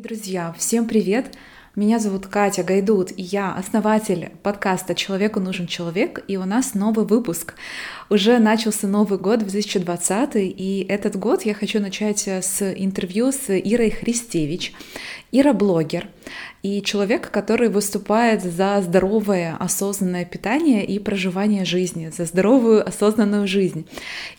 Друзья, 0.00 0.54
всем 0.56 0.88
привет! 0.88 1.36
Меня 1.80 1.98
зовут 1.98 2.26
Катя 2.26 2.62
Гайдут, 2.62 3.10
и 3.16 3.22
я 3.22 3.54
основатель 3.54 4.32
подкаста 4.42 4.94
«Человеку 4.94 5.40
нужен 5.40 5.66
человек», 5.66 6.22
и 6.28 6.36
у 6.36 6.44
нас 6.44 6.74
новый 6.74 7.06
выпуск. 7.06 7.54
Уже 8.10 8.38
начался 8.38 8.86
Новый 8.86 9.18
год, 9.18 9.38
2020, 9.38 10.32
и 10.34 10.86
этот 10.86 11.16
год 11.16 11.46
я 11.46 11.54
хочу 11.54 11.80
начать 11.80 12.28
с 12.28 12.60
интервью 12.76 13.32
с 13.32 13.48
Ирой 13.48 13.88
Христевич. 13.88 14.74
Ира— 15.32 15.52
блогер 15.54 16.08
и 16.62 16.82
человек, 16.82 17.30
который 17.30 17.70
выступает 17.70 18.42
за 18.42 18.82
здоровое 18.82 19.56
осознанное 19.58 20.26
питание 20.26 20.84
и 20.84 20.98
проживание 20.98 21.64
жизни, 21.64 22.12
за 22.14 22.26
здоровую 22.26 22.86
осознанную 22.86 23.48
жизнь. 23.48 23.86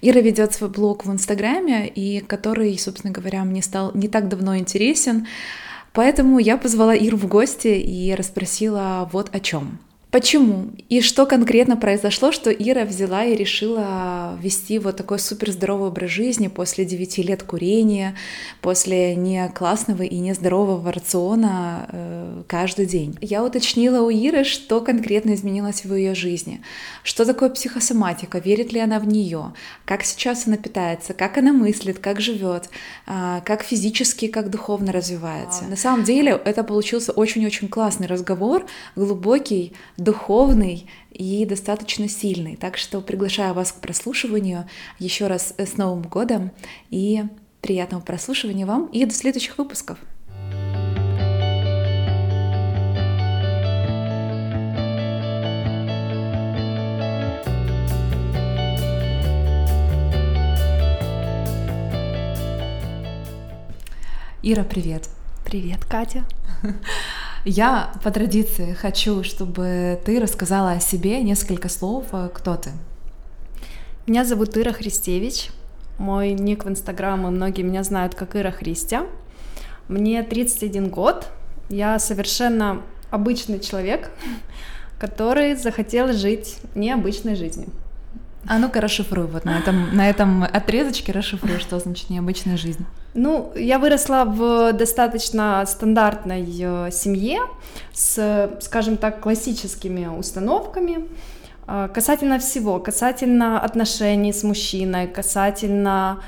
Ира 0.03 0.21
ведет 0.21 0.53
свой 0.53 0.69
блог 0.69 1.05
в 1.05 1.11
Инстаграме, 1.11 1.87
и 1.87 2.19
который, 2.19 2.77
собственно 2.77 3.11
говоря, 3.11 3.43
мне 3.45 3.63
стал 3.63 3.89
не 3.95 4.07
так 4.07 4.29
давно 4.29 4.57
интересен. 4.57 5.25
Поэтому 5.93 6.39
я 6.39 6.57
позвала 6.57 6.95
Иру 6.95 7.17
в 7.17 7.27
гости 7.27 7.67
и 7.67 8.13
расспросила 8.15 9.09
вот 9.11 9.33
о 9.35 9.39
чем. 9.39 9.79
Почему? 10.11 10.71
И 10.89 10.99
что 10.99 11.25
конкретно 11.25 11.77
произошло, 11.77 12.33
что 12.33 12.51
Ира 12.51 12.83
взяла 12.83 13.23
и 13.23 13.33
решила 13.33 14.37
вести 14.41 14.77
вот 14.77 14.97
такой 14.97 15.19
супер 15.19 15.51
здоровый 15.51 15.87
образ 15.87 16.09
жизни 16.09 16.49
после 16.49 16.83
9 16.83 17.19
лет 17.19 17.43
курения, 17.43 18.17
после 18.61 19.15
не 19.15 19.47
классного 19.47 20.03
и 20.03 20.17
не 20.17 20.33
здорового 20.33 20.91
рациона 20.91 21.87
э, 21.89 22.43
каждый 22.47 22.87
день? 22.87 23.17
Я 23.21 23.41
уточнила 23.41 24.01
у 24.01 24.09
Иры, 24.09 24.43
что 24.43 24.81
конкретно 24.81 25.33
изменилось 25.33 25.85
в 25.85 25.95
ее 25.95 26.13
жизни, 26.13 26.61
что 27.03 27.23
такое 27.23 27.49
психосоматика, 27.49 28.39
верит 28.39 28.73
ли 28.73 28.81
она 28.81 28.99
в 28.99 29.07
нее, 29.07 29.53
как 29.85 30.03
сейчас 30.03 30.45
она 30.45 30.57
питается, 30.57 31.13
как 31.13 31.37
она 31.37 31.53
мыслит, 31.53 31.99
как 31.99 32.19
живет, 32.19 32.69
э, 33.07 33.39
как 33.45 33.63
физически, 33.63 34.27
как 34.27 34.49
духовно 34.49 34.91
развивается. 34.91 35.63
На 35.63 35.77
самом 35.77 36.03
деле 36.03 36.37
это 36.43 36.65
получился 36.65 37.13
очень-очень 37.13 37.69
классный 37.69 38.07
разговор, 38.07 38.65
глубокий, 38.97 39.71
духовный 40.03 40.87
и 41.11 41.45
достаточно 41.45 42.09
сильный. 42.09 42.55
Так 42.55 42.77
что 42.77 43.01
приглашаю 43.01 43.53
вас 43.53 43.71
к 43.71 43.81
прослушиванию 43.81 44.67
еще 44.99 45.27
раз 45.27 45.53
с 45.57 45.77
Новым 45.77 46.03
годом 46.03 46.51
и 46.89 47.23
приятного 47.61 48.01
прослушивания 48.01 48.65
вам 48.65 48.87
и 48.87 49.05
до 49.05 49.13
следующих 49.13 49.57
выпусков. 49.57 49.99
Ира, 64.43 64.63
привет. 64.63 65.07
Привет, 65.45 65.85
Катя. 65.85 66.25
Я 67.43 67.91
по 68.03 68.11
традиции 68.11 68.73
хочу, 68.73 69.23
чтобы 69.23 69.99
ты 70.05 70.19
рассказала 70.19 70.73
о 70.73 70.79
себе 70.79 71.23
несколько 71.23 71.69
слов. 71.69 72.05
Кто 72.35 72.55
ты? 72.55 72.69
Меня 74.05 74.25
зовут 74.25 74.55
Ира 74.57 74.71
Христевич. 74.71 75.49
Мой 75.97 76.33
ник 76.33 76.65
в 76.65 76.69
Инстаграм, 76.69 77.25
и 77.25 77.31
многие 77.31 77.63
меня 77.63 77.83
знают 77.83 78.13
как 78.13 78.35
Ира 78.35 78.51
Христя. 78.51 79.07
Мне 79.87 80.21
31 80.21 80.89
год. 80.89 81.27
Я 81.69 81.97
совершенно 81.97 82.83
обычный 83.09 83.59
человек, 83.59 84.11
который 84.99 85.55
захотел 85.55 86.13
жить 86.13 86.57
необычной 86.75 87.35
жизнью. 87.35 87.69
А 88.47 88.59
ну-ка 88.59 88.81
расшифруй 88.81 89.25
вот 89.25 89.45
на 89.45 89.57
этом, 89.57 89.95
на 89.95 90.07
этом 90.07 90.43
отрезочке 90.43 91.11
расшифруй, 91.11 91.57
что 91.57 91.79
значит 91.79 92.11
необычная 92.11 92.57
жизнь. 92.57 92.85
Ну, 93.13 93.51
я 93.55 93.77
выросла 93.77 94.23
в 94.25 94.71
достаточно 94.73 95.65
стандартной 95.65 96.45
э, 96.47 96.91
семье 96.91 97.39
с, 97.93 98.49
скажем 98.61 98.95
так, 98.97 99.19
классическими 99.19 100.07
установками 100.07 101.07
э, 101.67 101.89
касательно 101.93 102.39
всего, 102.39 102.79
касательно 102.79 103.59
отношений 103.59 104.31
с 104.31 104.43
мужчиной, 104.43 105.07
касательно 105.07 106.19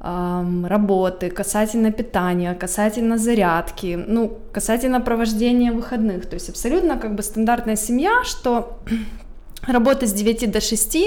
работы, 0.00 1.30
касательно 1.30 1.90
питания, 1.90 2.54
касательно 2.54 3.16
зарядки, 3.16 4.04
ну, 4.06 4.38
касательно 4.52 5.00
провождения 5.00 5.72
выходных. 5.72 6.26
То 6.26 6.34
есть 6.34 6.50
абсолютно 6.50 6.98
как 6.98 7.14
бы 7.14 7.22
стандартная 7.22 7.76
семья, 7.76 8.22
что 8.24 8.78
работа 9.66 10.06
с 10.06 10.12
9 10.12 10.50
до 10.50 10.60
6, 10.60 10.96
а, 10.96 10.98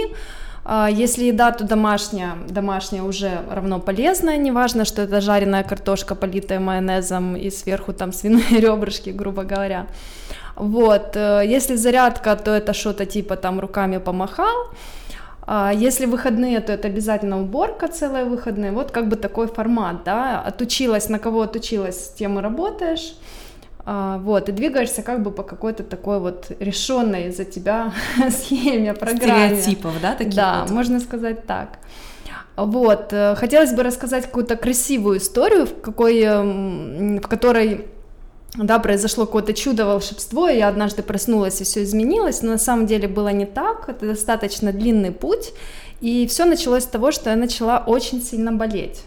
если 0.91 1.25
еда, 1.25 1.51
то 1.51 1.63
домашняя, 1.63 2.35
домашняя 2.49 3.03
уже 3.03 3.41
равно 3.49 3.79
полезная, 3.79 4.37
неважно, 4.37 4.85
что 4.85 5.01
это 5.01 5.21
жареная 5.21 5.63
картошка, 5.63 6.15
политая 6.15 6.59
майонезом 6.59 7.35
и 7.37 7.49
сверху 7.49 7.93
там 7.93 8.11
свиные 8.11 8.59
ребрышки, 8.59 9.11
грубо 9.11 9.43
говоря. 9.43 9.87
Вот, 10.55 11.15
э, 11.15 11.43
если 11.45 11.75
зарядка, 11.75 12.35
то 12.35 12.51
это 12.51 12.73
что-то 12.73 13.05
типа 13.05 13.35
там 13.35 13.59
руками 13.59 13.97
помахал, 13.97 14.71
а 15.49 15.71
если 15.71 16.05
выходные, 16.05 16.59
то 16.59 16.73
это 16.73 16.89
обязательно 16.89 17.39
уборка 17.41 17.87
целые 17.87 18.25
выходные. 18.25 18.73
Вот 18.73 18.91
как 18.91 19.07
бы 19.07 19.15
такой 19.15 19.47
формат, 19.47 20.03
да. 20.03 20.41
Отучилась, 20.41 21.07
на 21.07 21.19
кого 21.19 21.43
отучилась, 21.43 22.13
тем 22.17 22.37
и 22.37 22.41
работаешь. 22.41 23.15
А, 23.89 24.17
вот, 24.17 24.49
и 24.49 24.51
двигаешься 24.51 25.01
как 25.01 25.23
бы 25.23 25.31
по 25.31 25.43
какой-то 25.43 25.81
такой 25.81 26.19
вот 26.19 26.51
решенной 26.59 27.31
за 27.31 27.45
тебя 27.45 27.93
схеме, 28.29 28.93
программе. 28.93 29.55
Стереотипов, 29.61 29.93
да, 30.01 30.13
такие 30.13 30.35
Да, 30.35 30.63
вот? 30.63 30.71
можно 30.71 30.99
сказать 30.99 31.47
так. 31.47 31.79
Вот, 32.57 33.13
э, 33.13 33.35
хотелось 33.35 33.71
бы 33.71 33.83
рассказать 33.83 34.25
какую-то 34.25 34.57
красивую 34.57 35.19
историю, 35.19 35.67
в, 35.67 35.79
какой, 35.79 36.19
эм, 36.19 37.21
в 37.21 37.27
которой 37.29 37.85
да, 38.55 38.77
произошло 38.79 39.25
какое-то 39.25 39.53
чудо, 39.53 39.85
волшебство, 39.85 40.49
и 40.49 40.57
я 40.57 40.67
однажды 40.67 41.01
проснулась, 41.01 41.61
и 41.61 41.63
все 41.63 41.83
изменилось, 41.83 42.41
но 42.41 42.51
на 42.51 42.57
самом 42.57 42.87
деле 42.87 43.07
было 43.07 43.29
не 43.29 43.45
так, 43.45 43.87
это 43.87 44.05
достаточно 44.05 44.73
длинный 44.73 45.13
путь, 45.13 45.53
и 46.01 46.27
все 46.27 46.43
началось 46.43 46.83
с 46.83 46.87
того, 46.87 47.11
что 47.11 47.29
я 47.29 47.37
начала 47.37 47.81
очень 47.87 48.21
сильно 48.21 48.51
болеть. 48.51 49.03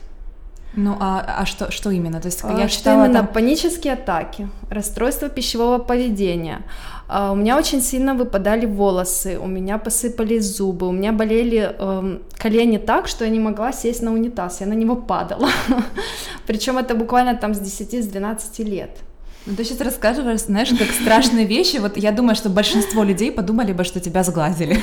Ну 0.75 0.97
а, 1.01 1.25
а 1.39 1.47
что, 1.47 1.71
что 1.71 1.91
именно? 1.91 2.21
То 2.21 2.27
есть 2.27 2.41
а, 2.45 2.53
я 2.53 2.69
что 2.69 2.79
читала 2.79 3.05
именно 3.05 3.21
там... 3.21 3.27
панические 3.27 3.95
атаки, 3.95 4.49
расстройство 4.71 5.29
пищевого 5.29 5.79
поведения. 5.79 6.63
А, 7.09 7.33
у 7.33 7.35
меня 7.35 7.59
очень 7.59 7.83
сильно 7.83 8.15
выпадали 8.15 8.67
волосы, 8.67 9.39
у 9.39 9.47
меня 9.47 9.79
посыпались 9.79 10.57
зубы, 10.57 10.87
у 10.87 10.93
меня 10.93 11.13
болели 11.13 11.75
э, 11.77 12.19
колени 12.39 12.79
так, 12.79 13.09
что 13.09 13.25
я 13.25 13.31
не 13.31 13.41
могла 13.41 13.73
сесть 13.73 14.03
на 14.03 14.13
унитаз, 14.13 14.61
я 14.61 14.67
на 14.67 14.75
него 14.75 14.95
падала. 14.95 15.49
Причем 16.47 16.79
это 16.79 16.95
буквально 16.95 17.35
там 17.35 17.53
с 17.53 17.61
10-12 17.61 18.65
лет. 18.65 18.91
Ну, 19.47 19.56
ты 19.56 19.65
сейчас 19.65 19.81
рассказываешь, 19.81 20.41
знаешь, 20.41 20.69
как 20.69 20.89
страшные 20.91 21.47
вещи. 21.47 21.78
Вот 21.78 21.97
я 21.97 22.12
думаю, 22.12 22.37
что 22.37 22.51
большинство 22.51 23.03
людей 23.03 23.33
подумали 23.33 23.73
бы, 23.73 23.84
что 23.84 23.99
тебя 23.99 24.23
сглазили. 24.23 24.78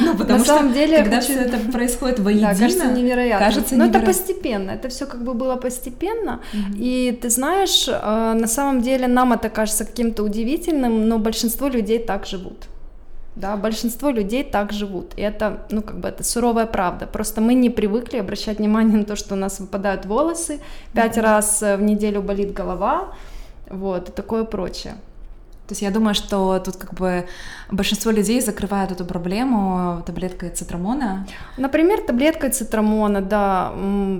Ну, 0.00 0.16
потому 0.16 0.38
На 0.38 0.44
что 0.44 0.56
самом 0.56 0.72
деле, 0.72 0.98
когда 0.98 1.18
очень... 1.18 1.34
все 1.34 1.40
это 1.40 1.58
происходит 1.72 2.18
воедино, 2.18 2.52
да, 2.52 2.58
кажется 2.58 2.86
невероятно. 2.90 3.46
Кажется 3.46 3.76
Но 3.76 3.86
это 3.86 4.00
постепенно, 4.00 4.70
это 4.72 4.88
все 4.88 5.06
как 5.06 5.22
бы 5.22 5.34
было 5.34 5.56
постепенно. 5.56 6.40
Mm-hmm. 6.52 6.76
И 6.78 7.18
ты 7.22 7.30
знаешь, 7.30 7.88
э, 7.88 8.32
на 8.34 8.46
самом 8.46 8.82
деле 8.82 9.06
нам 9.06 9.32
это 9.32 9.48
кажется 9.48 9.84
каким-то 9.84 10.24
удивительным, 10.24 11.08
но 11.08 11.18
большинство 11.18 11.68
людей 11.68 11.98
так 11.98 12.26
живут. 12.26 12.66
Да, 13.36 13.56
большинство 13.56 14.10
людей 14.10 14.42
так 14.42 14.72
живут. 14.72 15.12
И 15.16 15.22
это, 15.22 15.66
ну, 15.70 15.82
как 15.82 16.00
бы 16.00 16.08
это 16.08 16.24
суровая 16.24 16.66
правда. 16.66 17.06
Просто 17.06 17.40
мы 17.40 17.54
не 17.54 17.70
привыкли 17.70 18.18
обращать 18.18 18.58
внимание 18.58 18.98
на 18.98 19.04
то, 19.04 19.14
что 19.14 19.34
у 19.34 19.38
нас 19.38 19.60
выпадают 19.60 20.04
волосы, 20.06 20.58
пять 20.94 21.16
mm-hmm. 21.16 21.22
раз 21.22 21.60
в 21.62 21.82
неделю 21.82 22.22
болит 22.22 22.52
голова, 22.52 23.14
вот, 23.70 24.08
и 24.08 24.12
такое 24.12 24.44
прочее. 24.44 24.94
То 25.70 25.72
есть 25.72 25.82
я 25.82 25.90
думаю, 25.92 26.14
что 26.14 26.58
тут 26.58 26.76
как 26.76 26.94
бы 26.94 27.28
большинство 27.70 28.10
людей 28.10 28.40
закрывают 28.40 28.90
эту 28.90 29.04
проблему 29.04 30.02
таблеткой 30.04 30.50
цитрамона. 30.50 31.28
Например, 31.56 32.00
таблеткой 32.00 32.50
цитрамона, 32.50 33.20
да, 33.20 33.72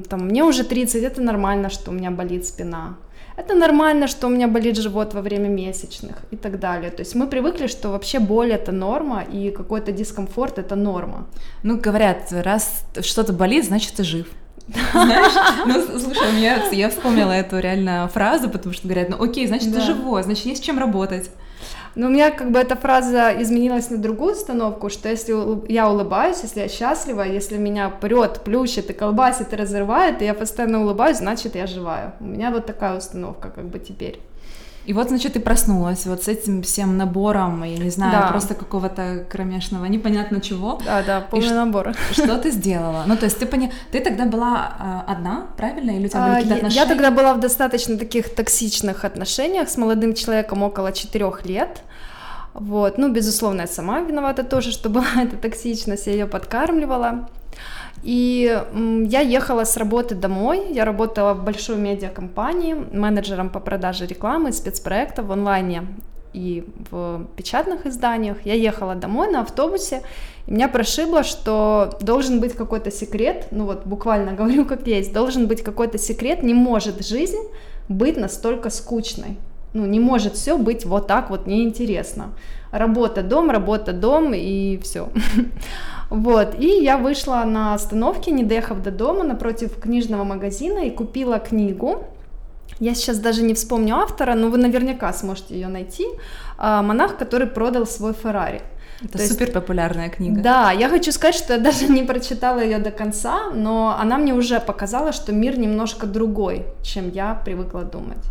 там, 0.09 0.27
мне 0.29 0.45
уже 0.45 0.63
30, 0.63 1.03
это 1.03 1.21
нормально, 1.21 1.69
что 1.69 1.91
у 1.91 1.95
меня 1.95 2.13
болит 2.13 2.47
спина. 2.47 2.95
Это 3.37 3.55
нормально, 3.55 4.07
что 4.07 4.29
у 4.29 4.31
меня 4.31 4.47
болит 4.47 4.77
живот 4.77 5.15
во 5.15 5.23
время 5.23 5.49
месячных 5.49 6.17
и 6.31 6.37
так 6.37 6.61
далее. 6.61 6.91
То 6.91 7.01
есть 7.01 7.17
мы 7.17 7.27
привыкли, 7.27 7.67
что 7.67 7.89
вообще 7.89 8.21
боль 8.21 8.53
это 8.53 8.71
норма 8.71 9.23
и 9.23 9.51
какой-то 9.51 9.91
дискомфорт 9.91 10.59
это 10.59 10.77
норма. 10.77 11.27
Ну, 11.65 11.81
говорят, 11.81 12.33
раз 12.33 12.85
что-то 13.01 13.33
болит, 13.33 13.65
значит 13.65 13.95
ты 13.95 14.05
жив. 14.05 14.27
Знаешь, 14.93 15.33
ну, 15.67 15.99
слушай, 15.99 16.29
у 16.29 16.37
меня, 16.37 16.63
я 16.71 16.89
вспомнила 16.89 17.33
эту 17.33 17.59
реально 17.59 18.09
фразу, 18.13 18.49
потому 18.49 18.75
что 18.75 18.87
говорят, 18.87 19.09
ну 19.09 19.23
окей, 19.23 19.47
значит, 19.47 19.73
да. 19.73 19.81
ты 19.81 19.87
живой, 19.87 20.23
значит, 20.23 20.47
есть 20.47 20.65
чем 20.65 20.79
работать. 20.79 21.31
Но 21.97 22.07
у 22.07 22.11
меня 22.11 22.31
как 22.31 22.53
бы 22.53 22.59
эта 22.59 22.77
фраза 22.77 23.35
изменилась 23.43 23.91
на 23.91 23.99
другую 23.99 24.35
установку, 24.35 24.91
что 24.91 25.09
если 25.09 25.35
я 25.73 25.91
улыбаюсь, 25.91 26.39
если 26.43 26.61
я 26.61 26.69
счастлива, 26.69 27.23
если 27.23 27.57
меня 27.57 27.89
прет, 27.91 28.43
плющит 28.45 28.91
и 28.91 28.93
колбасит 28.93 29.53
и 29.53 29.57
разрывает, 29.57 30.23
и 30.23 30.25
я 30.25 30.35
постоянно 30.35 30.83
улыбаюсь, 30.83 31.19
значит 31.19 31.57
я 31.57 31.67
живая. 31.67 32.15
У 32.21 32.25
меня 32.25 32.53
вот 32.53 32.67
такая 32.67 32.97
установка 32.97 33.51
как 33.51 33.65
бы 33.65 33.81
теперь. 33.81 34.21
И 34.91 34.93
вот, 34.93 35.09
значит, 35.09 35.35
ты 35.35 35.41
проснулась 35.41 36.05
вот 36.07 36.25
с 36.25 36.27
этим 36.27 36.63
всем 36.63 36.97
набором, 36.97 37.63
я 37.63 37.79
не 37.79 37.91
знаю, 37.91 38.23
Да. 38.23 38.29
просто 38.29 38.55
какого-то 38.55 39.25
кромешного, 39.31 39.85
непонятно 39.85 40.41
чего. 40.41 40.81
Да, 40.85 41.05
да, 41.05 41.21
полный 41.21 41.55
набор. 41.55 41.93
Что 42.11 42.37
ты 42.39 42.51
сделала? 42.51 43.05
Ну, 43.07 43.17
то 43.17 43.27
есть 43.27 43.39
ты 43.39 43.47
поня... 43.47 43.71
ты 43.93 44.01
тогда 44.01 44.25
была 44.25 44.75
а, 44.81 45.05
одна, 45.07 45.47
правильно? 45.57 45.93
Или 45.93 46.07
у 46.07 46.09
тебя 46.09 46.23
были 46.23 46.33
А, 46.33 46.35
какие-то 46.35 46.57
отношения? 46.57 46.83
я 46.83 46.89
тогда 46.89 47.11
была 47.13 47.35
в 47.35 47.39
достаточно 47.39 47.97
таких 47.99 48.35
токсичных 48.35 49.05
отношениях 49.05 49.69
с 49.69 49.77
молодым 49.77 50.13
человеком 50.13 50.65
около 50.65 50.91
четырех 50.91 51.47
лет. 51.47 51.83
Вот, 52.55 52.99
ну, 52.99 53.13
безусловно, 53.13 53.61
я 53.61 53.67
сама 53.69 54.01
виновата 54.01 54.43
тоже, 54.43 54.73
что 54.73 54.89
была 54.89 55.07
эта 55.23 55.37
токсичность, 55.37 56.09
я 56.09 56.15
ее 56.15 56.27
подкармливала. 56.27 57.29
И 58.03 58.63
я 58.75 59.21
ехала 59.21 59.65
с 59.65 59.77
работы 59.77 60.15
домой, 60.15 60.73
я 60.73 60.85
работала 60.85 61.35
в 61.35 61.45
большой 61.45 61.77
медиакомпании, 61.77 62.75
менеджером 62.75 63.51
по 63.51 63.61
продаже 63.61 64.07
рекламы, 64.07 64.53
спецпроектов 64.53 65.27
в 65.27 65.33
онлайне 65.33 65.87
и 66.33 66.65
в 66.91 67.27
печатных 67.37 67.87
изданиях. 67.87 68.39
Я 68.45 68.55
ехала 68.55 68.95
домой 68.95 69.31
на 69.31 69.41
автобусе, 69.41 70.03
и 70.47 70.53
меня 70.53 70.69
прошибло, 70.69 71.25
что 71.25 71.99
должен 72.01 72.41
быть 72.41 72.55
какой-то 72.55 72.91
секрет, 72.91 73.49
ну 73.51 73.67
вот 73.67 73.85
буквально 73.85 74.33
говорю 74.37 74.65
как 74.65 74.87
есть, 74.87 75.13
должен 75.13 75.47
быть 75.47 75.63
какой-то 75.63 75.99
секрет, 75.99 76.43
не 76.43 76.55
может 76.55 77.07
жизнь 77.07 77.49
быть 77.89 78.17
настолько 78.17 78.71
скучной. 78.71 79.37
Ну, 79.73 79.87
не 79.87 80.01
может 80.01 80.35
все 80.35 80.59
быть 80.59 80.85
вот 80.85 81.07
так 81.07 81.31
вот 81.31 81.47
неинтересно. 81.47 82.33
Работа, 82.73 83.23
дом, 83.23 83.51
работа, 83.51 83.93
дом 83.93 84.33
и 84.35 84.81
все. 84.83 85.11
Вот, 86.11 86.57
и 86.59 86.83
я 86.83 86.99
вышла 86.99 87.45
на 87.45 87.75
остановке, 87.75 88.33
не 88.33 88.43
доехав 88.43 88.83
до 88.83 88.91
дома, 88.91 89.25
напротив 89.25 89.81
книжного 89.81 90.25
магазина 90.25 90.81
и 90.81 90.91
купила 90.91 91.39
книгу. 91.39 92.05
Я 92.81 92.95
сейчас 92.95 93.19
даже 93.19 93.43
не 93.43 93.55
вспомню 93.55 93.97
автора, 93.97 94.35
но 94.35 94.49
вы 94.49 94.59
наверняка 94.59 95.13
сможете 95.13 95.55
ее 95.55 95.69
найти. 95.69 96.07
А, 96.59 96.83
Монах, 96.83 97.17
который 97.17 97.47
продал 97.47 97.87
свой 97.87 98.13
Феррари. 98.13 98.63
Это 99.05 99.19
то 99.19 99.27
супер 99.27 99.53
популярная 99.53 100.09
книга. 100.09 100.41
Да, 100.41 100.73
я 100.73 100.89
хочу 100.89 101.13
сказать, 101.13 101.37
что 101.37 101.55
я 101.55 101.59
даже 101.71 101.87
не 101.87 102.03
прочитала 102.03 102.61
ее 102.61 102.79
до 102.79 102.91
конца, 102.91 103.51
но 103.55 103.97
она 104.01 104.19
мне 104.19 104.35
уже 104.35 104.61
показала, 104.61 105.13
что 105.13 105.33
мир 105.33 105.59
немножко 105.59 106.07
другой, 106.07 106.67
чем 106.83 107.11
я 107.11 107.35
привыкла 107.35 107.83
думать. 107.83 108.25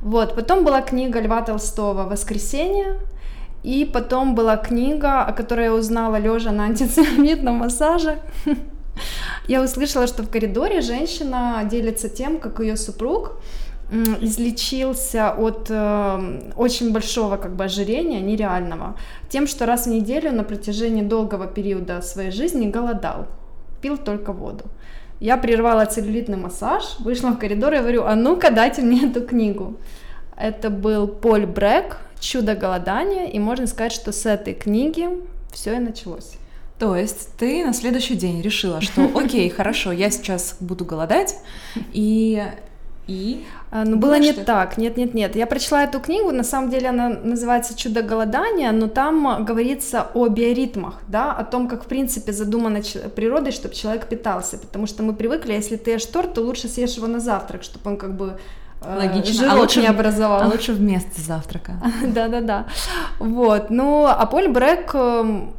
Вот, 0.00 0.34
потом 0.34 0.64
была 0.64 0.82
книга 0.82 1.20
Льва 1.20 1.42
Толстого 1.42 2.04
«Воскресенье», 2.04 2.98
и 3.64 3.84
потом 3.84 4.34
была 4.34 4.56
книга, 4.56 5.24
о 5.24 5.32
которой 5.32 5.64
я 5.64 5.74
узнала 5.74 6.16
лежа 6.16 6.52
на 6.52 6.64
антицеллюлитном 6.64 7.56
массаже. 7.56 8.18
Я 9.48 9.62
услышала, 9.62 10.06
что 10.06 10.22
в 10.22 10.28
коридоре 10.28 10.80
женщина 10.80 11.66
делится 11.70 12.08
тем, 12.08 12.38
как 12.38 12.60
ее 12.60 12.76
супруг 12.76 13.32
излечился 14.20 15.30
от 15.30 15.66
э, 15.70 16.52
очень 16.56 16.92
большого 16.92 17.36
как 17.36 17.54
бы 17.54 17.64
ожирения, 17.64 18.20
нереального, 18.20 18.96
тем, 19.28 19.46
что 19.46 19.66
раз 19.66 19.86
в 19.86 19.90
неделю 19.90 20.32
на 20.32 20.42
протяжении 20.42 21.02
долгого 21.02 21.46
периода 21.46 22.00
своей 22.02 22.30
жизни 22.30 22.70
голодал, 22.70 23.26
пил 23.82 23.96
только 23.98 24.32
воду. 24.32 24.64
Я 25.20 25.36
прервала 25.36 25.84
целлюлитный 25.84 26.36
массаж, 26.36 26.96
вышла 27.00 27.30
в 27.30 27.38
коридор 27.38 27.74
и 27.74 27.78
говорю, 27.78 28.04
а 28.04 28.14
ну-ка 28.14 28.50
дайте 28.50 28.82
мне 28.82 29.06
эту 29.06 29.20
книгу. 29.20 29.76
Это 30.36 30.70
был 30.70 31.06
Поль 31.06 31.46
Брэк 31.46 31.98
«Чудо 32.24 32.54
голодания», 32.54 33.26
и 33.26 33.38
можно 33.38 33.66
сказать, 33.66 33.92
что 33.92 34.10
с 34.10 34.24
этой 34.24 34.54
книги 34.54 35.08
все 35.52 35.76
и 35.76 35.78
началось. 35.78 36.32
То 36.78 36.96
есть 36.96 37.28
ты 37.36 37.64
на 37.64 37.74
следующий 37.74 38.14
день 38.14 38.40
решила, 38.40 38.80
что 38.80 39.10
окей, 39.14 39.48
хорошо, 39.50 39.92
я 39.92 40.10
сейчас 40.10 40.56
буду 40.58 40.86
голодать, 40.86 41.36
и... 41.92 42.42
и... 43.06 43.44
А, 43.70 43.84
Ну, 43.84 43.98
Было 43.98 44.18
не 44.18 44.32
что? 44.32 44.42
так, 44.42 44.78
нет-нет-нет. 44.78 45.36
Я 45.36 45.46
прочла 45.46 45.84
эту 45.84 46.00
книгу, 46.00 46.32
на 46.32 46.44
самом 46.44 46.70
деле 46.70 46.88
она 46.88 47.10
называется 47.10 47.76
«Чудо 47.76 48.02
голодания», 48.02 48.72
но 48.72 48.88
там 48.88 49.26
а, 49.28 49.40
говорится 49.40 50.08
о 50.14 50.28
биоритмах, 50.28 51.00
да, 51.08 51.30
о 51.30 51.44
том, 51.44 51.68
как, 51.68 51.84
в 51.84 51.86
принципе, 51.86 52.32
задумано 52.32 52.80
природой, 53.14 53.52
чтобы 53.52 53.74
человек 53.74 54.08
питался, 54.08 54.56
потому 54.56 54.86
что 54.86 55.02
мы 55.02 55.12
привыкли, 55.12 55.52
если 55.52 55.76
ты 55.76 55.90
ешь 55.92 56.06
торт, 56.06 56.32
то 56.32 56.40
лучше 56.40 56.68
съешь 56.68 56.96
его 56.96 57.06
на 57.06 57.20
завтрак, 57.20 57.62
чтобы 57.62 57.90
он 57.90 57.96
как 57.98 58.16
бы 58.16 58.38
Логично. 58.86 59.34
жирок 59.34 59.52
А 59.52 59.60
лучше 59.60 59.80
не 59.80 59.88
в- 59.88 59.90
образовал. 59.90 60.42
А 60.42 60.46
лучше 60.46 60.72
вместо 60.72 61.20
завтрака. 61.20 61.72
Да-да-да. 62.06 62.66
Вот. 63.18 63.70
Ну, 63.70 64.06
а 64.06 64.26
Поль 64.26 64.48
Брэк 64.48 64.94
эм, 64.94 65.54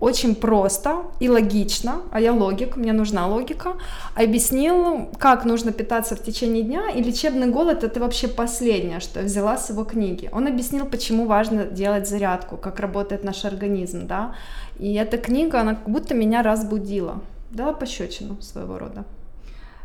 очень 0.00 0.34
просто 0.34 1.04
и 1.20 1.28
логично, 1.28 2.00
а 2.10 2.20
я 2.20 2.32
логик, 2.32 2.76
мне 2.76 2.92
нужна 2.92 3.28
логика, 3.28 3.74
объяснил, 4.16 5.08
как 5.18 5.44
нужно 5.44 5.70
питаться 5.70 6.16
в 6.16 6.22
течение 6.22 6.64
дня, 6.64 6.90
и 6.90 7.02
лечебный 7.02 7.46
голод 7.46 7.84
это 7.84 8.00
вообще 8.00 8.26
последнее, 8.26 8.98
что 8.98 9.20
я 9.20 9.26
взяла 9.26 9.56
с 9.56 9.70
его 9.70 9.84
книги. 9.84 10.28
Он 10.32 10.48
объяснил, 10.48 10.86
почему 10.86 11.26
важно 11.26 11.66
делать 11.66 12.08
зарядку, 12.08 12.56
как 12.56 12.80
работает 12.80 13.22
наш 13.22 13.44
организм, 13.44 14.08
да, 14.08 14.34
и 14.80 14.92
эта 14.94 15.18
книга, 15.18 15.60
она 15.60 15.74
как 15.76 15.88
будто 15.88 16.14
меня 16.14 16.42
разбудила, 16.42 17.20
дала 17.52 17.72
пощечину 17.72 18.40
своего 18.42 18.78
рода. 18.78 19.04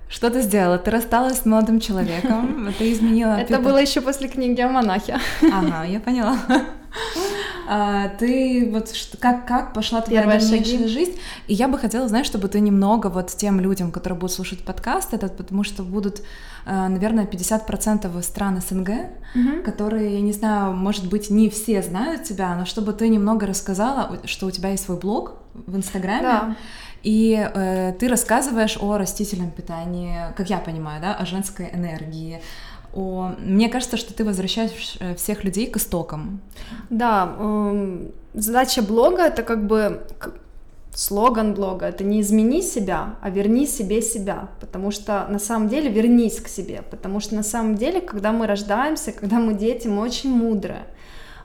Что 0.10 0.30
ты 0.30 0.42
сделала? 0.42 0.78
Ты 0.78 0.92
рассталась 0.92 1.40
с 1.40 1.46
молодым 1.46 1.80
человеком, 1.80 2.74
ты 2.78 2.94
изменила... 2.94 3.40
Это 3.40 3.60
было 3.60 3.78
еще 3.78 4.02
после 4.02 4.28
книги 4.28 4.62
о 4.62 4.70
монахе. 4.70 5.20
Ага, 5.42 5.84
я 5.84 6.00
поняла. 6.00 6.38
А, 7.70 8.08
ты 8.18 8.70
вот 8.72 8.94
как, 9.20 9.46
как 9.46 9.74
пошла 9.74 10.00
твоя 10.00 10.26
дальнейшая 10.26 10.88
жизнь? 10.88 11.20
И 11.48 11.54
я 11.54 11.68
бы 11.68 11.78
хотела, 11.78 12.08
знаешь, 12.08 12.26
чтобы 12.26 12.48
ты 12.48 12.62
немного 12.62 13.08
вот 13.08 13.28
тем 13.28 13.60
людям, 13.60 13.92
которые 13.92 14.18
будут 14.18 14.34
слушать 14.34 14.64
подкаст 14.64 15.14
этот, 15.14 15.36
потому 15.36 15.66
что 15.66 15.84
будут, 15.84 16.22
э, 16.66 16.88
наверное, 16.88 17.26
50% 17.26 18.22
стран 18.22 18.62
СНГ, 18.62 18.90
которые, 19.66 20.14
я 20.14 20.22
не 20.22 20.32
знаю, 20.32 20.78
может 20.78 21.10
быть, 21.10 21.30
не 21.30 21.50
все 21.50 21.84
знают 21.84 22.24
тебя, 22.24 22.56
но 22.56 22.66
чтобы 22.66 22.94
ты 22.94 23.10
немного 23.10 23.46
рассказала, 23.46 24.18
что 24.24 24.46
у 24.46 24.52
тебя 24.52 24.70
есть 24.70 24.86
свой 24.86 24.98
блог 24.98 25.34
в 25.54 25.76
Инстаграме, 25.76 26.22
Да. 26.22 26.56
И 27.04 27.38
э, 27.38 27.94
ты 28.00 28.08
рассказываешь 28.08 28.78
о 28.80 28.98
растительном 28.98 29.52
питании, 29.52 30.34
как 30.36 30.50
я 30.50 30.58
понимаю, 30.58 31.02
да, 31.02 31.14
о 31.16 31.26
женской 31.26 31.70
энергии. 31.74 32.42
О... 32.94 33.34
Мне 33.40 33.70
кажется, 33.70 33.98
что 33.98 34.14
ты 34.14 34.24
возвращаешь 34.24 34.98
э, 35.00 35.16
всех 35.16 35.44
людей 35.44 35.68
к 35.68 35.78
истокам. 35.78 36.42
Да, 36.90 37.36
эм, 37.40 38.12
задача 38.34 38.82
блога 38.82 39.24
это 39.24 39.44
как 39.44 39.68
бы 39.68 40.06
слоган 40.98 41.54
блога, 41.54 41.86
это 41.86 42.04
не 42.04 42.22
измени 42.22 42.62
себя, 42.62 43.16
а 43.22 43.30
верни 43.30 43.68
себе 43.68 44.02
себя, 44.02 44.50
потому 44.60 44.90
что 44.90 45.28
на 45.30 45.38
самом 45.38 45.70
деле 45.70 45.92
вернись 45.92 46.40
к 46.40 46.48
себе, 46.48 46.82
потому 46.90 47.20
что 47.20 47.36
на 47.36 47.44
самом 47.44 47.76
деле, 47.76 48.02
когда 48.02 48.32
мы 48.32 48.48
рождаемся, 48.48 49.12
когда 49.12 49.38
мы 49.38 49.54
дети, 49.54 49.88
мы 49.88 50.02
очень 50.02 50.32
мудрые, 50.32 50.86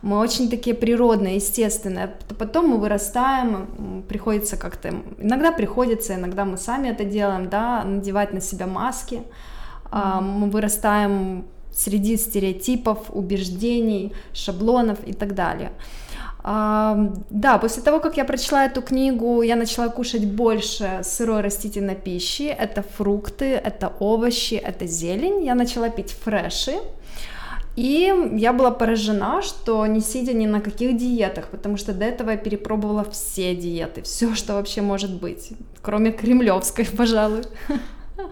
мы 0.03 0.19
очень 0.19 0.51
такие 0.51 0.75
природные, 0.75 1.37
естественные, 1.37 2.15
потом 2.39 2.69
мы 2.69 2.79
вырастаем, 2.79 4.05
приходится 4.09 4.57
как-то, 4.57 4.89
иногда 5.19 5.53
приходится, 5.53 6.15
иногда 6.15 6.45
мы 6.45 6.57
сами 6.57 6.89
это 6.89 7.05
делаем, 7.05 7.49
да, 7.49 7.85
надевать 7.85 8.33
на 8.33 8.41
себя 8.41 8.67
маски, 8.67 9.23
а, 9.91 10.21
мы 10.21 10.51
вырастаем 10.51 11.47
среди 11.73 12.17
стереотипов, 12.17 12.99
убеждений, 13.11 14.13
шаблонов 14.33 14.99
и 15.07 15.13
так 15.13 15.35
далее. 15.35 15.73
А, 16.45 17.13
Да, 17.31 17.59
после 17.59 17.83
того, 17.83 18.01
как 18.01 18.17
я 18.17 18.25
прочла 18.25 18.67
эту 18.67 18.83
книгу, 18.83 19.43
я 19.43 19.57
начала 19.57 19.89
кушать 19.89 20.27
больше 20.27 21.01
сырой 21.03 21.41
растительной 21.41 21.95
пищи. 21.95 22.43
Это 22.43 22.83
фрукты, 22.83 23.55
это 23.55 23.93
овощи, 24.01 24.55
это 24.55 24.87
зелень. 24.87 25.45
Я 25.45 25.55
начала 25.55 25.89
пить 25.89 26.11
фреши. 26.11 26.73
И 27.75 28.13
я 28.33 28.53
была 28.53 28.71
поражена, 28.71 29.41
что 29.41 29.87
не 29.87 30.01
сидя 30.01 30.35
ни 30.35 30.47
на 30.47 30.61
каких 30.61 30.97
диетах, 30.97 31.49
потому 31.49 31.79
что 31.79 31.95
до 31.95 32.05
этого 32.05 32.31
я 32.31 32.37
перепробовала 32.37 33.05
все 33.11 33.55
диеты, 33.57 34.03
все, 34.03 34.35
что 34.35 34.55
вообще 34.55 34.83
может 34.83 35.21
быть, 35.21 35.53
кроме 35.81 36.13
кремлевской, 36.13 36.85
пожалуй. 36.85 37.43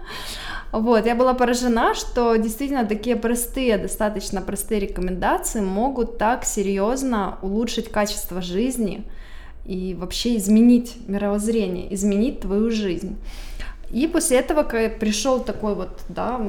Вот, 0.71 1.05
я 1.05 1.15
была 1.15 1.33
поражена, 1.33 1.93
что 1.95 2.37
действительно 2.37 2.85
такие 2.85 3.17
простые, 3.17 3.77
достаточно 3.77 4.41
простые 4.41 4.79
рекомендации 4.79 5.59
могут 5.59 6.17
так 6.17 6.45
серьезно 6.45 7.39
улучшить 7.41 7.91
качество 7.91 8.41
жизни 8.41 9.03
и 9.65 9.93
вообще 9.99 10.37
изменить 10.37 10.95
мировоззрение, 11.07 11.93
изменить 11.93 12.39
твою 12.39 12.71
жизнь. 12.71 13.17
И 13.89 14.07
после 14.07 14.37
этого 14.37 14.63
пришел 14.63 15.41
такой 15.43 15.75
вот, 15.75 15.99
да, 16.07 16.39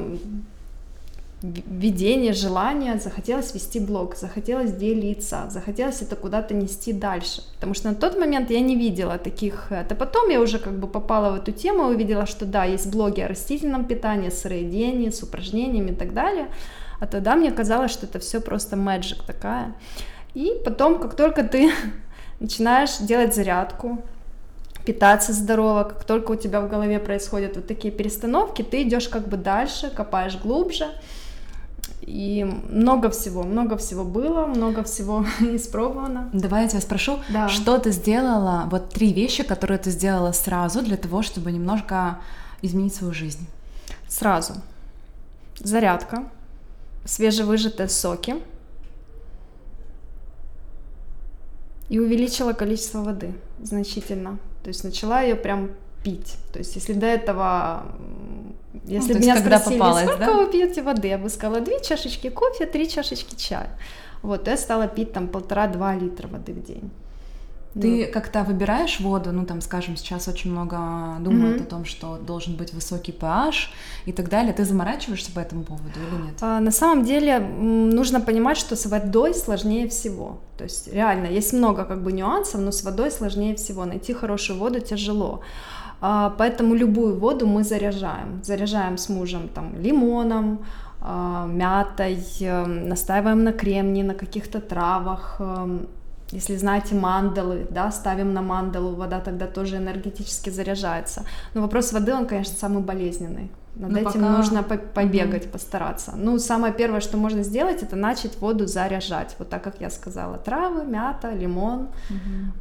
видение, 1.43 2.31
желание, 2.33 2.99
захотелось 2.99 3.53
вести 3.53 3.79
блог, 3.79 4.15
захотелось 4.15 4.71
делиться, 4.71 5.49
захотелось 5.49 6.01
это 6.01 6.15
куда-то 6.15 6.53
нести 6.53 6.93
дальше. 6.93 7.43
Потому 7.55 7.73
что 7.73 7.89
на 7.89 7.95
тот 7.95 8.17
момент 8.17 8.49
я 8.49 8.61
не 8.61 8.77
видела 8.77 9.17
таких... 9.17 9.71
Это 9.71 9.93
потом 9.93 10.29
я 10.29 10.39
уже 10.39 10.57
как 10.57 10.79
бы 10.79 10.87
попала 10.87 11.31
в 11.31 11.35
эту 11.35 11.51
тему 11.51 11.91
и 11.91 11.95
увидела, 11.95 12.25
что 12.25 12.45
да, 12.45 12.63
есть 12.63 12.89
блоги 12.89 13.19
о 13.19 13.27
растительном 13.27 13.85
питании, 13.85 14.29
сыроедении, 14.29 15.09
с 15.09 15.21
упражнениями 15.21 15.91
и 15.91 15.95
так 15.95 16.13
далее. 16.13 16.47
А 17.01 17.07
тогда 17.07 17.35
мне 17.35 17.51
казалось, 17.51 17.91
что 17.91 18.05
это 18.05 18.19
все 18.19 18.39
просто 18.39 18.77
magic 18.77 19.25
такая. 19.27 19.75
И 20.33 20.61
потом, 20.63 20.97
как 20.99 21.15
только 21.15 21.43
ты 21.43 21.71
начинаешь 22.39 22.97
делать 22.99 23.35
зарядку, 23.35 24.01
питаться 24.85 25.33
здорово, 25.33 25.83
как 25.83 26.05
только 26.05 26.31
у 26.31 26.35
тебя 26.35 26.61
в 26.61 26.69
голове 26.69 26.99
происходят 26.99 27.57
вот 27.57 27.67
такие 27.67 27.93
перестановки, 27.93 28.61
ты 28.61 28.83
идешь 28.83 29.09
как 29.09 29.27
бы 29.27 29.35
дальше, 29.35 29.91
копаешь 29.93 30.37
глубже, 30.37 30.87
И 32.01 32.43
много 32.69 33.09
всего, 33.09 33.43
много 33.43 33.77
всего 33.77 34.03
было, 34.03 34.45
много 34.45 34.83
всего 34.83 35.25
испробовано. 35.39 36.29
Давай 36.33 36.63
я 36.63 36.67
тебя 36.69 36.81
спрошу, 36.81 37.19
Да. 37.29 37.47
что 37.49 37.77
ты 37.77 37.91
сделала, 37.91 38.67
вот 38.69 38.89
три 38.89 39.13
вещи, 39.13 39.43
которые 39.43 39.77
ты 39.77 39.89
сделала 39.91 40.31
сразу 40.33 40.81
для 40.81 40.97
того, 40.97 41.21
чтобы 41.23 41.51
немножко 41.51 42.19
изменить 42.61 42.93
свою 42.93 43.13
жизнь? 43.13 43.47
Сразу. 44.07 44.55
Зарядка, 45.59 46.25
свежевыжатые 47.05 47.87
соки 47.89 48.35
и 51.89 51.99
увеличила 51.99 52.53
количество 52.53 52.99
воды 53.01 53.33
значительно. 53.61 54.39
То 54.63 54.69
есть 54.69 54.83
начала 54.83 55.21
ее 55.21 55.35
прям 55.35 55.71
пить. 56.03 56.37
То 56.51 56.59
есть 56.59 56.75
если 56.75 56.93
до 56.93 57.05
этого, 57.05 57.85
если 58.85 59.13
то 59.13 59.19
бы 59.19 59.25
меня 59.25 59.37
спросили, 59.37 59.77
попалось, 59.79 60.03
сколько 60.03 60.25
да? 60.25 60.33
вы 60.37 60.51
пьете 60.51 60.81
воды, 60.81 61.07
я 61.07 61.17
бы 61.17 61.29
сказала 61.29 61.61
две 61.61 61.81
чашечки 61.81 62.29
кофе, 62.29 62.65
три 62.65 62.89
чашечки 62.89 63.35
чая. 63.35 63.69
Вот, 64.21 64.47
я 64.47 64.57
стала 64.57 64.87
пить 64.87 65.11
там 65.13 65.27
полтора-два 65.27 65.95
литра 65.95 66.27
воды 66.27 66.53
в 66.53 66.63
день. 66.63 66.91
Ты 67.81 68.05
как-то 68.05 68.43
выбираешь 68.43 68.99
воду, 68.99 69.31
ну 69.31 69.45
там, 69.47 69.59
скажем, 69.59 69.97
сейчас 69.97 70.27
очень 70.27 70.51
много 70.51 70.77
думают 71.21 71.55
Мгм. 71.55 71.63
о 71.65 71.69
том, 71.69 71.85
что 71.85 72.17
должен 72.17 72.55
быть 72.55 72.71
высокий 72.71 73.11
pH 73.11 73.69
и 74.05 74.11
так 74.11 74.29
далее. 74.29 74.53
Ты 74.53 74.63
заморачиваешься 74.63 75.31
по 75.31 75.39
этому 75.39 75.63
поводу 75.63 75.89
или 75.99 76.21
нет? 76.23 76.35
А, 76.41 76.59
На 76.59 76.69
самом 76.71 77.03
деле 77.03 77.39
нужно 77.39 78.21
понимать, 78.21 78.57
что 78.57 78.75
с 78.75 78.85
водой 78.85 79.33
сложнее 79.33 79.87
всего. 79.87 80.37
То 80.57 80.65
есть 80.65 80.93
реально 80.93 81.25
есть 81.25 81.51
много 81.53 81.83
как 81.85 82.03
бы 82.03 82.11
нюансов, 82.11 82.61
но 82.61 82.71
с 82.71 82.83
водой 82.83 83.09
сложнее 83.09 83.55
всего. 83.55 83.85
Найти 83.85 84.13
хорошую 84.13 84.59
воду 84.59 84.79
тяжело. 84.79 85.41
А, 86.05 86.29
Поэтому 86.37 86.75
любую 86.75 87.17
воду 87.17 87.47
мы 87.47 87.63
заряжаем. 87.63 88.41
Заряжаем 88.43 88.97
с 88.97 89.07
мужем 89.09 89.47
там 89.47 89.73
лимоном, 89.81 90.57
а, 91.01 91.45
мятой, 91.47 92.17
эм, 92.41 92.89
настаиваем 92.89 93.43
на 93.43 93.53
кремнии, 93.53 94.03
на 94.03 94.13
каких-то 94.13 94.59
травах. 94.59 95.37
эм, 95.39 95.87
Если 96.33 96.57
знаете 96.57 96.95
мандалы, 96.95 97.67
да, 97.69 97.91
ставим 97.91 98.33
на 98.33 98.41
мандалу, 98.41 98.95
вода 98.95 99.19
тогда 99.19 99.45
тоже 99.45 99.77
энергетически 99.77 100.49
заряжается. 100.51 101.21
Но 101.53 101.61
вопрос 101.61 101.93
воды, 101.93 102.11
он, 102.13 102.25
конечно, 102.25 102.55
самый 102.57 102.81
болезненный. 102.83 103.51
Над 103.75 103.91
Ну, 103.91 103.97
этим 103.97 104.21
пока- 104.21 104.37
нужно 104.37 104.63
по- 104.63 104.77
побегать, 104.77 105.51
постараться. 105.51 106.13
Ну, 106.17 106.39
самое 106.39 106.73
первое, 106.73 107.01
что 107.01 107.17
можно 107.17 107.43
сделать, 107.43 107.83
это 107.83 107.95
начать 107.95 108.37
воду 108.41 108.65
заряжать. 108.67 109.35
Вот 109.39 109.49
так, 109.49 109.63
как 109.63 109.75
я 109.81 109.89
сказала. 109.91 110.37
Травы, 110.37 110.85
мята, 110.85 111.31
лимон, 111.31 111.87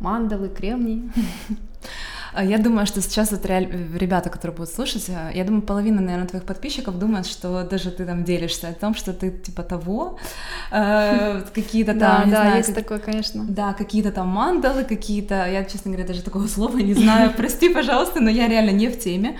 мандалы, 0.00 0.48
кремний. 0.48 1.10
Я 2.40 2.58
думаю, 2.58 2.86
что 2.86 3.00
сейчас 3.02 3.30
вот 3.30 3.44
реаль- 3.44 3.98
ребята, 3.98 4.30
которые 4.30 4.56
будут 4.56 4.72
слушать, 4.72 5.06
а, 5.10 5.30
я 5.34 5.44
думаю, 5.44 5.62
половина, 5.62 6.00
наверное, 6.00 6.26
твоих 6.28 6.44
подписчиков 6.44 6.98
думает, 6.98 7.26
что 7.26 7.62
даже 7.64 7.90
ты 7.90 8.06
там 8.06 8.24
делишься 8.24 8.68
о 8.68 8.72
том, 8.72 8.94
что 8.94 9.12
ты 9.12 9.30
типа 9.30 9.62
того, 9.62 10.18
э, 10.70 11.42
какие-то 11.54 11.92
там, 11.92 11.98
Да, 12.00 12.24
не 12.24 12.30
да, 12.30 12.40
знаю, 12.42 12.56
есть 12.56 12.68
как- 12.74 12.84
такое, 12.84 12.98
конечно. 12.98 13.44
Да, 13.48 13.72
какие-то 13.74 14.10
там 14.12 14.28
мандалы, 14.28 14.84
какие-то, 14.84 15.46
я, 15.46 15.64
честно 15.64 15.90
говоря, 15.90 16.06
даже 16.08 16.22
такого 16.22 16.46
слова 16.48 16.78
не 16.78 16.94
знаю, 16.94 17.32
прости, 17.36 17.68
пожалуйста, 17.68 18.20
но 18.20 18.30
я 18.30 18.48
реально 18.48 18.70
не 18.70 18.88
в 18.88 18.98
теме. 18.98 19.38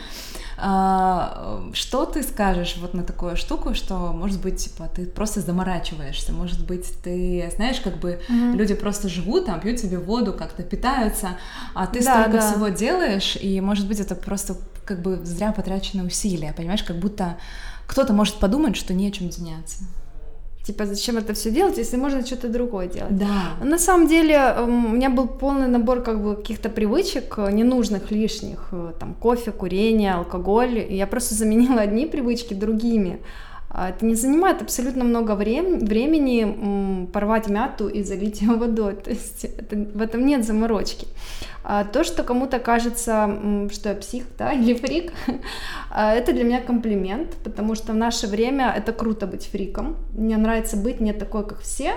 А, 0.65 1.61
Что 1.73 2.05
ты 2.05 2.23
скажешь 2.23 2.77
вот 2.81 2.95
на 2.95 3.03
такую 3.03 3.37
штуку, 3.37 3.75
что, 3.75 4.13
может 4.13 4.41
быть, 4.41 4.59
типа, 4.59 4.89
ты 4.95 5.07
просто 5.07 5.41
заморачиваешься, 5.41 6.33
может 6.33 6.65
быть, 6.67 6.87
ты, 7.03 7.51
знаешь, 7.57 7.81
как 7.81 7.99
бы 7.99 8.21
Мгм. 8.29 8.55
люди 8.57 8.75
просто 8.75 9.09
живут 9.09 9.47
там, 9.47 9.61
пьют 9.61 9.81
себе 9.81 9.99
воду, 9.99 10.33
как-то 10.33 10.63
питаются, 10.63 11.31
а 11.75 11.87
ты 11.89 12.05
Да, 12.05 12.13
столько 12.23 12.39
да. 12.39 12.53
всего 12.53 12.69
делаешь, 12.69 13.37
и, 13.41 13.61
может 13.61 13.89
быть, 13.89 13.99
это 13.99 14.15
просто 14.15 14.57
как 14.85 15.03
бы 15.03 15.17
зря 15.25 15.51
потраченные 15.53 16.07
усилия, 16.07 16.53
понимаешь, 16.57 16.85
как 16.85 16.97
будто 16.99 17.37
кто-то 17.89 18.13
может 18.13 18.37
подумать, 18.37 18.77
что 18.77 18.95
не 18.95 19.09
о 19.09 19.11
чем 19.11 19.33
заняться. 19.33 19.85
Типа, 20.65 20.87
зачем 20.87 21.17
это 21.17 21.35
все 21.35 21.51
делать, 21.51 21.79
если 21.79 21.97
можно 21.97 22.25
что-то 22.25 22.49
другое 22.49 22.87
делать? 22.87 23.19
Да. 23.19 23.65
На 23.65 23.79
самом 23.79 24.07
деле 24.07 24.35
эм, 24.35 24.87
у 24.87 24.89
меня 24.91 25.11
был 25.11 25.27
полный 25.27 25.67
набор 25.67 26.03
как 26.03 26.23
бы 26.23 26.37
каких-то 26.37 26.69
привычек 26.69 27.35
э, 27.39 27.51
ненужных, 27.51 28.13
лишних, 28.13 28.69
э, 28.71 28.93
там 29.01 29.15
кофе, 29.15 29.51
курение, 29.51 30.15
алкоголь. 30.15 30.79
И 30.89 30.97
я 30.97 31.09
просто 31.09 31.35
заменила 31.35 31.81
одни 31.81 32.07
привычки 32.07 32.55
другими. 32.55 33.19
А 33.75 33.89
Это 33.89 34.05
не 34.05 34.15
занимает 34.15 34.61
абсолютно 34.61 35.03
много 35.03 35.33
врем- 35.33 35.79
времени 35.87 37.07
порвать 37.11 37.49
мяту 37.49 37.89
и 37.89 38.03
залить 38.03 38.43
ее 38.43 38.57
водой. 38.57 38.97
То 38.97 39.11
есть 39.11 39.45
это, 39.45 39.77
в 39.77 40.03
этом 40.03 40.27
нет 40.27 40.45
заморочки. 40.45 41.07
А 41.65 41.85
то, 41.85 42.05
что 42.05 42.23
кому-то 42.23 42.59
кажется, 42.59 43.69
что 43.73 43.89
я 43.89 43.95
псих, 43.95 44.25
да, 44.37 44.53
или 44.61 44.75
фрик, 44.75 45.13
а, 45.91 46.13
это 46.13 46.35
для 46.35 46.45
меня 46.45 46.61
комплимент, 46.61 47.31
потому 47.45 47.75
что 47.75 47.93
в 47.93 47.97
наше 47.97 48.27
время 48.27 48.75
это 48.77 48.93
круто 48.93 49.27
быть 49.27 49.47
фриком. 49.47 49.97
Мне 50.13 50.37
нравится 50.37 50.77
быть 50.77 51.01
не 51.01 51.15
такой, 51.15 51.47
как 51.47 51.61
все. 51.61 51.95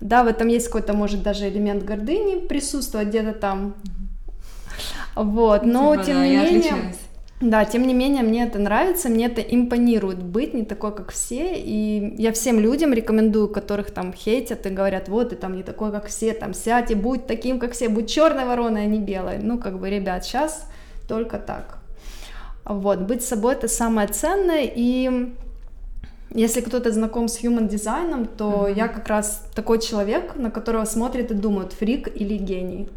Да, 0.00 0.24
в 0.24 0.26
этом 0.26 0.48
есть 0.48 0.66
какой-то, 0.66 0.94
может, 0.94 1.22
даже 1.22 1.48
элемент 1.48 1.84
гордыни 1.84 2.46
присутствовать 2.46 3.08
где-то 3.08 3.32
там. 3.32 3.74
Вот, 5.14 5.64
но 5.64 5.92
Типа, 5.92 6.04
тем 6.06 6.16
да, 6.16 6.26
не 6.26 6.36
менее, 6.36 6.58
отличаюсь. 6.58 6.96
Да, 7.40 7.64
тем 7.64 7.86
не 7.86 7.94
менее, 7.94 8.22
мне 8.22 8.44
это 8.44 8.58
нравится, 8.58 9.08
мне 9.08 9.26
это 9.26 9.40
импонирует 9.40 10.22
быть 10.22 10.54
не 10.54 10.64
такой, 10.64 10.94
как 10.94 11.10
все, 11.10 11.54
и 11.56 12.14
я 12.16 12.32
всем 12.32 12.60
людям 12.60 12.92
рекомендую, 12.92 13.48
которых 13.48 13.90
там 13.90 14.12
хейтят 14.12 14.66
и 14.66 14.70
говорят, 14.70 15.08
вот, 15.08 15.30
ты 15.30 15.36
там 15.36 15.56
не 15.56 15.62
такой, 15.62 15.90
как 15.90 16.06
все, 16.06 16.32
там, 16.32 16.54
сядь 16.54 16.90
и 16.90 16.94
будь 16.94 17.26
таким, 17.26 17.58
как 17.58 17.72
все, 17.72 17.88
будь 17.88 18.08
черной 18.08 18.44
вороной, 18.44 18.84
а 18.84 18.86
не 18.86 18.98
белой. 18.98 19.38
Ну, 19.38 19.58
как 19.58 19.78
бы, 19.78 19.90
ребят, 19.90 20.24
сейчас 20.24 20.66
только 21.08 21.38
так. 21.38 21.78
Вот, 22.64 23.00
быть 23.00 23.22
собой 23.22 23.54
это 23.54 23.68
самое 23.68 24.08
ценное, 24.08 24.70
и 24.74 25.34
если 26.30 26.60
кто-то 26.62 26.92
знаком 26.92 27.28
с 27.28 27.42
human 27.42 27.68
дизайном, 27.68 28.26
то 28.26 28.68
Мгм. 28.68 28.74
я 28.74 28.88
как 28.88 29.08
раз 29.08 29.46
такой 29.54 29.80
человек, 29.80 30.36
на 30.36 30.50
которого 30.50 30.84
смотрят 30.84 31.30
и 31.30 31.34
думают, 31.34 31.72
фрик 31.72 32.08
или 32.14 32.36
гений. 32.36 32.88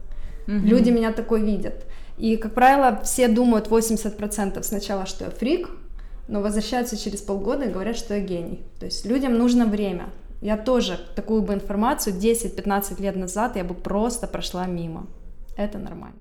Мгм. 0.47 0.65
Люди 0.65 0.89
меня 0.91 1.11
такой 1.11 1.41
видят. 1.41 1.85
И, 2.17 2.35
как 2.37 2.53
правило, 2.53 3.01
все 3.03 3.27
думают 3.27 3.67
80% 3.67 4.61
сначала, 4.63 5.05
что 5.05 5.25
я 5.25 5.31
фрик, 5.31 5.69
но 6.27 6.41
возвращаются 6.41 6.97
через 6.97 7.21
полгода 7.21 7.65
и 7.65 7.71
говорят, 7.71 7.95
что 7.95 8.15
я 8.15 8.21
гений. 8.21 8.65
То 8.79 8.85
есть 8.85 9.05
людям 9.05 9.37
нужно 9.37 9.65
время. 9.65 10.09
Я 10.41 10.57
тоже 10.57 10.99
такую 11.15 11.41
бы 11.41 11.53
информацию 11.53 12.15
10-15 12.15 13.01
лет 13.01 13.15
назад 13.15 13.55
я 13.55 13.63
бы 13.63 13.73
просто 13.73 14.27
прошла 14.27 14.65
мимо. 14.65 15.07
Это 15.55 15.77
нормально. 15.77 16.17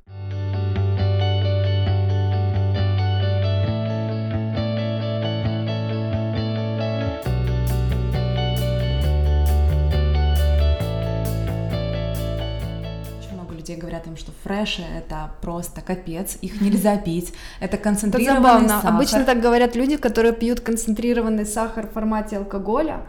Говорят 13.96 14.06
им, 14.06 14.16
что 14.16 14.32
фреши 14.44 14.82
это 14.82 15.30
просто 15.40 15.80
капец, 15.80 16.36
их 16.42 16.60
нельзя 16.60 16.96
пить, 16.96 17.32
это 17.60 17.76
Это 17.76 17.76
концентрированный 17.78 18.42
забавно. 18.42 18.68
сахар. 18.68 18.90
Обычно 18.94 19.24
так 19.24 19.40
говорят 19.40 19.76
люди, 19.76 19.96
которые 19.96 20.32
пьют 20.32 20.60
концентрированный 20.60 21.46
сахар 21.46 21.86
в 21.86 21.92
формате 21.92 22.36
алкоголя 22.38 23.00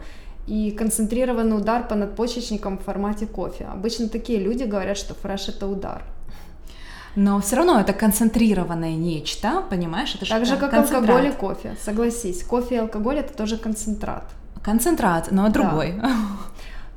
и 0.46 0.70
концентрированный 0.70 1.56
удар 1.56 1.86
по 1.88 1.94
надпочечникам 1.94 2.78
в 2.78 2.82
формате 2.82 3.26
кофе. 3.26 3.66
Обычно 3.72 4.08
такие 4.08 4.38
люди 4.38 4.64
говорят, 4.64 4.96
что 4.96 5.14
фреш 5.14 5.48
это 5.48 5.66
удар. 5.66 6.02
Но 7.16 7.40
все 7.40 7.56
равно 7.56 7.80
это 7.80 7.92
концентрированное 7.92 8.96
нечто, 8.96 9.62
понимаешь? 9.70 10.14
Это 10.14 10.26
Так 10.28 10.46
же, 10.46 10.56
как 10.56 10.70
концентрат. 10.70 11.10
алкоголь 11.10 11.26
и 11.28 11.32
кофе. 11.32 11.76
Согласись, 11.84 12.42
кофе 12.44 12.74
и 12.76 12.78
алкоголь 12.78 13.16
это 13.16 13.32
тоже 13.36 13.56
концентрат. 13.56 14.24
Концентрат, 14.62 15.28
но 15.32 15.48
другой. 15.48 15.94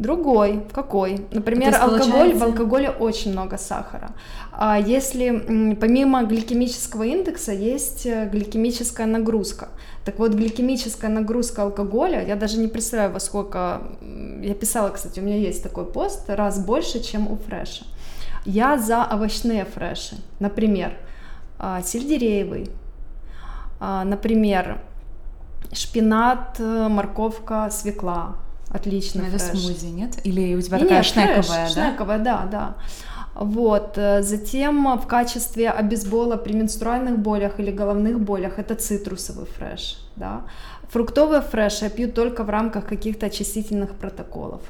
Другой, 0.02 0.64
какой? 0.74 1.28
Например, 1.32 1.70
есть, 1.70 1.80
алкоголь, 1.80 2.10
получается- 2.10 2.40
в 2.40 2.44
алкоголе 2.44 2.90
очень 2.90 3.32
много 3.34 3.58
сахара. 3.58 4.10
А 4.52 4.80
если 4.80 5.76
помимо 5.80 6.24
гликемического 6.24 7.04
индекса 7.04 7.52
есть 7.52 8.08
э, 8.08 8.28
гликемическая 8.32 9.06
нагрузка. 9.06 9.68
Так 10.04 10.18
вот, 10.18 10.34
гликемическая 10.34 11.12
нагрузка 11.12 11.62
алкоголя, 11.62 12.26
я 12.26 12.36
даже 12.36 12.58
не 12.58 12.68
представляю, 12.68 13.14
во 13.14 13.20
сколько... 13.20 13.84
Я 14.42 14.56
писала, 14.56 14.90
кстати, 14.90 15.20
у 15.20 15.24
меня 15.24 15.38
есть 15.38 15.62
такой 15.62 15.86
пост, 15.86 16.28
раз 16.30 16.66
больше, 16.66 17.04
чем 17.04 17.32
у 17.32 17.38
фреша. 17.38 17.86
Я 18.44 18.80
за 18.80 19.08
овощные 19.14 19.66
фреши. 19.66 20.16
Например, 20.40 20.94
а, 21.60 21.84
сельдереевый, 21.84 22.72
а, 23.80 24.04
например, 24.04 24.82
шпинат, 25.74 26.60
э, 26.60 26.88
морковка, 26.90 27.70
свекла. 27.70 28.36
Отличный 28.74 29.28
Это 29.28 29.38
фреш. 29.38 29.60
смузи, 29.60 29.86
нет? 29.88 30.18
Или 30.24 30.56
у 30.56 30.62
тебя 30.62 30.80
такая 30.80 30.98
нет, 30.98 31.06
шнековая, 31.06 31.42
фреш, 31.42 31.74
да? 31.76 31.90
Шнековая, 31.90 32.20
да, 32.20 32.48
да. 32.52 32.76
Вот. 33.36 33.98
э, 33.98 34.22
Затем 34.22 34.98
в 34.98 35.08
качестве 35.08 35.70
обезбола 35.70 36.38
при 36.38 36.54
менструальных 36.54 37.20
болях 37.20 37.60
или 37.60 37.72
головных 37.72 38.20
болях 38.20 38.60
это 38.60 38.76
цитрусовый 38.76 39.46
фреш, 39.46 39.98
да. 40.16 40.42
Фруктовый 40.90 41.42
фреш 41.42 41.82
я 41.82 41.90
пью 41.90 42.12
только 42.12 42.44
в 42.44 42.50
рамках 42.50 42.86
каких-то 42.86 43.26
очистительных 43.28 43.96
протоколов. 43.96 44.62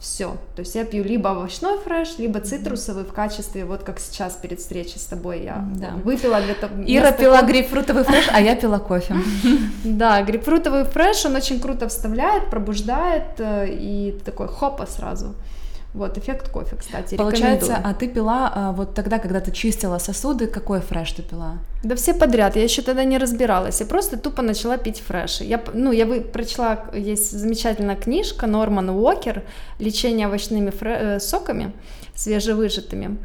Все. 0.00 0.36
То 0.54 0.60
есть 0.60 0.74
я 0.76 0.84
пью 0.84 1.02
либо 1.02 1.30
овощной 1.30 1.78
фреш, 1.78 2.18
либо 2.18 2.40
цитрусовый 2.40 3.04
в 3.04 3.12
качестве, 3.12 3.64
вот 3.64 3.82
как 3.82 3.98
сейчас 3.98 4.34
перед 4.36 4.60
встречей 4.60 5.00
с 5.00 5.04
тобой 5.04 5.42
я 5.42 5.64
да. 5.74 5.90
выпила 6.04 6.40
для 6.40 6.54
того. 6.54 6.74
Ира 6.86 7.10
пила 7.10 7.42
грейпфрутовый 7.42 8.04
фреш, 8.04 8.28
а 8.32 8.40
я 8.40 8.54
пила 8.54 8.78
кофе. 8.78 9.16
Да, 9.84 10.22
грейпфрутовый 10.22 10.84
фреш, 10.84 11.24
он 11.24 11.34
очень 11.34 11.60
круто 11.60 11.88
вставляет, 11.88 12.50
пробуждает 12.50 13.38
э, 13.38 13.66
и 13.70 14.18
такой 14.24 14.48
хопа 14.48 14.86
сразу. 14.86 15.34
Вот, 15.94 16.18
эффект 16.18 16.50
кофе, 16.50 16.76
кстати, 16.76 17.16
Получается, 17.16 17.80
а 17.82 17.94
ты 17.94 18.08
пила 18.08 18.52
а, 18.54 18.72
вот 18.72 18.94
тогда, 18.94 19.18
когда 19.18 19.40
ты 19.40 19.50
чистила 19.52 19.98
сосуды, 19.98 20.46
какой 20.46 20.80
фреш 20.80 21.12
ты 21.12 21.22
пила? 21.22 21.58
Да 21.82 21.96
все 21.96 22.12
подряд, 22.12 22.56
я 22.56 22.62
еще 22.62 22.82
тогда 22.82 23.04
не 23.04 23.16
разбиралась, 23.16 23.80
я 23.80 23.86
просто 23.86 24.18
тупо 24.18 24.42
начала 24.42 24.76
пить 24.76 25.00
фреши. 25.00 25.44
Я, 25.44 25.62
ну, 25.72 25.90
я 25.90 26.04
вы, 26.04 26.20
прочла, 26.20 26.84
есть 26.92 27.32
замечательная 27.32 27.96
книжка 27.96 28.46
Норман 28.46 28.90
Уокер 28.90 29.44
«Лечение 29.78 30.26
овощными 30.26 30.70
фре- 30.70 31.16
э, 31.16 31.20
соками, 31.20 31.72
свежевыжатыми». 32.14 33.16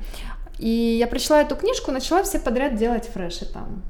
И 0.58 0.98
я 1.00 1.08
прочла 1.08 1.42
эту 1.42 1.58
книжку, 1.58 1.92
начала 1.92 2.24
все 2.24 2.40
подряд 2.40 2.76
делать 2.76 3.10
фреши 3.14 3.46
там, 3.46 3.82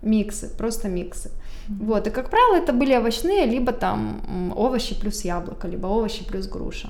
миксы, 0.00 0.48
просто 0.56 0.88
миксы. 0.88 1.30
Вот, 1.68 2.06
и, 2.06 2.10
как 2.10 2.30
правило, 2.30 2.56
это 2.56 2.72
были 2.72 2.96
овощные, 2.96 3.44
либо 3.44 3.72
там 3.72 4.54
овощи 4.56 4.98
плюс 4.98 5.24
яблоко, 5.24 5.68
либо 5.68 5.86
овощи 5.88 6.24
плюс 6.24 6.46
груша. 6.46 6.88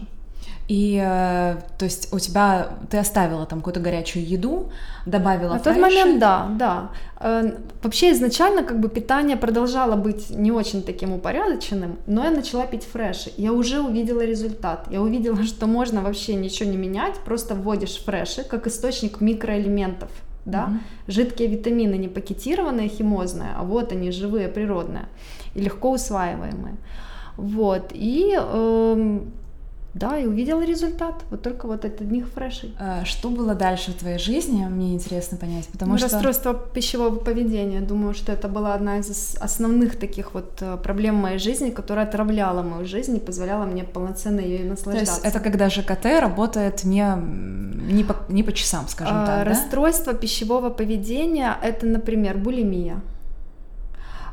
И, 0.69 1.03
э, 1.03 1.57
то 1.79 1.85
есть, 1.87 2.13
у 2.13 2.19
тебя, 2.19 2.69
ты 2.91 2.99
оставила 2.99 3.47
там 3.47 3.61
какую-то 3.61 3.81
горячую 3.81 4.29
еду, 4.29 4.71
добавила 5.07 5.55
На 5.55 5.61
тот 5.61 5.79
момент, 5.79 6.21
да, 6.21 6.47
да. 6.59 6.91
Э, 7.21 7.57
вообще, 7.83 8.13
изначально, 8.13 8.63
как 8.63 8.79
бы, 8.79 8.91
питание 8.91 9.39
продолжало 9.39 9.97
быть 9.97 10.29
не 10.29 10.53
очень 10.53 10.83
таким 10.83 11.15
упорядоченным, 11.15 11.99
но 12.07 12.23
я 12.23 12.31
начала 12.31 12.67
пить 12.67 12.85
фреши. 12.85 13.33
Я 13.39 13.55
уже 13.55 13.81
увидела 13.81 14.21
результат. 14.21 14.89
Я 14.91 15.01
увидела, 15.01 15.43
что 15.45 15.67
можно 15.67 16.03
вообще 16.03 16.35
ничего 16.35 16.69
не 16.69 16.77
менять, 16.77 17.15
просто 17.25 17.55
вводишь 17.55 18.05
фреши 18.05 18.45
как 18.45 18.67
источник 18.67 19.23
микроэлементов, 19.23 20.11
да, 20.45 20.67
mm-hmm. 20.67 21.11
жидкие 21.13 21.49
витамины, 21.49 21.95
не 21.95 22.09
пакетированные, 22.09 22.91
химозные, 22.91 23.53
а 23.57 23.63
вот 23.63 23.93
они, 23.93 24.11
живые, 24.11 24.49
природные 24.49 25.07
и 25.55 25.63
легко 25.63 25.93
усваиваемые. 25.93 26.77
Вот, 27.39 27.93
и... 27.95 28.39
Э, 28.39 29.21
да, 29.99 30.19
и 30.19 30.27
увидела 30.27 30.65
результат, 30.65 31.25
вот 31.31 31.43
только 31.43 31.67
вот 31.67 31.85
от 31.85 32.01
одних 32.01 32.29
фрешей. 32.29 32.75
А 32.79 33.05
что 33.05 33.31
было 33.31 33.55
дальше 33.55 33.91
в 33.91 33.95
твоей 33.95 34.19
жизни, 34.19 34.65
мне 34.65 34.95
интересно 34.95 35.37
понять, 35.37 35.67
потому 35.67 35.93
ну, 35.93 35.99
что... 35.99 36.09
Расстройство 36.09 36.55
пищевого 36.55 37.17
поведения, 37.17 37.81
думаю, 37.81 38.15
что 38.15 38.33
это 38.33 38.49
была 38.49 38.75
одна 38.75 38.99
из 38.99 39.37
основных 39.41 39.99
таких 39.99 40.35
вот 40.35 40.59
э, 40.61 40.77
проблем 40.77 41.17
моей 41.17 41.39
жизни, 41.39 41.71
которая 41.71 42.07
отравляла 42.07 42.63
мою 42.63 42.87
жизнь 42.87 43.17
и 43.17 43.21
позволяла 43.21 43.65
мне 43.65 43.85
полноценно 43.85 44.41
ее 44.41 44.69
наслаждаться. 44.69 45.21
То 45.21 45.27
есть 45.27 45.37
это 45.37 45.41
когда 45.41 45.69
ЖКТ 45.69 46.21
работает 46.21 46.85
не, 46.85 47.05
не, 47.93 48.05
по, 48.05 48.17
не 48.29 48.43
по 48.43 48.53
часам, 48.53 48.89
скажем 48.89 49.17
а, 49.17 49.27
так, 49.27 49.47
Расстройство 49.47 50.13
да? 50.13 50.19
пищевого 50.19 50.71
поведения— 50.71 51.57
это, 51.63 51.87
например, 51.87 52.39
булимия. 52.39 53.01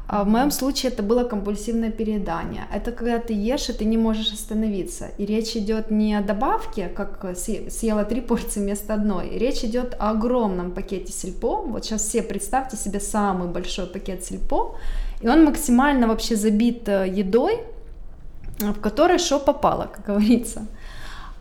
А 0.07 0.23
в 0.23 0.27
моем 0.27 0.51
случае 0.51 0.91
это 0.91 1.01
было 1.01 1.23
компульсивное 1.23 1.89
переедание. 1.89 2.67
Это 2.71 2.91
когда 2.91 3.17
ты 3.17 3.33
ешь, 3.33 3.69
и 3.69 3.73
ты 3.73 3.85
не 3.85 3.97
можешь 3.97 4.31
остановиться. 4.31 5.07
И 5.17 5.25
речь 5.25 5.55
идет 5.55 5.89
не 5.89 6.13
о 6.13 6.21
добавке, 6.21 6.89
как 6.89 7.35
съела 7.35 8.05
три 8.05 8.21
порции 8.21 8.59
вместо 8.59 8.93
одной. 8.93 9.29
Речь 9.29 9.63
идет 9.63 9.95
о 9.99 10.11
огромном 10.11 10.71
пакете 10.71 11.11
сельпо. 11.11 11.61
Вот 11.61 11.85
сейчас 11.85 12.03
все 12.03 12.21
представьте 12.21 12.77
себе 12.77 12.99
самый 12.99 13.47
большой 13.47 13.87
пакет 13.87 14.23
сельпо. 14.23 14.75
И 15.21 15.27
он 15.27 15.43
максимально 15.43 16.07
вообще 16.07 16.35
забит 16.35 16.87
э, 16.87 17.07
едой, 17.07 17.61
в 18.59 18.79
которой 18.79 19.17
что 19.17 19.39
попало, 19.39 19.89
как 19.91 20.05
говорится. 20.05 20.67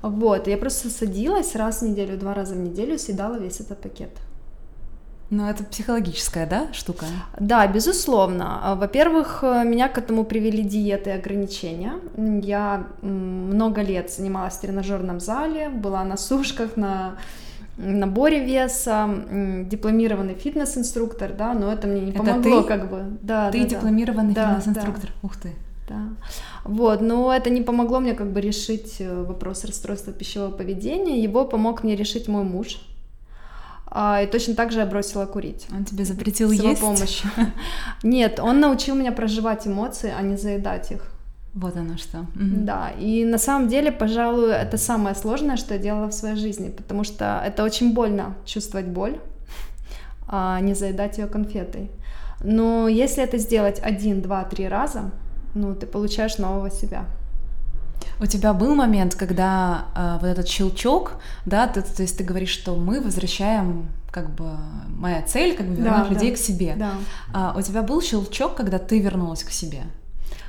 Вот, 0.00 0.48
я 0.48 0.56
просто 0.56 0.88
садилась 0.90 1.54
раз 1.54 1.80
в 1.80 1.86
неделю, 1.86 2.18
два 2.18 2.34
раза 2.34 2.54
в 2.54 2.58
неделю, 2.58 2.98
съедала 2.98 3.36
весь 3.36 3.60
этот 3.60 3.80
пакет. 3.80 4.10
Но 5.34 5.50
это 5.50 5.64
психологическая, 5.64 6.46
да, 6.46 6.72
штука? 6.72 7.06
Да, 7.40 7.66
безусловно. 7.66 8.60
А, 8.62 8.74
во-первых, 8.76 9.40
э, 9.42 9.64
меня 9.64 9.88
к 9.88 9.98
этому 9.98 10.24
привели 10.24 10.62
диеты 10.62 11.10
и 11.10 11.12
ограничения. 11.12 11.94
Я 12.16 12.86
много 13.02 13.82
лет 13.82 14.12
занималась 14.12 14.54
в 14.54 14.60
тренажерном 14.60 15.18
зале, 15.18 15.70
была 15.70 16.04
на 16.04 16.16
сушках, 16.16 16.76
на 16.76 17.16
наборе 17.76 18.44
веса, 18.44 19.10
дипломированный 19.68 20.34
фитнес-инструктор, 20.34 21.32
да, 21.32 21.52
но 21.52 21.72
это 21.72 21.88
мне 21.88 22.02
не 22.02 22.12
помогло, 22.12 22.62
ты? 22.62 22.68
как 22.68 22.88
бы. 22.88 23.02
Да, 23.20 23.50
ты 23.50 23.62
да, 23.62 23.68
дипломированный 23.70 24.34
да. 24.34 24.60
фитнес-инструктор. 24.60 25.10
Да. 25.10 25.26
Ух 25.26 25.36
ты. 25.36 25.50
Да. 25.88 26.02
Вот, 26.62 27.00
но 27.00 27.34
это 27.34 27.50
не 27.50 27.60
помогло 27.60 27.98
мне 27.98 28.14
как 28.14 28.30
бы 28.30 28.40
решить 28.40 29.00
э, 29.00 29.24
вопрос 29.24 29.64
расстройства 29.64 30.12
пищевого 30.12 30.52
поведения. 30.52 31.20
Его 31.20 31.44
помог 31.44 31.82
мне 31.82 31.96
решить 31.96 32.28
мой 32.28 32.44
муж 32.44 32.78
и 34.22 34.26
точно 34.26 34.54
так 34.54 34.72
же 34.72 34.80
я 34.80 34.86
бросила 34.86 35.26
курить. 35.26 35.66
Он 35.72 35.84
тебе 35.84 36.04
запретил 36.04 36.50
с 36.50 36.54
есть? 36.54 36.80
помощью. 36.80 37.30
Нет, 38.02 38.40
он 38.40 38.60
научил 38.60 38.94
меня 38.94 39.12
проживать 39.12 39.66
эмоции, 39.66 40.12
а 40.16 40.22
не 40.22 40.36
заедать 40.36 40.90
их. 40.90 41.10
Вот 41.54 41.76
оно 41.76 41.96
что. 41.96 42.20
Угу. 42.20 42.64
Да, 42.64 42.90
и 42.98 43.24
на 43.24 43.38
самом 43.38 43.68
деле, 43.68 43.92
пожалуй, 43.92 44.50
это 44.50 44.76
самое 44.76 45.14
сложное, 45.14 45.56
что 45.56 45.74
я 45.74 45.80
делала 45.80 46.08
в 46.08 46.12
своей 46.14 46.34
жизни, 46.36 46.70
потому 46.70 47.04
что 47.04 47.40
это 47.46 47.62
очень 47.62 47.94
больно 47.94 48.34
чувствовать 48.44 48.86
боль, 48.86 49.20
а 50.28 50.58
не 50.60 50.74
заедать 50.74 51.18
ее 51.18 51.28
конфетой. 51.28 51.90
Но 52.42 52.88
если 52.88 53.22
это 53.22 53.38
сделать 53.38 53.80
один, 53.80 54.20
два, 54.20 54.42
три 54.44 54.66
раза, 54.66 55.12
ну, 55.54 55.74
ты 55.76 55.86
получаешь 55.86 56.38
нового 56.38 56.70
себя. 56.70 57.06
У 58.24 58.26
тебя 58.26 58.54
был 58.54 58.74
момент, 58.74 59.14
когда 59.14 59.84
э, 59.94 60.16
вот 60.18 60.26
этот 60.26 60.48
щелчок, 60.48 61.12
да, 61.44 61.66
ты, 61.66 61.82
то 61.82 62.00
есть 62.00 62.16
ты 62.16 62.24
говоришь, 62.24 62.48
что 62.48 62.74
мы 62.74 63.02
возвращаем, 63.02 63.88
как 64.10 64.30
бы 64.30 64.56
моя 64.96 65.20
цель, 65.20 65.54
как 65.54 65.66
бы 65.66 65.74
вернуть 65.74 66.04
да, 66.04 66.08
людей 66.08 66.30
да, 66.30 66.34
к 66.34 66.38
себе. 66.38 66.74
Да. 66.74 66.92
А, 67.34 67.54
у 67.54 67.60
тебя 67.60 67.82
был 67.82 68.00
щелчок, 68.00 68.54
когда 68.54 68.78
ты 68.78 68.98
вернулась 68.98 69.44
к 69.44 69.50
себе? 69.50 69.82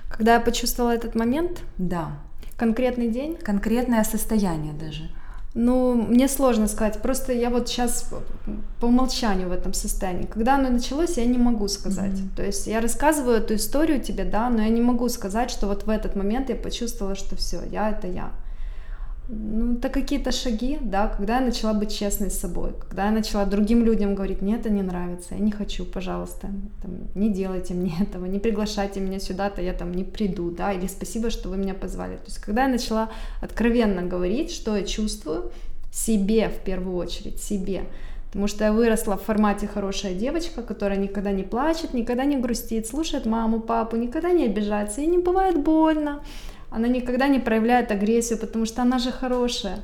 Когда 0.09 0.35
я 0.35 0.39
почувствовала 0.39 0.91
этот 0.91 1.15
момент? 1.15 1.63
Да. 1.77 2.11
Конкретный 2.55 3.09
день? 3.09 3.35
Конкретное 3.35 4.05
состояние 4.05 4.71
даже. 4.71 5.09
Ну, 5.55 5.93
мне 5.95 6.27
сложно 6.27 6.67
сказать. 6.67 7.01
Просто 7.01 7.31
я 7.31 7.49
вот 7.49 7.69
сейчас 7.69 8.09
по 8.81 8.85
умолчанию 8.87 9.47
в 9.47 9.53
этом 9.53 9.73
состоянии. 9.73 10.25
Когда 10.25 10.55
оно 10.55 10.69
началось, 10.69 11.17
я 11.17 11.25
не 11.25 11.37
могу 11.37 11.69
сказать. 11.69 12.11
Mm-hmm. 12.11 12.35
То 12.35 12.45
есть 12.45 12.67
я 12.67 12.81
рассказываю 12.81 13.37
эту 13.37 13.55
историю 13.55 14.01
тебе, 14.01 14.25
да, 14.25 14.49
но 14.49 14.61
я 14.61 14.69
не 14.69 14.81
могу 14.81 15.07
сказать, 15.07 15.49
что 15.49 15.67
вот 15.67 15.85
в 15.85 15.89
этот 15.89 16.17
момент 16.17 16.49
я 16.49 16.57
почувствовала, 16.57 17.15
что 17.15 17.37
все, 17.37 17.61
я 17.71 17.89
это 17.89 18.05
я. 18.05 18.31
Ну, 19.27 19.73
это 19.77 19.89
какие-то 19.89 20.31
шаги, 20.31 20.77
да, 20.81 21.07
когда 21.07 21.39
я 21.39 21.45
начала 21.45 21.73
быть 21.73 21.97
честной 21.97 22.29
с 22.29 22.39
собой, 22.39 22.73
когда 22.79 23.05
я 23.05 23.11
начала 23.11 23.45
другим 23.45 23.83
людям 23.83 24.13
говорить, 24.13 24.41
мне 24.41 24.55
это 24.55 24.69
не 24.69 24.83
нравится, 24.83 25.33
я 25.33 25.39
не 25.39 25.51
хочу, 25.51 25.83
пожалуйста, 25.83 26.49
там, 26.81 26.91
не 27.15 27.33
делайте 27.33 27.73
мне 27.73 27.95
этого, 27.99 28.25
не 28.25 28.39
приглашайте 28.39 28.99
меня 28.99 29.19
сюда-то, 29.19 29.61
я 29.61 29.73
там 29.73 29.91
не 29.93 30.03
приду, 30.03 30.51
да, 30.51 30.73
или 30.73 30.85
спасибо, 30.87 31.31
что 31.31 31.49
вы 31.49 31.57
меня 31.57 31.73
позвали. 31.73 32.17
То 32.17 32.25
есть, 32.25 32.37
когда 32.37 32.63
я 32.63 32.69
начала 32.69 33.09
откровенно 33.41 34.03
говорить, 34.03 34.51
что 34.51 34.77
я 34.77 34.83
чувствую, 34.83 35.51
себе 35.91 36.49
в 36.49 36.59
первую 36.63 36.97
очередь, 36.97 37.41
себе, 37.41 37.85
потому 38.27 38.47
что 38.47 38.65
я 38.65 38.73
выросла 38.73 39.15
в 39.17 39.23
формате 39.23 39.65
хорошая 39.65 40.13
девочка, 40.13 40.61
которая 40.61 40.99
никогда 40.99 41.31
не 41.31 41.43
плачет, 41.43 41.93
никогда 41.93 42.25
не 42.25 42.35
грустит, 42.35 42.85
слушает 42.85 43.25
маму, 43.25 43.61
папу, 43.61 43.95
никогда 43.95 44.31
не 44.31 44.45
обижается, 44.45 45.01
ей 45.01 45.07
не 45.07 45.19
бывает 45.19 45.63
больно, 45.63 46.21
она 46.75 46.87
никогда 46.87 47.27
не 47.27 47.39
проявляет 47.39 47.91
агрессию, 47.91 48.37
потому 48.37 48.65
что 48.65 48.81
она 48.81 48.99
же 48.99 49.11
хорошая. 49.11 49.79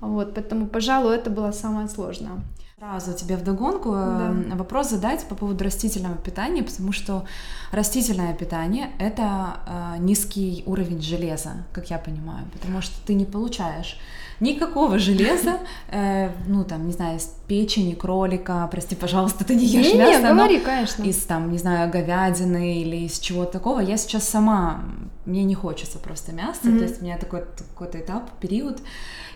Вот, 0.00 0.34
поэтому, 0.34 0.66
пожалуй, 0.66 1.14
это 1.14 1.30
было 1.30 1.52
самое 1.52 1.88
сложное. 1.88 2.40
Сразу 2.78 3.14
тебе 3.14 3.36
вдогонку 3.36 3.92
да. 3.92 4.28
Эм, 4.28 4.58
вопрос 4.58 4.90
задать 4.90 5.24
по 5.28 5.34
поводу 5.34 5.64
растительного 5.64 6.16
питания, 6.16 6.62
потому 6.62 6.92
что 6.92 7.24
растительное 7.72 8.34
питание— 8.34 8.90
это 8.98 9.56
э, 9.66 9.98
низкий 10.00 10.62
уровень 10.66 11.00
железа, 11.00 11.64
как 11.72 11.88
я 11.88 11.98
понимаю, 11.98 12.46
потому 12.52 12.82
что 12.82 12.94
ты 13.06 13.14
не 13.14 13.24
получаешь 13.24 13.98
никакого 14.40 14.98
железа, 14.98 15.60
э, 15.88 16.30
ну 16.46 16.64
там, 16.64 16.86
не 16.86 16.92
знаю, 16.92 17.16
из 17.16 17.32
печени 17.46 17.94
кролика, 17.94 18.68
прости, 18.70 18.94
пожалуйста, 18.94 19.44
ты 19.44 19.54
не 19.54 19.64
ешь 19.64 19.92
не, 19.92 19.98
мясо, 19.98 20.28
не, 20.28 20.34
говори, 20.34 20.60
конечно. 20.60 21.02
из 21.02 21.24
там, 21.24 21.50
не 21.50 21.58
знаю, 21.58 21.90
говядины 21.90 22.82
или 22.82 23.06
из 23.06 23.18
чего-то 23.18 23.52
такого. 23.52 23.80
Я 23.80 23.96
сейчас 23.96 24.28
сама, 24.28 24.84
мне 25.26 25.44
не 25.44 25.54
хочется 25.54 25.98
просто 25.98 26.32
мяса, 26.32 26.60
mm-hmm. 26.64 26.78
то 26.78 26.84
есть 26.84 27.02
у 27.02 27.04
меня 27.04 27.18
такой 27.18 27.44
какой-то 27.68 28.00
этап, 28.00 28.30
период, 28.40 28.80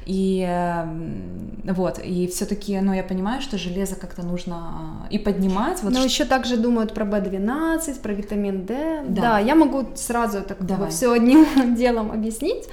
и 0.07 0.44
э, 0.48 1.72
вот, 1.72 2.00
и 2.03 2.26
все-таки, 2.29 2.81
ну, 2.81 2.92
я 2.92 3.03
понимаю, 3.03 3.42
что 3.42 3.59
железо 3.59 3.96
как-то 3.96 4.22
нужно 4.22 4.57
а, 4.57 5.07
и 5.11 5.18
поднимать. 5.18 5.83
Вот 5.83 5.92
Но 5.92 5.98
что... 5.98 6.09
еще 6.09 6.24
также 6.24 6.57
думают 6.57 6.94
про 6.94 7.05
B12, 7.05 8.00
про 8.00 8.12
витамин 8.12 8.64
D. 8.64 9.05
Да, 9.09 9.22
да 9.22 9.38
я 9.38 9.55
могу 9.55 9.87
сразу 9.94 10.42
так 10.42 10.64
Давай. 10.64 10.90
все 10.90 11.12
одним 11.12 11.46
делом 11.74 12.11
объяснить. 12.11 12.64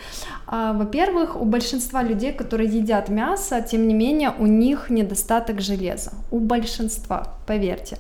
А, 0.46 0.74
во-первых, 0.74 1.40
у 1.40 1.46
большинства 1.46 2.02
людей, 2.02 2.32
которые 2.32 2.70
едят 2.70 3.10
мясо, 3.10 3.62
тем 3.62 3.88
не 3.88 3.94
менее, 3.94 4.34
у 4.40 4.46
них 4.46 4.90
недостаток 4.90 5.60
железа. 5.60 6.12
У 6.32 6.40
большинства, 6.40 7.36
поверьте. 7.46 7.98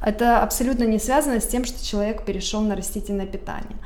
Это 0.00 0.42
абсолютно 0.42 0.84
не 0.84 0.98
связано 0.98 1.40
с 1.40 1.46
тем, 1.46 1.64
что 1.64 1.84
человек 1.84 2.24
перешел 2.24 2.60
на 2.60 2.76
растительное 2.76 3.26
питание. 3.26 3.76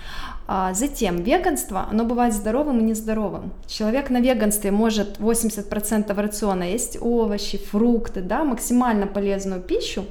А 0.55 0.75
затем 0.75 1.23
веганство, 1.23 1.87
оно 1.91 2.05
бывает 2.05 2.35
здоровым 2.35 2.81
и 2.81 2.83
нездоровым. 2.83 3.55
Человек 3.67 4.11
на 4.11 4.21
веганстве 4.21 4.71
может 4.71 5.19
80% 5.19 6.15
рациона 6.15 6.65
есть 6.65 6.99
овощи, 7.01 7.57
фрукты, 7.57 8.21
да, 8.21 8.45
максимально 8.45 9.07
полезную 9.07 9.62
пищу, 9.62 10.05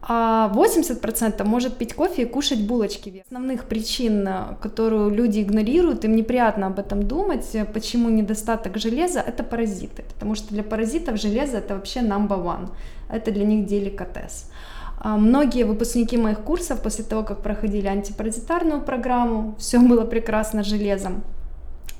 а 0.00 0.52
80% 0.54 1.42
может 1.42 1.76
пить 1.76 1.94
кофе 1.94 2.22
и 2.22 2.24
кушать 2.24 2.64
булочки. 2.68 3.24
Основных 3.26 3.64
причин, 3.64 4.28
которую 4.60 5.10
люди 5.10 5.40
игнорируют, 5.40 6.04
им 6.04 6.14
неприятно 6.14 6.68
об 6.68 6.78
этом 6.78 7.02
думать, 7.02 7.56
почему 7.74 8.08
недостаток 8.10 8.76
железа, 8.76 9.18
это 9.18 9.42
паразиты, 9.42 10.04
потому 10.14 10.36
что 10.36 10.54
для 10.54 10.62
паразитов 10.62 11.20
железо 11.20 11.56
это 11.56 11.74
вообще 11.74 11.98
number 11.98 12.40
one, 12.40 12.68
это 13.10 13.32
для 13.32 13.44
них 13.44 13.66
деликатес. 13.66 14.52
А 14.98 15.16
многие 15.16 15.64
выпускники 15.64 16.16
моих 16.16 16.40
курсов 16.40 16.80
после 16.82 17.04
того, 17.04 17.22
как 17.22 17.42
проходили 17.42 17.86
антипаразитарную 17.86 18.82
программу, 18.82 19.54
все 19.58 19.78
было 19.78 20.04
прекрасно 20.04 20.62
железом. 20.62 21.22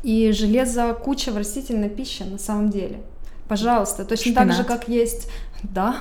И 0.03 0.31
железо 0.33 0.95
куча 0.95 1.33
в 1.33 1.37
растительной 1.37 1.89
пище 1.89 2.25
на 2.25 2.39
самом 2.39 2.71
деле. 2.71 3.01
Пожалуйста, 3.49 4.05
точно 4.05 4.33
Шпинат. 4.33 4.49
так 4.49 4.57
же, 4.57 4.65
как 4.65 4.89
есть, 4.89 5.29
да, 5.63 5.97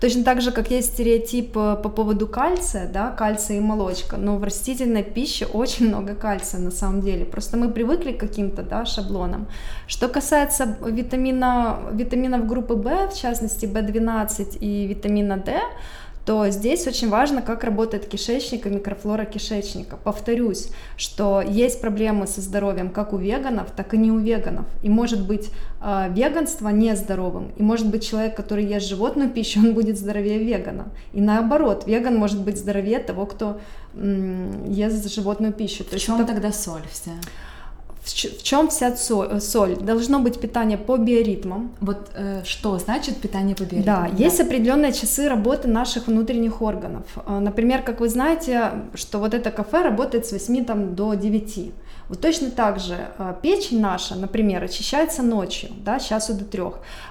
точно 0.00 0.24
так 0.24 0.40
же, 0.40 0.50
как 0.50 0.70
есть 0.70 0.94
стереотип 0.94 1.56
э, 1.56 1.76
по 1.76 1.88
поводу 1.88 2.26
кальция, 2.26 2.88
да, 2.88 3.10
кальция 3.10 3.58
и 3.58 3.60
молочка, 3.60 4.16
но 4.16 4.36
в 4.36 4.44
растительной 4.44 5.04
пище 5.04 5.46
очень 5.52 5.88
много 5.88 6.14
кальция 6.14 6.60
на 6.60 6.70
самом 6.70 7.00
деле, 7.00 7.24
просто 7.24 7.56
мы 7.56 7.70
привыкли 7.70 8.12
к 8.12 8.18
каким-то, 8.18 8.62
да, 8.62 8.84
шаблонам. 8.84 9.46
Что 9.86 10.08
касается 10.08 10.76
витамина, 10.84 11.78
витаминов 11.92 12.46
группы 12.46 12.74
В, 12.74 13.08
в 13.08 13.16
частности, 13.16 13.66
В12 13.66 14.58
и 14.58 14.86
витамина 14.88 15.36
D, 15.36 15.60
то 16.28 16.46
здесь 16.50 16.86
очень 16.86 17.08
важно, 17.08 17.40
как 17.40 17.64
работает 17.64 18.06
кишечник 18.06 18.66
и 18.66 18.68
микрофлора 18.68 19.24
кишечника. 19.24 19.96
Повторюсь, 19.96 20.68
что 20.98 21.40
есть 21.40 21.80
проблемы 21.80 22.26
со 22.26 22.42
здоровьем 22.42 22.90
как 22.90 23.14
у 23.14 23.16
веганов, 23.16 23.70
так 23.74 23.94
и 23.94 23.96
не 23.96 24.12
у 24.12 24.18
веганов. 24.18 24.66
И 24.82 24.90
может 24.90 25.26
быть 25.26 25.48
э, 25.80 26.12
веганство 26.12 26.68
нездоровым, 26.68 27.52
и 27.56 27.62
может 27.62 27.86
быть 27.86 28.06
человек, 28.06 28.36
который 28.36 28.66
ест 28.66 28.86
животную 28.86 29.30
пищу, 29.30 29.60
он 29.60 29.72
будет 29.72 29.96
здоровее 29.96 30.36
вегана. 30.36 30.88
И 31.14 31.22
наоборот, 31.22 31.84
веган 31.86 32.16
может 32.16 32.42
быть 32.42 32.58
здоровее 32.58 32.98
того, 32.98 33.24
кто 33.24 33.58
ест 33.94 35.10
животную 35.10 35.54
пищу. 35.54 35.82
То 35.82 35.96
в 35.96 35.98
чем 35.98 36.16
это... 36.16 36.34
тогда 36.34 36.52
соль 36.52 36.86
вся? 36.92 37.12
В 38.08 38.42
чем 38.42 38.68
вся 38.68 38.88
э, 38.90 39.40
соль? 39.40 39.76
Должно 39.76 40.18
быть 40.20 40.40
питание 40.40 40.78
по 40.78 40.96
биоритмам. 40.96 41.70
Вот 41.80 42.10
э, 42.14 42.42
что 42.44 42.78
значит 42.78 43.16
питание 43.18 43.54
по 43.54 43.62
биоритмам? 43.62 44.04
Да, 44.04 44.08
да, 44.10 44.24
есть 44.24 44.40
определенные 44.40 44.92
часы 44.92 45.28
работы 45.28 45.68
наших 45.68 46.06
внутренних 46.06 46.62
органов. 46.62 47.04
Э, 47.26 47.38
например, 47.38 47.82
как 47.82 48.00
вы 48.00 48.08
знаете, 48.08 48.72
что 48.94 49.18
вот 49.18 49.34
это 49.34 49.50
кафе 49.50 49.82
работает 49.82 50.26
с 50.26 50.32
8 50.32 50.64
там, 50.64 50.94
до 50.94 51.14
9. 51.14 51.72
Вот 52.08 52.20
точно 52.20 52.50
так 52.50 52.80
же 52.80 52.96
э, 53.18 53.34
печень 53.42 53.80
наша, 53.80 54.14
например, 54.14 54.64
очищается 54.64 55.22
ночью, 55.22 55.70
да, 55.84 56.00
с 56.00 56.06
часу 56.06 56.34
до 56.34 56.44
3. 56.44 56.62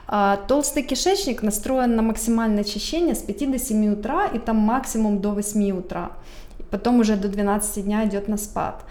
А 0.08 0.38
толстый 0.48 0.82
кишечник 0.82 1.44
настроен 1.44 1.96
на 1.96 2.02
максимальное 2.02 2.62
очищение 2.62 3.14
с 3.14 3.20
5 3.20 3.52
до 3.52 3.60
7 3.60 3.94
утра 3.94 4.26
и 4.26 4.40
там 4.40 4.58
максимум 4.58 5.22
до 5.22 5.32
8 5.32 5.72
утра. 5.78 6.12
Потом 6.72 7.00
уже 7.00 7.16
до 7.16 7.30
12 7.30 7.86
дня 7.86 8.06
идет 8.06 8.28
на 8.28 8.38
спад. 8.38 8.84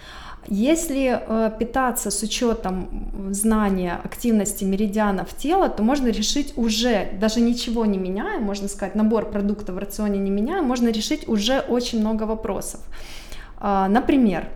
Если 0.49 1.21
э, 1.21 1.51
питаться 1.59 2.11
с 2.11 2.23
учетом 2.23 2.89
знания 3.33 3.99
активности 4.05 4.65
меридианов 4.65 5.35
тела, 5.35 5.69
то 5.69 5.83
можно 5.83 6.07
решить 6.07 6.57
уже, 6.57 7.09
даже 7.21 7.41
ничего 7.41 7.85
не 7.85 7.99
меняя, 7.99 8.39
можно 8.39 8.69
сказать, 8.69 8.95
набор 8.95 9.31
продуктов 9.31 9.75
в 9.75 9.79
рационе 9.79 10.19
не 10.19 10.31
меняя, 10.31 10.63
можно 10.63 10.89
решить 10.89 11.29
уже 11.29 11.61
очень 11.61 12.01
много 12.01 12.25
вопросов. 12.25 12.81
Э, 13.61 13.87
например, 13.89 14.49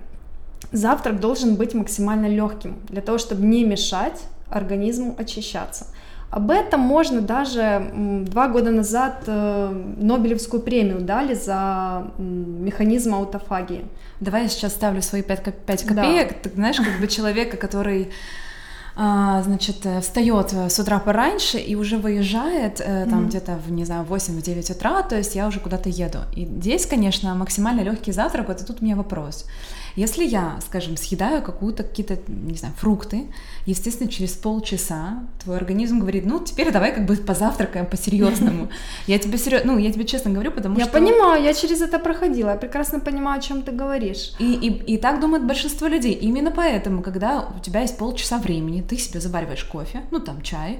завтрак 0.70 1.18
должен 1.18 1.56
быть 1.56 1.74
максимально 1.74 2.26
легким, 2.26 2.76
для 2.88 3.02
того, 3.02 3.18
чтобы 3.18 3.44
не 3.44 3.64
мешать 3.64 4.22
организму 4.48 5.16
очищаться. 5.18 5.86
Об 6.30 6.52
этом 6.52 6.80
можно 6.80 7.20
даже 7.20 7.90
два 8.26 8.46
года 8.46 8.70
назад 8.70 9.24
э, 9.26 9.94
Нобелевскую 9.96 10.62
премию 10.62 11.00
дали 11.00 11.34
за 11.34 12.06
механизм 12.18 13.16
аутофагии. 13.16 13.84
Давай 14.20 14.42
я 14.42 14.48
сейчас 14.48 14.72
ставлю 14.72 15.02
свои 15.02 15.22
5, 15.22 15.54
5 15.66 15.82
копеек. 15.84 16.28
Да. 16.28 16.34
Ты 16.42 16.54
знаешь, 16.54 16.76
как 16.76 17.00
бы 17.00 17.06
человека, 17.08 17.56
который 17.56 18.10
а, 18.96 19.42
значит, 19.42 19.86
э, 19.86 20.00
встает 20.00 20.52
с 20.52 20.78
утра 20.78 20.98
пораньше 20.98 21.58
и 21.58 21.74
уже 21.74 21.96
выезжает 21.96 22.80
э, 22.80 23.06
там 23.08 23.20
mm-hmm. 23.20 23.28
где-то 23.28 23.56
в, 23.56 23.70
не 23.70 23.84
знаю, 23.84 24.04
8-9 24.04 24.72
утра, 24.72 25.02
то 25.02 25.16
есть 25.16 25.34
я 25.34 25.46
уже 25.46 25.60
куда-то 25.60 25.88
еду. 25.88 26.18
И 26.36 26.44
здесь, 26.44 26.86
конечно, 26.86 27.34
максимально 27.34 27.80
легкий 27.80 28.12
завтрак, 28.12 28.48
вот 28.48 28.60
и 28.60 28.64
тут 28.64 28.82
у 28.82 28.84
меня 28.84 28.96
вопрос. 28.96 29.46
Если 29.96 30.24
я, 30.24 30.58
скажем, 30.66 30.96
съедаю 30.96 31.42
какую-то 31.42 31.82
какие-то, 31.82 32.18
не 32.28 32.56
знаю, 32.56 32.74
фрукты, 32.78 33.26
естественно, 33.66 34.10
через 34.10 34.32
полчаса 34.32 35.24
твой 35.42 35.56
организм 35.56 36.00
говорит, 36.00 36.26
ну, 36.26 36.40
теперь 36.40 36.72
давай 36.72 36.94
как 36.94 37.06
бы 37.06 37.16
позавтракаем 37.16 37.86
по-серьезному. 37.86 38.68
Я 39.06 39.18
тебе 39.18 39.38
серьезно, 39.38 39.72
ну, 39.72 39.78
я 39.78 39.92
тебе 39.92 40.04
честно 40.04 40.30
говорю, 40.30 40.52
потому 40.52 40.78
я 40.78 40.84
что... 40.84 40.98
Я 40.98 41.04
понимаю, 41.04 41.42
я 41.42 41.54
через 41.54 41.80
это 41.80 41.98
проходила, 41.98 42.50
я 42.50 42.56
прекрасно 42.56 43.00
понимаю, 43.00 43.38
о 43.38 43.42
чем 43.42 43.62
ты 43.62 43.72
говоришь. 43.72 44.32
И, 44.38 44.54
и, 44.54 44.94
и 44.94 44.98
так 44.98 45.20
думает 45.20 45.46
большинство 45.46 45.88
людей. 45.88 46.12
Именно 46.12 46.50
поэтому, 46.50 47.02
когда 47.02 47.48
у 47.56 47.60
тебя 47.60 47.80
есть 47.80 47.98
полчаса 47.98 48.38
времени, 48.38 48.82
ты 48.82 48.96
себе 48.96 49.20
завариваешь 49.20 49.64
кофе, 49.64 50.02
ну, 50.10 50.20
там, 50.20 50.42
чай, 50.42 50.78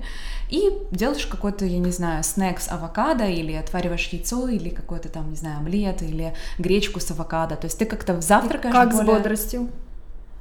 и 0.50 0.70
делаешь 0.90 1.26
какой-то, 1.26 1.64
я 1.64 1.78
не 1.78 1.90
знаю, 1.90 2.24
снэк 2.24 2.60
с 2.60 2.68
авокадо, 2.68 3.26
или 3.26 3.52
отвариваешь 3.52 4.08
яйцо, 4.08 4.48
или 4.48 4.68
какой-то 4.68 5.08
там, 5.08 5.30
не 5.30 5.36
знаю, 5.36 5.58
омлет, 5.58 6.02
или 6.02 6.34
гречку 6.58 7.00
с 7.00 7.10
авокадо. 7.10 7.56
То 7.56 7.66
есть 7.66 7.78
ты 7.78 7.86
как-то 7.86 8.20
завтракаешь 8.20 8.74
Как 8.74 8.90
более... 8.90 9.04
с 9.04 9.06
бодростью 9.06 9.68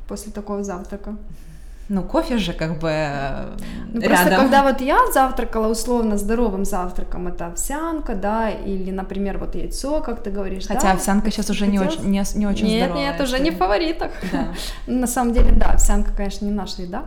после 0.07 0.31
такого 0.31 0.63
завтрака? 0.63 1.15
Ну, 1.89 2.03
кофе 2.03 2.37
же 2.37 2.53
как 2.53 2.77
бы 2.77 2.89
э, 2.91 3.57
ну, 3.93 3.99
рядом. 3.99 4.17
Просто 4.17 4.35
когда 4.35 4.63
вот 4.63 4.79
я 4.79 5.11
завтракала 5.11 5.67
условно 5.67 6.17
здоровым 6.17 6.63
завтраком, 6.63 7.27
это 7.27 7.47
овсянка, 7.47 8.13
да, 8.13 8.51
или, 8.51 8.91
например, 8.91 9.39
вот 9.39 9.55
яйцо, 9.55 9.99
как 10.01 10.21
ты 10.21 10.29
говоришь, 10.29 10.67
Хотя 10.67 10.81
да? 10.81 10.91
овсянка 10.91 11.31
сейчас 11.31 11.49
уже 11.49 11.65
не 11.65 11.79
очень, 11.79 12.03
не, 12.03 12.23
не 12.35 12.47
очень 12.47 12.67
нет, 12.67 12.85
здоровая. 12.85 13.11
Нет, 13.11 13.21
уже 13.21 13.39
не 13.39 13.49
в 13.49 13.57
фаворитах. 13.57 14.11
Да. 14.31 14.47
На 14.87 15.07
самом 15.07 15.33
деле, 15.33 15.51
да, 15.51 15.71
овсянка, 15.71 16.11
конечно, 16.15 16.45
не 16.45 16.51
наша 16.51 16.83
еда. 16.83 17.05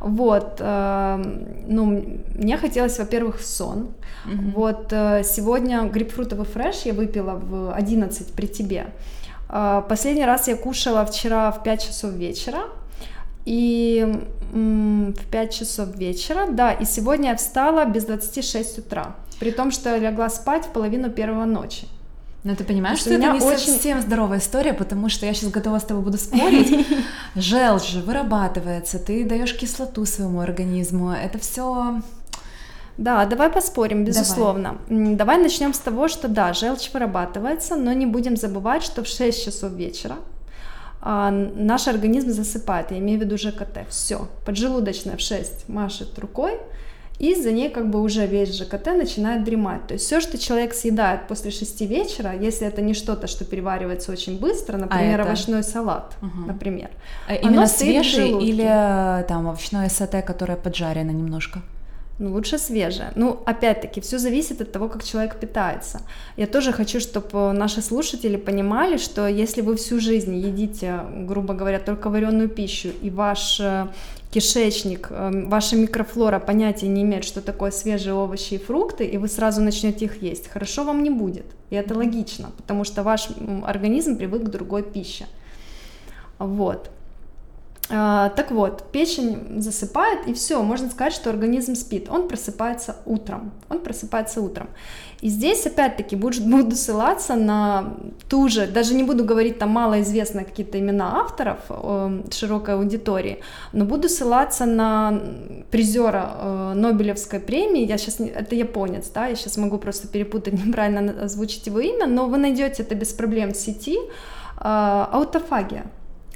Вот, 0.00 0.56
э, 0.60 1.22
ну, 1.66 2.02
мне 2.34 2.56
хотелось, 2.56 2.98
во-первых, 2.98 3.40
сон. 3.42 3.90
Угу. 4.24 4.50
Вот 4.54 4.92
э, 4.92 5.22
сегодня 5.24 5.82
грейпфрутовый 5.82 6.46
фреш 6.46 6.82
я 6.86 6.94
выпила 6.94 7.34
в 7.34 7.74
11 7.74 8.32
при 8.32 8.46
тебе. 8.46 8.86
Э, 9.50 9.82
последний 9.86 10.24
раз 10.24 10.48
я 10.48 10.56
кушала 10.56 11.04
вчера 11.04 11.50
в 11.50 11.62
5 11.62 11.86
часов 11.86 12.12
вечера, 12.12 12.62
и 13.44 14.24
в 14.52 15.26
5 15.30 15.54
часов 15.54 15.96
вечера, 15.96 16.46
да, 16.50 16.72
и 16.72 16.84
сегодня 16.84 17.30
я 17.30 17.36
встала 17.36 17.84
без 17.84 18.04
26 18.04 18.78
утра, 18.78 19.16
при 19.40 19.50
том, 19.50 19.70
что 19.70 19.96
легла 19.96 20.28
спать 20.28 20.66
в 20.66 20.68
половину 20.68 21.10
первого 21.10 21.44
ночи. 21.44 21.86
Но 22.44 22.56
ты 22.56 22.64
понимаешь, 22.64 22.98
что, 22.98 23.10
что 23.10 23.18
это 23.18 23.32
не 23.32 23.40
очень... 23.40 23.72
совсем 23.72 24.00
здоровая 24.00 24.38
история, 24.38 24.72
потому 24.72 25.08
что 25.08 25.26
я 25.26 25.32
сейчас 25.32 25.50
готова 25.50 25.78
с 25.78 25.84
тобой 25.84 26.02
буду 26.02 26.18
спорить. 26.18 26.86
Желчь 27.36 27.88
же 27.88 28.00
вырабатывается, 28.00 28.98
ты 28.98 29.24
даешь 29.24 29.56
кислоту 29.56 30.04
своему 30.06 30.40
организму, 30.40 31.12
это 31.12 31.38
все 31.38 32.02
да, 32.98 33.24
давай 33.24 33.48
поспорим, 33.48 34.04
безусловно. 34.04 34.78
Давай. 34.88 35.14
давай 35.14 35.38
начнем 35.38 35.72
с 35.72 35.78
того, 35.78 36.08
что 36.08 36.28
да, 36.28 36.52
желчь 36.52 36.90
вырабатывается, 36.92 37.74
но 37.76 37.92
не 37.92 38.06
будем 38.06 38.36
забывать, 38.36 38.82
что 38.82 39.02
в 39.02 39.06
6 39.06 39.44
часов 39.44 39.72
вечера 39.72 40.16
а, 41.04 41.30
наш 41.32 41.88
организм 41.88 42.30
засыпает, 42.30 42.92
я 42.92 42.98
имею 42.98 43.18
в 43.18 43.22
виду 43.22 43.36
ЖКТ, 43.36 43.86
все, 43.88 44.28
поджелудочная 44.46 45.16
в 45.16 45.20
6 45.20 45.68
машет 45.68 46.16
рукой, 46.20 46.60
и 47.18 47.34
за 47.34 47.50
ней 47.50 47.70
как 47.70 47.90
бы 47.90 48.00
уже 48.00 48.26
весь 48.26 48.56
ЖКТ 48.56 48.86
начинает 48.86 49.42
дремать. 49.44 49.86
То 49.88 49.94
есть 49.94 50.06
все, 50.06 50.20
что 50.20 50.38
человек 50.38 50.74
съедает 50.74 51.26
после 51.26 51.50
6 51.50 51.80
вечера, 51.82 52.32
если 52.32 52.68
это 52.68 52.82
не 52.82 52.94
что-то, 52.94 53.26
что 53.26 53.44
переваривается 53.44 54.12
очень 54.12 54.38
быстро, 54.38 54.76
например, 54.76 55.20
а 55.20 55.22
это... 55.22 55.30
овощной 55.30 55.64
салат, 55.64 56.14
угу. 56.22 56.46
например. 56.46 56.90
А 57.26 57.34
именно 57.34 57.66
свежий 57.66 58.30
или 58.30 58.64
э, 58.64 59.24
там 59.24 59.46
овощное 59.46 59.88
сате, 59.88 60.22
которое 60.22 60.56
поджарено 60.56 61.10
немножко? 61.10 61.62
Ну, 62.22 62.32
лучше 62.32 62.58
свежее. 62.58 63.10
Ну, 63.16 63.42
опять-таки, 63.46 64.00
все 64.00 64.18
зависит 64.18 64.60
от 64.60 64.70
того, 64.70 64.88
как 64.88 65.02
человек 65.02 65.40
питается. 65.40 66.02
Я 66.36 66.46
тоже 66.46 66.72
хочу, 66.72 67.00
чтобы 67.00 67.52
наши 67.52 67.82
слушатели 67.82 68.36
понимали, 68.36 68.96
что 68.96 69.26
если 69.26 69.60
вы 69.60 69.74
всю 69.74 69.98
жизнь 69.98 70.36
едите, 70.36 71.00
грубо 71.26 71.54
говоря, 71.54 71.80
только 71.80 72.10
вареную 72.10 72.48
пищу, 72.48 72.90
и 73.02 73.10
ваш 73.10 73.58
э, 73.60 73.88
кишечник, 74.30 75.08
э, 75.10 75.46
ваша 75.46 75.74
микрофлора 75.74 76.38
понятия 76.38 76.86
не 76.86 77.02
имеет, 77.02 77.24
что 77.24 77.40
такое 77.40 77.72
свежие 77.72 78.14
овощи 78.14 78.54
и 78.54 78.58
фрукты, 78.58 79.04
и 79.04 79.18
вы 79.18 79.26
сразу 79.26 79.60
начнете 79.60 80.04
их 80.04 80.22
есть, 80.22 80.46
хорошо 80.46 80.84
вам 80.84 81.02
не 81.02 81.10
будет. 81.10 81.46
И 81.70 81.74
это 81.74 81.96
логично, 81.96 82.52
потому 82.56 82.84
что 82.84 83.02
ваш 83.02 83.30
организм 83.66 84.16
привык 84.16 84.44
к 84.44 84.50
другой 84.50 84.84
пище. 84.84 85.26
Вот. 86.38 86.88
А, 87.90 88.30
так 88.30 88.50
вот, 88.50 88.90
печень 88.92 89.60
засыпает, 89.60 90.26
и 90.26 90.32
все, 90.32 90.62
можно 90.62 90.88
сказать, 90.88 91.12
что 91.12 91.30
организм 91.30 91.74
спит. 91.74 92.08
Он 92.08 92.28
просыпается 92.28 92.96
утром. 93.06 93.52
Он 93.68 93.80
просыпается 93.80 94.40
утром. 94.40 94.68
И 95.20 95.28
здесь, 95.28 95.66
опять-таки, 95.66 96.16
буду, 96.16 96.42
буду 96.46 96.74
ссылаться 96.76 97.34
на 97.34 97.94
ту 98.28 98.48
же, 98.48 98.66
даже 98.66 98.94
не 98.94 99.04
буду 99.04 99.24
говорить 99.24 99.58
там 99.58 99.70
малоизвестные 99.70 100.44
какие-то 100.44 100.78
имена 100.78 101.20
авторов 101.20 101.58
э, 101.68 102.22
широкой 102.30 102.74
аудитории, 102.74 103.38
но 103.72 103.84
буду 103.84 104.08
ссылаться 104.08 104.66
на 104.66 105.20
призера 105.70 106.30
э, 106.34 106.72
Нобелевской 106.74 107.40
премии, 107.40 107.86
я 107.86 107.98
сейчас, 107.98 108.20
это 108.20 108.54
японец, 108.54 109.10
да, 109.14 109.26
я 109.26 109.36
сейчас 109.36 109.56
могу 109.56 109.78
просто 109.78 110.08
перепутать, 110.08 110.54
неправильно 110.66 111.24
озвучить 111.24 111.66
его 111.66 111.78
имя, 111.78 112.06
но 112.06 112.26
вы 112.26 112.38
найдете 112.38 112.82
это 112.82 112.94
без 112.94 113.12
проблем 113.12 113.52
в 113.52 113.56
сети, 113.56 113.98
э, 113.98 114.60
аутофагия. 114.60 115.84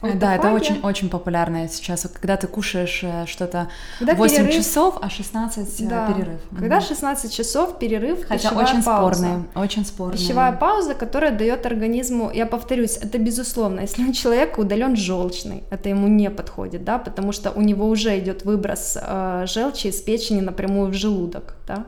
Аутофагия. 0.00 0.20
Да, 0.20 0.34
это 0.34 0.52
очень, 0.52 0.80
очень 0.82 1.08
популярно 1.08 1.68
сейчас. 1.68 2.06
Когда 2.12 2.36
ты 2.36 2.46
кушаешь 2.46 3.00
э, 3.02 3.24
что-то 3.26 3.68
когда 3.98 4.14
8 4.14 4.36
перерыв, 4.36 4.54
часов, 4.54 4.98
а 5.00 5.08
16 5.08 5.80
э, 5.80 5.84
да. 5.84 6.12
перерыв. 6.12 6.40
Когда 6.50 6.80
16 6.80 7.32
часов 7.32 7.78
перерыв, 7.78 8.26
Хотя 8.26 8.50
очень 8.50 8.82
пауза. 8.82 9.14
спорные, 9.14 9.44
очень 9.54 9.86
спорные. 9.86 10.18
Пищевая 10.18 10.52
пауза, 10.52 10.94
которая 10.94 11.32
дает 11.32 11.64
организму, 11.64 12.30
я 12.30 12.44
повторюсь, 12.46 12.98
это 12.98 13.18
безусловно, 13.18 13.80
если 13.80 14.04
у 14.08 14.12
человека 14.12 14.60
удален 14.60 14.96
желчный, 14.96 15.64
это 15.70 15.88
ему 15.88 16.08
не 16.08 16.30
подходит, 16.30 16.84
да, 16.84 16.98
потому 16.98 17.32
что 17.32 17.50
у 17.52 17.62
него 17.62 17.88
уже 17.88 18.18
идет 18.18 18.44
выброс 18.44 18.98
э, 19.00 19.46
желчи 19.48 19.86
из 19.86 20.00
печени 20.02 20.40
напрямую 20.40 20.90
в 20.90 20.94
желудок, 20.94 21.54
да. 21.66 21.86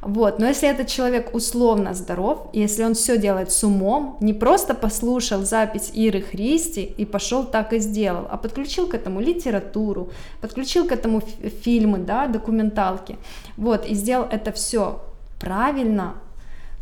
Вот, 0.00 0.38
но 0.38 0.46
если 0.46 0.68
этот 0.68 0.86
человек 0.86 1.34
условно 1.34 1.92
здоров, 1.92 2.50
если 2.52 2.84
он 2.84 2.94
все 2.94 3.18
делает 3.18 3.50
с 3.50 3.64
умом, 3.64 4.16
не 4.20 4.32
просто 4.32 4.74
послушал 4.74 5.42
запись 5.42 5.90
Иры 5.92 6.22
Христи 6.22 6.82
и 6.82 7.04
пошел 7.04 7.44
так 7.44 7.72
и 7.72 7.80
сделал, 7.80 8.26
а 8.30 8.36
подключил 8.36 8.86
к 8.86 8.94
этому 8.94 9.20
литературу, 9.20 10.10
подключил 10.40 10.86
к 10.86 10.92
этому 10.92 11.20
фильмы, 11.64 11.98
да, 11.98 12.28
документалки, 12.28 13.16
вот, 13.56 13.86
и 13.86 13.94
сделал 13.94 14.28
это 14.30 14.52
все 14.52 15.02
правильно, 15.40 16.14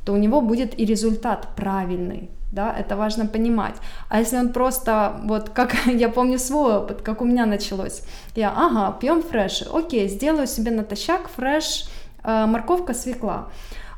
то 0.05 0.12
у 0.12 0.16
него 0.16 0.42
будет 0.42 0.79
и 0.79 0.85
результат 0.85 1.48
правильный, 1.57 2.29
да, 2.52 2.74
это 2.79 2.96
важно 2.96 3.26
понимать. 3.26 3.76
А 4.11 4.20
если 4.20 4.37
он 4.37 4.52
просто, 4.52 5.20
вот 5.24 5.48
как 5.48 5.74
я 5.87 6.11
помню 6.11 6.38
свой 6.38 6.76
опыт, 6.76 7.00
как 7.00 7.22
у 7.22 7.24
меня 7.24 7.46
началось, 7.46 8.02
я, 8.35 8.52
ага, 8.55 8.94
пьем 9.00 9.22
фреш, 9.22 9.62
окей, 9.72 10.07
сделаю 10.09 10.46
себе 10.46 10.70
натощак 10.70 11.29
фреш, 11.29 11.87
морковка, 12.26 12.94
свекла. 12.94 13.48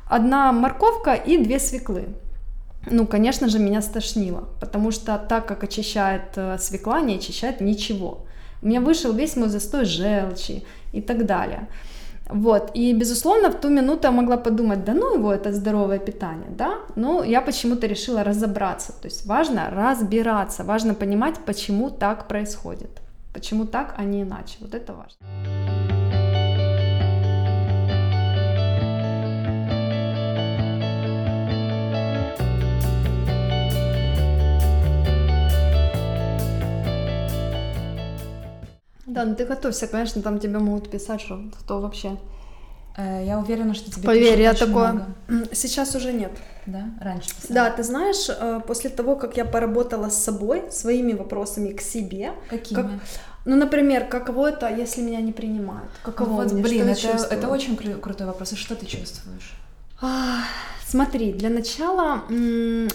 Одна 0.09 0.51
морковка 0.51 1.13
и 1.13 1.37
две 1.37 1.59
свеклы. 1.59 2.05
Ну, 2.89 3.05
конечно 3.05 3.49
же, 3.49 3.59
меня 3.59 3.81
стошнило, 3.81 4.49
потому 4.59 4.91
что 4.91 5.17
так 5.17 5.45
как 5.45 5.63
очищает 5.63 6.37
э, 6.37 6.57
свекла, 6.59 7.01
не 7.01 7.15
очищает 7.15 7.61
ничего. 7.61 8.25
У 8.61 8.67
меня 8.67 8.81
вышел 8.81 9.13
весь 9.13 9.35
мой 9.35 9.49
застой 9.49 9.85
желчи 9.85 10.63
и 10.93 11.01
так 11.01 11.25
далее. 11.25 11.67
Вот, 12.29 12.71
и, 12.75 12.93
безусловно, 12.93 13.49
в 13.49 13.59
ту 13.59 13.69
минуту 13.69 14.07
я 14.07 14.11
могла 14.11 14.37
подумать, 14.37 14.85
да 14.85 14.93
ну 14.93 15.15
его, 15.15 15.33
это 15.33 15.51
здоровое 15.51 15.97
питание, 15.97 16.49
да, 16.49 16.75
но 16.95 17.23
я 17.23 17.41
почему-то 17.41 17.87
решила 17.87 18.23
разобраться, 18.23 18.93
то 18.93 19.07
есть 19.07 19.25
важно 19.25 19.71
разбираться, 19.71 20.63
важно 20.63 20.93
понимать, 20.93 21.39
почему 21.45 21.89
так 21.89 22.27
происходит, 22.27 23.01
почему 23.33 23.65
так, 23.65 23.95
а 23.97 24.03
не 24.03 24.21
иначе, 24.21 24.57
вот 24.59 24.75
это 24.75 24.93
важно. 24.93 25.98
Да, 39.09 39.25
ну 39.25 39.35
ты 39.35 39.45
готовься, 39.45 39.87
конечно, 39.87 40.21
там 40.21 40.39
тебе 40.39 40.59
могут 40.59 40.89
писать, 40.89 41.21
что 41.21 41.41
кто 41.59 41.81
вообще. 41.81 42.17
Э, 42.97 43.23
я 43.25 43.39
уверена, 43.39 43.73
что 43.73 43.91
тебе 43.91 44.03
Поверь, 44.03 44.41
я 44.41 44.53
такое. 44.53 44.91
Много. 45.27 45.47
Сейчас 45.53 45.95
уже 45.95 46.13
нет. 46.13 46.31
Да, 46.65 46.85
раньше. 47.01 47.29
Писали. 47.29 47.53
Да, 47.53 47.71
ты 47.71 47.83
знаешь, 47.83 48.29
э, 48.29 48.61
после 48.67 48.89
того, 48.89 49.15
как 49.15 49.37
я 49.37 49.45
поработала 49.45 50.09
с 50.09 50.23
собой, 50.23 50.71
своими 50.71 51.13
вопросами 51.13 51.71
к 51.73 51.81
себе. 51.81 52.33
Какими? 52.49 52.81
Как, 52.81 52.91
ну, 53.45 53.55
например, 53.55 54.07
каково 54.07 54.49
это, 54.49 54.69
если 54.69 55.01
меня 55.01 55.21
не 55.21 55.31
принимают? 55.31 55.89
Каково 56.03 56.29
вот, 56.29 56.51
мне, 56.51 56.61
блин, 56.61 56.87
это, 56.89 57.07
это 57.31 57.47
очень 57.47 57.75
кру- 57.75 57.99
крутой 57.99 58.27
вопрос. 58.27 58.53
И 58.53 58.55
что 58.55 58.75
ты 58.75 58.85
чувствуешь? 58.85 59.53
А, 60.01 60.41
смотри, 60.85 61.33
для 61.33 61.49
начала 61.49 62.23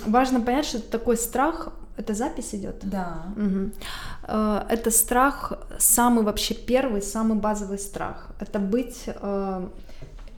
важно 0.06 0.40
понять, 0.40 0.66
что 0.66 0.80
такой 0.80 1.16
страх 1.16 1.72
это 1.96 2.14
запись 2.14 2.54
идет? 2.54 2.76
Да. 2.82 3.26
Угу. 3.36 3.70
Это 4.68 4.90
страх, 4.90 5.52
самый 5.78 6.24
вообще 6.24 6.54
первый, 6.54 7.02
самый 7.02 7.38
базовый 7.38 7.78
страх. 7.78 8.28
Это 8.40 8.58
быть... 8.58 9.04
Э, 9.06 9.68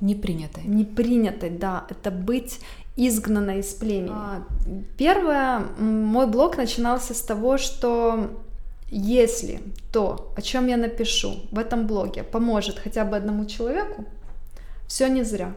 Непринятой. 0.01 0.65
Непринятой, 0.65 1.51
да. 1.51 1.87
Это 1.89 2.11
быть 2.11 2.61
изгнанной 2.97 3.61
из 3.61 3.75
племени. 3.75 4.11
А, 4.13 4.43
первое, 4.99 5.61
мой 5.79 6.27
блог 6.27 6.57
начинался 6.59 7.15
с 7.15 7.23
того, 7.23 7.57
что 7.57 8.31
если 8.91 9.61
то, 9.93 10.33
о 10.37 10.43
чем 10.43 10.67
я 10.67 10.77
напишу 10.77 11.35
в 11.51 11.59
этом 11.59 11.87
блоге, 11.87 12.23
поможет 12.23 12.79
хотя 12.79 13.05
бы 13.05 13.17
одному 13.17 13.47
человеку, 13.47 14.05
все 14.87 15.09
не 15.09 15.25
зря. 15.25 15.55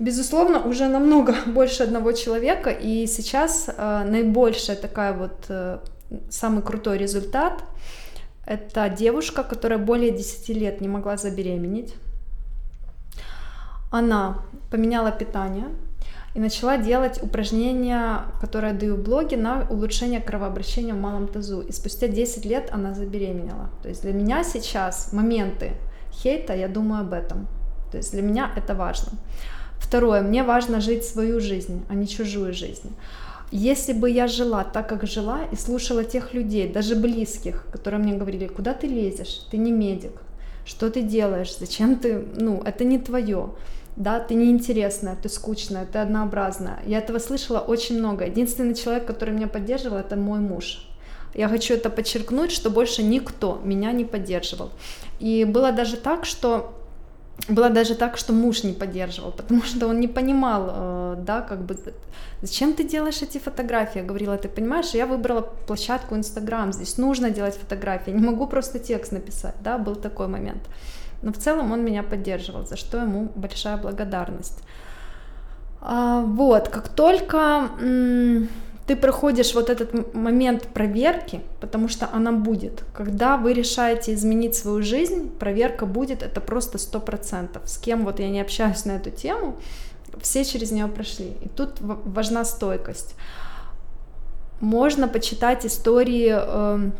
Безусловно, 0.00 0.66
уже 0.66 0.88
намного 0.88 1.34
больше 1.46 1.82
одного 1.82 2.12
человека, 2.12 2.70
и 2.70 3.06
сейчас 3.06 3.68
э, 3.68 4.04
наибольшая 4.04 4.76
такая 4.76 5.12
вот 5.12 5.44
э, 5.48 5.78
самый 6.30 6.62
крутой 6.62 6.98
результат 6.98 7.62
это 8.46 8.88
девушка, 8.88 9.44
которая 9.44 9.78
более 9.78 10.10
10 10.10 10.48
лет 10.48 10.80
не 10.80 10.88
могла 10.88 11.16
забеременеть. 11.16 11.94
Она 13.92 14.38
поменяла 14.70 15.12
питание 15.12 15.66
и 16.34 16.40
начала 16.40 16.78
делать 16.78 17.22
упражнения, 17.22 18.22
которые 18.40 18.72
я 18.72 18.78
даю 18.78 18.96
в 18.96 19.02
блоге, 19.02 19.36
на 19.36 19.66
улучшение 19.68 20.20
кровообращения 20.20 20.94
в 20.94 20.98
малом 20.98 21.28
тазу. 21.28 21.60
И 21.60 21.72
спустя 21.72 22.08
10 22.08 22.44
лет 22.46 22.70
она 22.72 22.94
забеременела. 22.94 23.70
То 23.82 23.88
есть 23.88 24.02
для 24.02 24.12
меня 24.12 24.44
сейчас 24.44 25.12
моменты 25.12 25.72
хейта, 26.10 26.54
я 26.54 26.68
думаю 26.68 27.02
об 27.02 27.12
этом. 27.12 27.46
То 27.92 27.98
есть 27.98 28.12
для 28.12 28.22
меня 28.22 28.50
это 28.56 28.74
важно. 28.74 29.12
Второе, 29.80 30.22
мне 30.22 30.44
важно 30.44 30.80
жить 30.80 31.04
свою 31.04 31.40
жизнь, 31.40 31.82
а 31.88 31.94
не 31.94 32.06
чужую 32.06 32.52
жизнь. 32.54 32.94
Если 33.50 33.92
бы 33.92 34.08
я 34.08 34.28
жила 34.28 34.62
так, 34.62 34.88
как 34.88 35.06
жила, 35.06 35.40
и 35.50 35.56
слушала 35.56 36.04
тех 36.04 36.34
людей, 36.34 36.68
даже 36.68 36.94
близких, 36.94 37.66
которые 37.72 38.00
мне 38.00 38.14
говорили, 38.14 38.46
куда 38.46 38.74
ты 38.74 38.86
лезешь, 38.86 39.40
ты 39.50 39.56
не 39.56 39.72
медик, 39.72 40.12
что 40.64 40.88
ты 40.88 41.02
делаешь, 41.02 41.56
зачем 41.58 41.96
ты, 41.96 42.24
ну, 42.36 42.62
это 42.64 42.84
не 42.84 42.98
твое, 42.98 43.50
да, 43.96 44.20
ты 44.20 44.34
неинтересная, 44.34 45.16
ты 45.20 45.28
скучная, 45.28 45.84
ты 45.84 45.98
однообразная. 45.98 46.78
Я 46.86 46.98
этого 46.98 47.18
слышала 47.18 47.58
очень 47.58 47.98
много. 47.98 48.24
Единственный 48.26 48.74
человек, 48.74 49.06
который 49.06 49.34
меня 49.34 49.48
поддерживал, 49.48 49.96
это 49.98 50.14
мой 50.14 50.38
муж. 50.38 50.86
Я 51.34 51.48
хочу 51.48 51.74
это 51.74 51.90
подчеркнуть, 51.90 52.52
что 52.52 52.70
больше 52.70 53.02
никто 53.02 53.60
меня 53.64 53.90
не 53.92 54.04
поддерживал. 54.04 54.70
И 55.18 55.44
было 55.44 55.72
даже 55.72 55.96
так, 55.96 56.24
что 56.24 56.72
было 57.48 57.70
даже 57.70 57.94
так, 57.94 58.16
что 58.16 58.32
муж 58.32 58.64
не 58.64 58.72
поддерживал, 58.72 59.32
потому 59.32 59.62
что 59.62 59.88
он 59.88 60.00
не 60.00 60.08
понимал, 60.08 60.70
э, 60.70 61.16
да, 61.18 61.40
как 61.40 61.64
бы, 61.64 61.76
зачем 62.42 62.72
ты 62.72 62.84
делаешь 62.84 63.22
эти 63.22 63.38
фотографии? 63.38 63.98
Я 63.98 64.04
говорила, 64.04 64.36
ты 64.36 64.48
понимаешь, 64.48 64.94
я 64.94 65.06
выбрала 65.06 65.40
площадку 65.66 66.14
Инстаграм, 66.14 66.72
здесь 66.72 66.98
нужно 66.98 67.30
делать 67.30 67.56
фотографии, 67.56 68.10
не 68.10 68.26
могу 68.26 68.46
просто 68.46 68.78
текст 68.78 69.12
написать, 69.12 69.54
да, 69.62 69.78
был 69.78 69.96
такой 69.96 70.28
момент. 70.28 70.62
Но 71.22 71.32
в 71.32 71.36
целом 71.36 71.72
он 71.72 71.84
меня 71.84 72.02
поддерживал, 72.02 72.66
за 72.66 72.76
что 72.76 72.98
ему 72.98 73.30
большая 73.34 73.76
благодарность. 73.76 74.58
А, 75.80 76.20
вот, 76.20 76.68
как 76.68 76.88
только 76.88 77.68
ты 78.90 78.96
проходишь 78.96 79.54
вот 79.54 79.70
этот 79.70 80.14
момент 80.14 80.66
проверки, 80.74 81.40
потому 81.60 81.88
что 81.88 82.08
она 82.12 82.32
будет. 82.32 82.82
Когда 82.92 83.36
вы 83.36 83.52
решаете 83.52 84.14
изменить 84.14 84.56
свою 84.56 84.82
жизнь, 84.82 85.30
проверка 85.38 85.86
будет, 85.86 86.24
это 86.24 86.40
просто 86.40 86.76
сто 86.76 86.98
процентов. 86.98 87.62
С 87.66 87.78
кем 87.78 88.04
вот 88.04 88.18
я 88.18 88.28
не 88.28 88.40
общаюсь 88.40 88.84
на 88.86 88.96
эту 88.96 89.12
тему, 89.12 89.54
все 90.20 90.44
через 90.44 90.72
нее 90.72 90.88
прошли. 90.88 91.36
И 91.40 91.48
тут 91.48 91.76
важна 91.80 92.44
стойкость. 92.44 93.14
Можно 94.60 95.06
почитать 95.06 95.64
истории 95.64 96.34
э, 96.36 96.90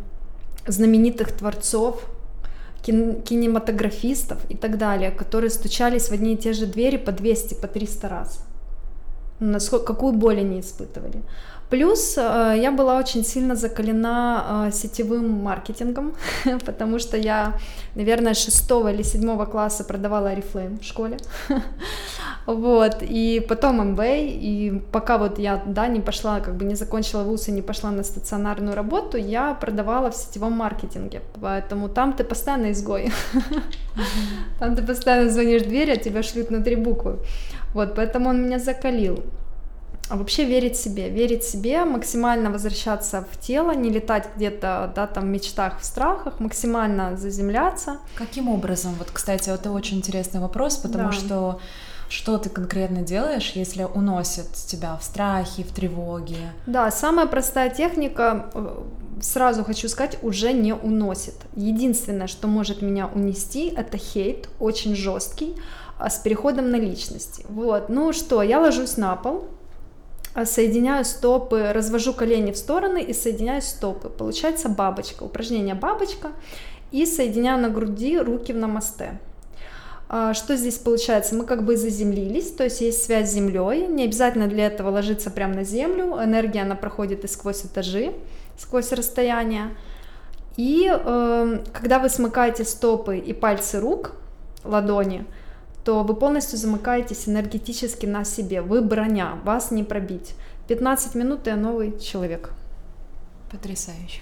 знаменитых 0.68 1.32
творцов, 1.32 2.04
кин- 2.86 3.20
кинематографистов 3.20 4.38
и 4.48 4.56
так 4.56 4.78
далее, 4.78 5.10
которые 5.10 5.50
стучались 5.50 6.08
в 6.08 6.12
одни 6.12 6.34
и 6.34 6.36
те 6.36 6.52
же 6.52 6.66
двери 6.66 6.98
по 6.98 7.10
200, 7.10 7.54
по 7.54 7.66
300 7.66 8.08
раз. 8.08 8.44
Насколько, 9.40 9.86
какую 9.86 10.12
боль 10.12 10.38
они 10.38 10.60
испытывали. 10.60 11.22
Плюс 11.70 12.18
э, 12.18 12.54
я 12.56 12.72
была 12.72 12.98
очень 12.98 13.24
сильно 13.24 13.54
закалена 13.54 14.66
э, 14.66 14.72
сетевым 14.72 15.30
маркетингом, 15.30 16.14
потому 16.66 16.98
что 16.98 17.16
я, 17.16 17.54
наверное, 17.94 18.34
шестого 18.34 18.92
или 18.92 19.02
седьмого 19.02 19.46
класса 19.46 19.84
продавала 19.84 20.32
Oriflame 20.32 20.80
в 20.80 20.84
школе. 20.84 21.16
Вот, 22.46 23.02
и 23.02 23.44
потом 23.48 23.92
МБА, 23.92 24.16
и 24.16 24.80
пока 24.92 25.18
вот 25.18 25.38
я, 25.38 25.62
да, 25.66 25.86
не 25.88 26.00
пошла, 26.00 26.40
как 26.40 26.56
бы 26.56 26.64
не 26.64 26.74
закончила 26.74 27.22
вуз 27.22 27.48
и 27.48 27.52
не 27.52 27.62
пошла 27.62 27.90
на 27.90 28.02
стационарную 28.02 28.74
работу, 28.74 29.18
я 29.18 29.54
продавала 29.54 30.10
в 30.10 30.16
сетевом 30.16 30.52
маркетинге, 30.52 31.20
поэтому 31.40 31.88
там 31.88 32.12
ты 32.12 32.24
постоянно 32.24 32.72
изгой. 32.72 33.12
Там 34.58 34.74
ты 34.74 34.82
постоянно 34.82 35.30
звонишь 35.30 35.62
в 35.62 35.68
дверь, 35.68 35.92
а 35.92 35.96
тебя 35.96 36.22
шлют 36.22 36.50
на 36.50 36.62
три 36.62 36.76
буквы. 36.76 37.18
Вот, 37.74 37.94
поэтому 37.94 38.30
он 38.30 38.42
меня 38.42 38.58
закалил. 38.58 39.22
А 40.10 40.16
вообще 40.16 40.44
верить 40.44 40.76
себе, 40.76 41.08
верить 41.08 41.44
себе, 41.44 41.84
максимально 41.84 42.50
возвращаться 42.50 43.24
в 43.30 43.38
тело, 43.38 43.70
не 43.70 43.90
летать 43.90 44.28
где-то, 44.34 44.92
да, 44.94 45.06
там, 45.06 45.24
в 45.24 45.26
мечтах, 45.28 45.80
в 45.80 45.84
страхах, 45.84 46.40
максимально 46.40 47.16
заземляться. 47.16 47.98
Каким 48.16 48.48
образом? 48.48 48.92
Вот, 48.98 49.10
кстати, 49.12 49.50
это 49.50 49.70
очень 49.70 49.98
интересный 49.98 50.40
вопрос, 50.40 50.76
потому 50.78 51.10
да. 51.10 51.12
что 51.12 51.60
что 52.08 52.38
ты 52.38 52.50
конкретно 52.50 53.02
делаешь, 53.02 53.52
если 53.54 53.84
уносит 53.84 54.52
тебя 54.52 54.96
в 54.96 55.04
страхе, 55.04 55.62
в 55.62 55.72
тревоге? 55.72 56.38
Да, 56.66 56.90
самая 56.90 57.26
простая 57.26 57.70
техника, 57.70 58.50
э, 58.52 58.82
сразу 59.22 59.62
хочу 59.62 59.88
сказать, 59.88 60.18
уже 60.22 60.52
не 60.52 60.74
уносит. 60.74 61.36
Единственное, 61.54 62.26
что 62.26 62.48
может 62.48 62.82
меня 62.82 63.06
унести, 63.06 63.68
это 63.68 63.96
хейт, 63.96 64.48
очень 64.58 64.96
жесткий, 64.96 65.54
а 66.00 66.10
с 66.10 66.18
переходом 66.18 66.72
на 66.72 66.76
личности. 66.76 67.46
Вот, 67.48 67.88
ну 67.88 68.12
что, 68.12 68.42
я 68.42 68.58
ложусь 68.58 68.96
на 68.96 69.14
пол, 69.14 69.46
соединяю 70.44 71.04
стопы, 71.04 71.72
развожу 71.72 72.12
колени 72.12 72.52
в 72.52 72.56
стороны 72.56 73.02
и 73.02 73.12
соединяю 73.12 73.62
стопы. 73.62 74.08
Получается 74.08 74.68
бабочка, 74.68 75.24
упражнение 75.24 75.74
бабочка. 75.74 76.32
И 76.92 77.06
соединяю 77.06 77.60
на 77.60 77.68
груди 77.68 78.18
руки 78.18 78.52
в 78.52 78.56
намасте. 78.56 79.20
А, 80.08 80.34
что 80.34 80.56
здесь 80.56 80.76
получается? 80.76 81.36
Мы 81.36 81.44
как 81.44 81.64
бы 81.64 81.76
заземлились, 81.76 82.50
то 82.50 82.64
есть 82.64 82.80
есть 82.80 83.04
связь 83.04 83.30
с 83.30 83.32
землей. 83.32 83.86
Не 83.86 84.04
обязательно 84.04 84.48
для 84.48 84.66
этого 84.66 84.90
ложиться 84.90 85.30
прямо 85.30 85.54
на 85.54 85.64
землю. 85.64 86.16
Энергия, 86.20 86.62
она 86.62 86.74
проходит 86.74 87.24
и 87.24 87.28
сквозь 87.28 87.64
этажи, 87.64 88.12
сквозь 88.58 88.90
расстояние. 88.90 89.76
И 90.56 90.90
э, 90.92 91.60
когда 91.72 92.00
вы 92.00 92.08
смыкаете 92.08 92.64
стопы 92.64 93.18
и 93.18 93.32
пальцы 93.32 93.78
рук, 93.78 94.12
ладони, 94.64 95.24
то 95.90 96.04
вы 96.04 96.14
полностью 96.14 96.56
замыкаетесь 96.56 97.28
энергетически 97.28 98.06
на 98.06 98.22
себе. 98.22 98.62
Вы 98.62 98.80
броня, 98.80 99.40
вас 99.42 99.72
не 99.72 99.82
пробить. 99.82 100.34
15 100.68 101.16
минут 101.16 101.48
и 101.48 101.50
новый 101.50 101.98
человек. 101.98 102.52
Потрясающе. 103.50 104.20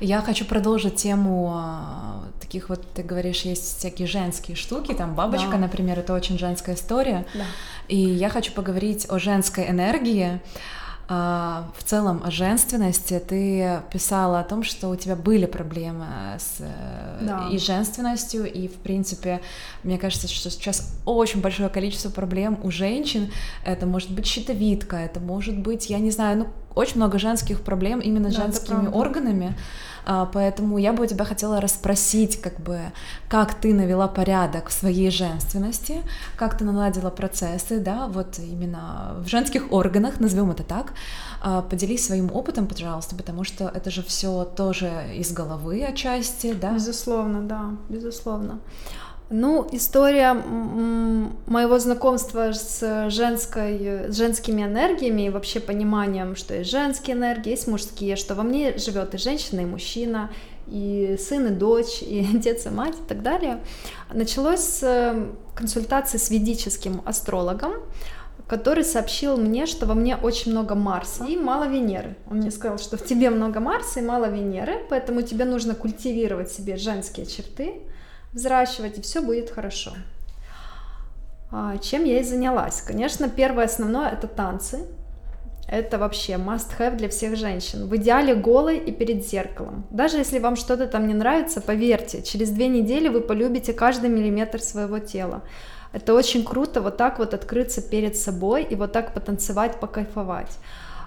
Я 0.00 0.22
хочу 0.22 0.46
продолжить 0.46 0.96
тему 0.96 1.52
а, 1.54 2.22
таких 2.40 2.70
вот, 2.70 2.90
ты 2.94 3.02
говоришь, 3.02 3.42
есть 3.42 3.80
всякие 3.80 4.08
женские 4.08 4.56
штуки, 4.56 4.94
там 4.94 5.14
бабочка, 5.14 5.50
да. 5.50 5.58
например, 5.58 5.98
это 5.98 6.14
очень 6.14 6.38
женская 6.38 6.74
история. 6.74 7.26
Да. 7.34 7.44
И 7.88 7.98
я 7.98 8.30
хочу 8.30 8.52
поговорить 8.52 9.06
о 9.10 9.18
женской 9.18 9.68
энергии. 9.68 10.40
А, 11.06 11.70
в 11.76 11.84
целом 11.84 12.22
о 12.24 12.30
женственности 12.30 13.18
ты 13.18 13.82
писала 13.92 14.40
о 14.40 14.44
том, 14.44 14.62
что 14.62 14.88
у 14.88 14.96
тебя 14.96 15.16
были 15.16 15.44
проблемы 15.44 16.06
с 16.38 16.56
э, 16.60 17.18
да. 17.20 17.48
и 17.52 17.58
женственностью, 17.58 18.50
и 18.50 18.68
в 18.68 18.76
принципе, 18.76 19.40
мне 19.82 19.98
кажется, 19.98 20.28
что 20.28 20.48
сейчас 20.48 20.94
очень 21.04 21.42
большое 21.42 21.68
количество 21.68 22.08
проблем 22.08 22.58
у 22.62 22.70
женщин. 22.70 23.30
Это 23.66 23.84
может 23.84 24.12
быть 24.12 24.26
щитовидка, 24.26 24.96
это 24.96 25.20
может 25.20 25.58
быть, 25.58 25.90
я 25.90 25.98
не 25.98 26.10
знаю, 26.10 26.38
ну 26.38 26.46
очень 26.74 26.96
много 26.96 27.18
женских 27.18 27.60
проблем 27.60 28.00
именно 28.00 28.30
с 28.30 28.34
да, 28.34 28.44
женскими 28.44 28.88
органами. 28.88 29.56
Поэтому 30.32 30.78
я 30.78 30.92
бы 30.92 31.04
у 31.04 31.06
тебя 31.06 31.24
хотела 31.24 31.60
расспросить, 31.60 32.40
как 32.40 32.60
бы, 32.60 32.80
как 33.28 33.54
ты 33.54 33.72
навела 33.74 34.08
порядок 34.08 34.68
в 34.68 34.72
своей 34.72 35.10
женственности, 35.10 36.02
как 36.36 36.58
ты 36.58 36.64
наладила 36.64 37.10
процессы, 37.10 37.80
да, 37.80 38.08
вот 38.08 38.38
именно 38.38 39.16
в 39.18 39.28
женских 39.28 39.72
органах, 39.72 40.20
назовем 40.20 40.50
это 40.50 40.62
так. 40.62 40.92
А, 41.40 41.62
поделись 41.62 42.06
своим 42.06 42.30
опытом, 42.32 42.66
пожалуйста, 42.66 43.16
потому 43.16 43.44
что 43.44 43.68
это 43.68 43.90
же 43.90 44.02
все 44.02 44.44
тоже 44.44 44.90
из 45.14 45.32
головы 45.32 45.84
отчасти, 45.84 46.52
да? 46.52 46.72
Безусловно, 46.72 47.42
да, 47.42 47.70
безусловно. 47.88 48.60
Ну, 49.36 49.66
история 49.72 50.32
моего 50.32 51.80
знакомства 51.80 52.52
с, 52.52 53.10
женской, 53.10 54.08
с 54.08 54.16
женскими 54.16 54.62
энергиями 54.62 55.22
и 55.22 55.30
вообще 55.30 55.58
пониманием, 55.58 56.36
что 56.36 56.54
есть 56.54 56.70
женские 56.70 57.16
энергии, 57.16 57.50
есть 57.50 57.66
мужские, 57.66 58.14
что 58.14 58.36
во 58.36 58.44
мне 58.44 58.78
живет 58.78 59.12
и 59.12 59.18
женщина, 59.18 59.62
и 59.62 59.64
мужчина, 59.64 60.30
и 60.68 61.16
сын, 61.18 61.48
и 61.48 61.50
дочь, 61.50 62.00
и 62.00 62.24
отец, 62.36 62.66
и 62.66 62.68
мать, 62.68 62.94
и 62.94 63.08
так 63.08 63.22
далее, 63.22 63.58
началось 64.12 64.60
с 64.60 64.84
э, 64.84 65.26
консультации 65.56 66.18
с 66.18 66.30
ведическим 66.30 67.02
астрологом, 67.04 67.72
который 68.46 68.84
сообщил 68.84 69.36
мне, 69.36 69.66
что 69.66 69.86
во 69.86 69.94
мне 69.94 70.14
очень 70.14 70.52
много 70.52 70.76
Марса 70.76 71.24
и 71.24 71.36
мало 71.36 71.64
Венеры. 71.64 72.14
Он 72.30 72.36
мне 72.36 72.52
сказал, 72.52 72.78
что 72.78 72.96
в 72.96 73.04
тебе 73.04 73.30
много 73.30 73.58
Марса 73.58 73.98
и 73.98 74.04
мало 74.04 74.26
Венеры, 74.26 74.86
поэтому 74.88 75.22
тебе 75.22 75.44
нужно 75.44 75.74
культивировать 75.74 76.52
себе 76.52 76.76
женские 76.76 77.26
черты, 77.26 77.82
взращивать, 78.34 78.98
и 78.98 79.00
все 79.00 79.22
будет 79.22 79.50
хорошо. 79.50 79.92
А, 81.50 81.78
чем 81.78 82.04
я 82.04 82.20
и 82.20 82.24
занялась? 82.24 82.80
Конечно, 82.82 83.28
первое 83.28 83.66
основное 83.66 84.10
это 84.10 84.26
танцы. 84.26 84.80
Это 85.66 85.98
вообще 85.98 86.34
must-have 86.34 86.96
для 86.96 87.08
всех 87.08 87.36
женщин. 87.36 87.88
В 87.88 87.96
идеале 87.96 88.34
голой 88.34 88.76
и 88.76 88.92
перед 88.92 89.26
зеркалом. 89.26 89.86
Даже 89.90 90.18
если 90.18 90.38
вам 90.38 90.56
что-то 90.56 90.86
там 90.86 91.08
не 91.08 91.14
нравится, 91.14 91.60
поверьте, 91.60 92.22
через 92.22 92.50
две 92.50 92.68
недели 92.68 93.08
вы 93.08 93.20
полюбите 93.22 93.72
каждый 93.72 94.10
миллиметр 94.10 94.60
своего 94.60 94.98
тела. 94.98 95.42
Это 95.92 96.12
очень 96.12 96.44
круто 96.44 96.82
вот 96.82 96.96
так 96.96 97.18
вот 97.18 97.34
открыться 97.34 97.80
перед 97.80 98.16
собой 98.16 98.64
и 98.64 98.74
вот 98.74 98.92
так 98.92 99.14
потанцевать, 99.14 99.80
покайфовать. 99.80 100.58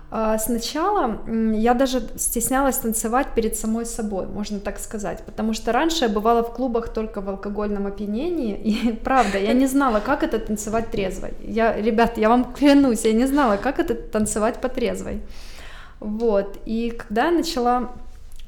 А, 0.09 0.37
сначала 0.37 1.19
я 1.53 1.73
даже 1.73 2.01
стеснялась 2.15 2.77
танцевать 2.77 3.27
перед 3.35 3.57
самой 3.57 3.85
собой, 3.85 4.25
можно 4.25 4.59
так 4.59 4.79
сказать, 4.79 5.23
потому 5.25 5.53
что 5.53 5.73
раньше 5.73 6.05
я 6.05 6.09
бывала 6.09 6.43
в 6.43 6.53
клубах 6.53 6.89
только 6.89 7.19
в 7.19 7.29
алкогольном 7.29 7.87
опьянении, 7.87 8.55
и 8.63 8.93
правда, 8.93 9.37
я 9.37 9.53
не 9.53 9.67
знала, 9.67 9.99
как 9.99 10.23
это 10.23 10.39
танцевать 10.39 10.91
трезвой. 10.91 11.33
Я, 11.41 11.75
ребят, 11.75 12.17
я 12.17 12.29
вам 12.29 12.53
клянусь, 12.53 13.03
я 13.03 13.13
не 13.13 13.27
знала, 13.27 13.57
как 13.57 13.79
это 13.79 13.95
танцевать 13.95 14.61
по 14.61 14.69
трезвой. 14.69 15.21
Вот, 15.99 16.57
и 16.65 16.91
когда 16.91 17.25
я 17.25 17.31
начала 17.31 17.91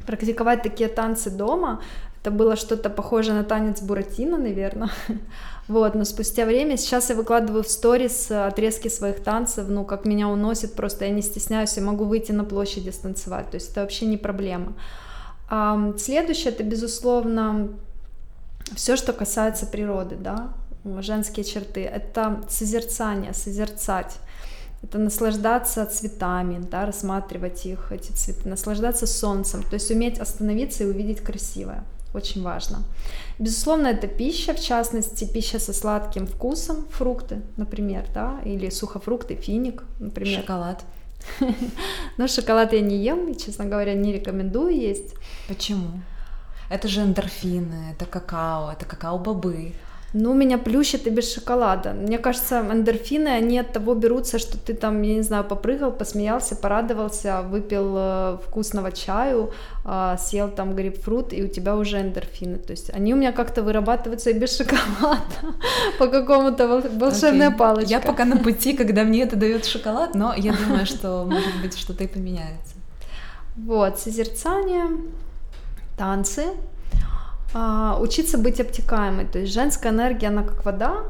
практиковать 0.06 0.63
такие 0.63 0.88
танцы 0.88 1.30
дома, 1.30 1.82
это 2.22 2.32
было 2.32 2.56
что-то 2.56 2.89
похожее 2.89 3.36
на 3.36 3.43
танец 3.43 3.82
Буратино, 3.82 4.38
наверное. 4.38 4.89
Вот, 5.69 5.93
но 5.93 6.03
спустя 6.03 6.45
время, 6.45 6.77
сейчас 6.77 7.12
я 7.12 7.15
выкладываю 7.15 7.63
в 7.63 7.69
сторис 7.69 8.32
э, 8.32 8.47
отрезки 8.47 8.88
своих 8.88 9.23
танцев, 9.23 9.67
ну, 9.69 9.86
как 9.86 10.03
меня 10.03 10.27
уносит, 10.27 10.73
просто 10.73 11.05
я 11.05 11.12
не 11.12 11.21
стесняюсь, 11.21 11.77
я 11.77 11.84
могу 11.84 12.05
выйти 12.05 12.32
на 12.32 12.43
площади 12.43 12.89
станцевать, 12.89 13.51
то 13.51 13.55
есть 13.55 13.69
это 13.69 13.82
вообще 13.82 14.08
не 14.08 14.17
проблема. 14.17 14.73
А, 15.47 15.93
следующее, 15.99 16.53
это, 16.53 16.63
безусловно, 16.63 17.69
все, 18.75 18.95
что 18.95 19.13
касается 19.13 19.67
природы, 19.67 20.15
да, 20.15 20.53
женские 21.01 21.43
черты, 21.43 21.84
это 21.84 22.41
созерцание, 22.49 23.36
созерцать, 23.36 24.15
это 24.82 24.97
наслаждаться 24.97 25.86
цветами, 25.86 26.65
да, 26.71 26.88
рассматривать 26.88 27.67
их, 27.67 27.91
эти 27.91 28.12
цветы, 28.12 28.49
наслаждаться 28.49 29.05
солнцем, 29.05 29.62
то 29.62 29.75
есть 29.75 29.91
уметь 29.91 30.17
остановиться 30.17 30.84
и 30.84 30.88
увидеть 30.88 31.19
красивое 31.19 31.84
очень 32.13 32.43
важно. 32.43 32.84
Безусловно, 33.38 33.88
это 33.88 34.08
пища, 34.08 34.54
в 34.54 34.60
частности, 34.60 35.26
пища 35.26 35.60
со 35.60 35.74
сладким 35.74 36.26
вкусом, 36.28 36.86
фрукты, 36.91 37.41
например, 37.58 38.06
да, 38.13 38.39
или 38.45 38.69
сухофрукты, 38.69 39.36
финик, 39.36 39.84
например. 40.00 40.41
Шоколад. 40.41 40.84
Но 42.17 42.28
шоколад 42.28 42.74
я 42.74 42.82
не 42.82 42.98
ем, 42.98 43.28
и, 43.28 43.38
честно 43.38 43.65
говоря, 43.65 43.93
не 43.93 44.13
рекомендую 44.13 44.76
есть. 44.76 45.15
Почему? 45.48 46.02
Это 46.69 46.88
же 46.88 47.02
эндорфины, 47.02 47.91
это 47.93 48.06
какао, 48.06 48.72
это 48.72 48.86
какао-бобы. 48.86 49.74
Ну, 50.13 50.34
меня 50.34 50.58
плющит 50.58 51.06
и 51.06 51.12
без 51.12 51.32
шоколада. 51.34 51.93
Мне 51.93 52.17
кажется, 52.17 52.62
эндорфины, 52.62 53.28
они 53.30 53.60
от 53.60 53.72
того 53.74 53.93
берутся, 53.93 54.39
что 54.39 54.58
ты 54.58 54.74
там, 54.74 55.04
я 55.04 55.15
не 55.15 55.22
знаю, 55.22 55.43
попрыгал, 55.43 55.91
посмеялся, 55.91 56.56
порадовался, 56.56 57.43
выпил 57.43 57.95
э, 57.95 58.38
вкусного 58.48 58.91
чаю, 58.91 59.52
э, 59.86 60.15
съел 60.17 60.50
там 60.50 60.76
грейпфрут, 60.76 61.32
и 61.32 61.43
у 61.43 61.48
тебя 61.48 61.76
уже 61.76 62.02
эндорфины. 62.02 62.58
То 62.58 62.72
есть 62.72 62.89
они 62.89 63.13
у 63.13 63.17
меня 63.17 63.32
как-то 63.32 63.62
вырабатываются 63.62 64.32
и 64.32 64.34
без 64.34 64.58
шоколада 64.58 65.22
по 66.00 66.08
какому-то 66.08 66.82
волшебной 66.98 67.52
палочке. 67.52 67.91
Я 67.91 68.00
пока 68.00 68.26
на 68.26 68.38
пути, 68.38 68.76
когда 68.76 69.04
мне 69.04 69.22
это 69.22 69.36
дает 69.36 69.65
шоколад, 69.65 70.15
но 70.15 70.34
я 70.36 70.54
думаю, 70.54 70.88
что, 70.88 71.24
может 71.26 71.62
быть, 71.62 71.78
что-то 71.78 72.04
и 72.04 72.08
поменяется. 72.08 72.76
Вот, 73.56 74.00
созерцание, 74.00 74.86
танцы, 75.98 76.45
а, 77.53 77.97
учиться 78.01 78.38
быть 78.38 78.59
обтекаемой. 78.59 79.25
То 79.25 79.39
есть 79.39 79.53
женская 79.53 79.89
энергия, 79.89 80.27
она 80.27 80.43
как 80.43 80.65
вода, 80.65 81.03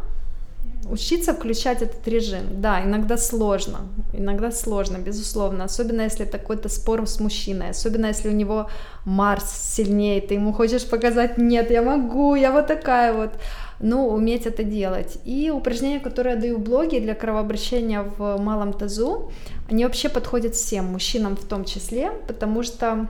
учиться 0.90 1.34
включать 1.34 1.82
этот 1.82 2.08
режим. 2.08 2.62
Да, 2.62 2.84
иногда 2.84 3.18
сложно, 3.18 3.80
иногда 4.14 4.52
сложно, 4.52 4.98
безусловно, 4.98 5.66
особенно 5.66 6.02
если 6.02 6.26
это 6.26 6.38
какой-то 6.38 6.70
спор 6.70 7.06
с 7.08 7.20
мужчиной, 7.20 7.70
особенно 7.70 8.08
если 8.08 8.30
у 8.30 8.34
него 8.34 8.70
Марс 9.06 9.52
сильнее, 9.52 10.22
ты 10.22 10.36
ему 10.36 10.54
хочешь 10.54 10.86
показать, 10.86 11.38
нет, 11.38 11.72
я 11.72 11.82
могу, 11.82 12.36
я 12.36 12.52
вот 12.52 12.68
такая 12.68 13.14
вот, 13.14 13.32
ну, 13.80 14.08
уметь 14.08 14.46
это 14.46 14.64
делать. 14.64 15.18
И 15.26 15.52
упражнения, 15.52 16.00
которые 16.00 16.36
я 16.36 16.42
даю 16.42 16.58
в 16.58 16.62
блоге 16.62 17.00
для 17.00 17.14
кровообращения 17.14 18.02
в 18.02 18.38
малом 18.38 18.74
тазу, 18.74 19.32
они 19.70 19.86
вообще 19.86 20.10
подходят 20.10 20.56
всем, 20.56 20.86
мужчинам 20.86 21.36
в 21.36 21.44
том 21.46 21.66
числе, 21.66 22.12
потому 22.28 22.64
что 22.64 23.08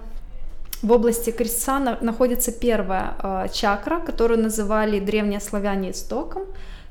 в 0.81 0.91
области 0.91 1.31
крестца 1.31 1.79
находится 1.79 2.51
первая 2.51 3.15
э, 3.21 3.47
чакра, 3.51 3.99
которую 3.99 4.41
называли 4.41 4.99
древние 4.99 5.39
славяне 5.41 5.91
истоком, 5.91 6.43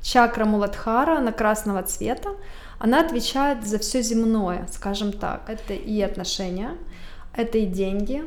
чакра 0.02 0.44
Муладхара, 0.44 1.18
она 1.18 1.32
красного 1.32 1.82
цвета. 1.82 2.30
Она 2.78 3.00
отвечает 3.00 3.66
за 3.66 3.78
все 3.78 4.02
земное, 4.02 4.68
скажем 4.72 5.12
так. 5.12 5.42
Это 5.48 5.72
и 5.74 6.00
отношения, 6.02 6.76
это 7.34 7.58
и 7.58 7.66
деньги, 7.66 8.22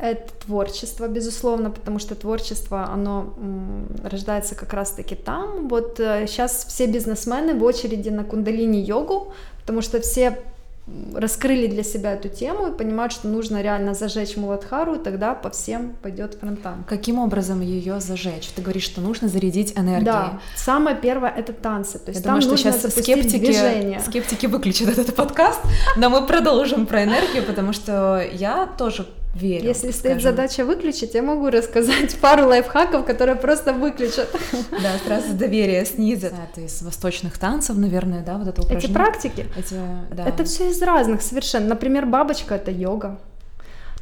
это 0.00 0.32
творчество, 0.46 1.08
безусловно, 1.08 1.70
потому 1.70 1.98
что 1.98 2.14
творчество, 2.14 2.88
оно 2.88 3.34
рождается 4.04 4.54
как 4.54 4.72
раз-таки 4.72 5.14
там. 5.14 5.68
Вот 5.68 5.94
сейчас 5.96 6.64
э, 6.64 6.68
все 6.68 6.86
бизнесмены 6.86 7.54
в 7.54 7.64
очереди 7.64 8.10
на 8.10 8.24
кундалини-йогу, 8.24 9.32
потому 9.62 9.82
что 9.82 10.00
все 10.00 10.38
раскрыли 11.14 11.66
для 11.66 11.82
себя 11.82 12.12
эту 12.12 12.28
тему 12.28 12.68
и 12.68 12.72
понимают, 12.72 13.12
что 13.12 13.28
нужно 13.28 13.62
реально 13.62 13.94
зажечь 13.94 14.36
Муладхару, 14.36 14.94
и 14.94 14.98
тогда 14.98 15.34
по 15.34 15.50
всем 15.50 15.96
пойдет 16.02 16.34
фронтам. 16.34 16.84
Каким 16.88 17.18
образом 17.18 17.60
ее 17.60 18.00
зажечь? 18.00 18.48
Ты 18.54 18.62
говоришь, 18.62 18.84
что 18.84 19.00
нужно 19.00 19.28
зарядить 19.28 19.72
энергией. 19.76 20.04
Да, 20.04 20.40
самое 20.56 20.96
первое 20.96 21.30
это 21.30 21.52
танцы. 21.52 21.98
То 21.98 22.10
есть 22.10 22.20
Я 22.20 22.24
там 22.24 22.40
думаю, 22.40 22.50
нужно 22.50 22.72
что 22.72 22.80
сейчас 22.90 23.02
скептики, 23.02 23.38
движение. 23.38 24.00
скептики 24.00 24.46
выключат 24.46 24.88
этот 24.88 25.14
подкаст, 25.14 25.60
но 25.96 26.08
мы 26.10 26.26
продолжим 26.26 26.86
про 26.86 27.04
энергию, 27.04 27.44
потому 27.44 27.72
что 27.72 28.24
я 28.32 28.66
тоже 28.78 29.06
верю. 29.34 29.66
Если 29.66 29.90
стоит 29.90 30.22
задача 30.22 30.64
выключить, 30.64 31.14
я 31.14 31.22
могу 31.22 31.50
рассказать 31.50 32.16
пару 32.20 32.46
лайфхаков, 32.46 33.04
которые 33.04 33.36
просто 33.36 33.72
выключат. 33.72 34.28
Да, 34.70 34.92
сразу 35.04 35.34
доверие 35.34 35.84
снизит. 35.84 36.32
Это 36.32 36.60
из 36.60 36.82
восточных 36.82 37.38
танцев, 37.38 37.76
наверное, 37.76 38.22
да, 38.22 38.38
вот 38.38 38.48
это 38.48 38.62
упражнение. 38.62 38.88
Эти 38.88 38.92
практики? 38.92 39.46
Эти, 39.56 39.74
да. 40.10 40.26
Это 40.26 40.44
все 40.44 40.70
из 40.70 40.80
разных 40.82 41.22
совершенно. 41.22 41.68
Например, 41.68 42.06
бабочка— 42.06 42.54
это 42.56 42.70
йога. 42.70 43.18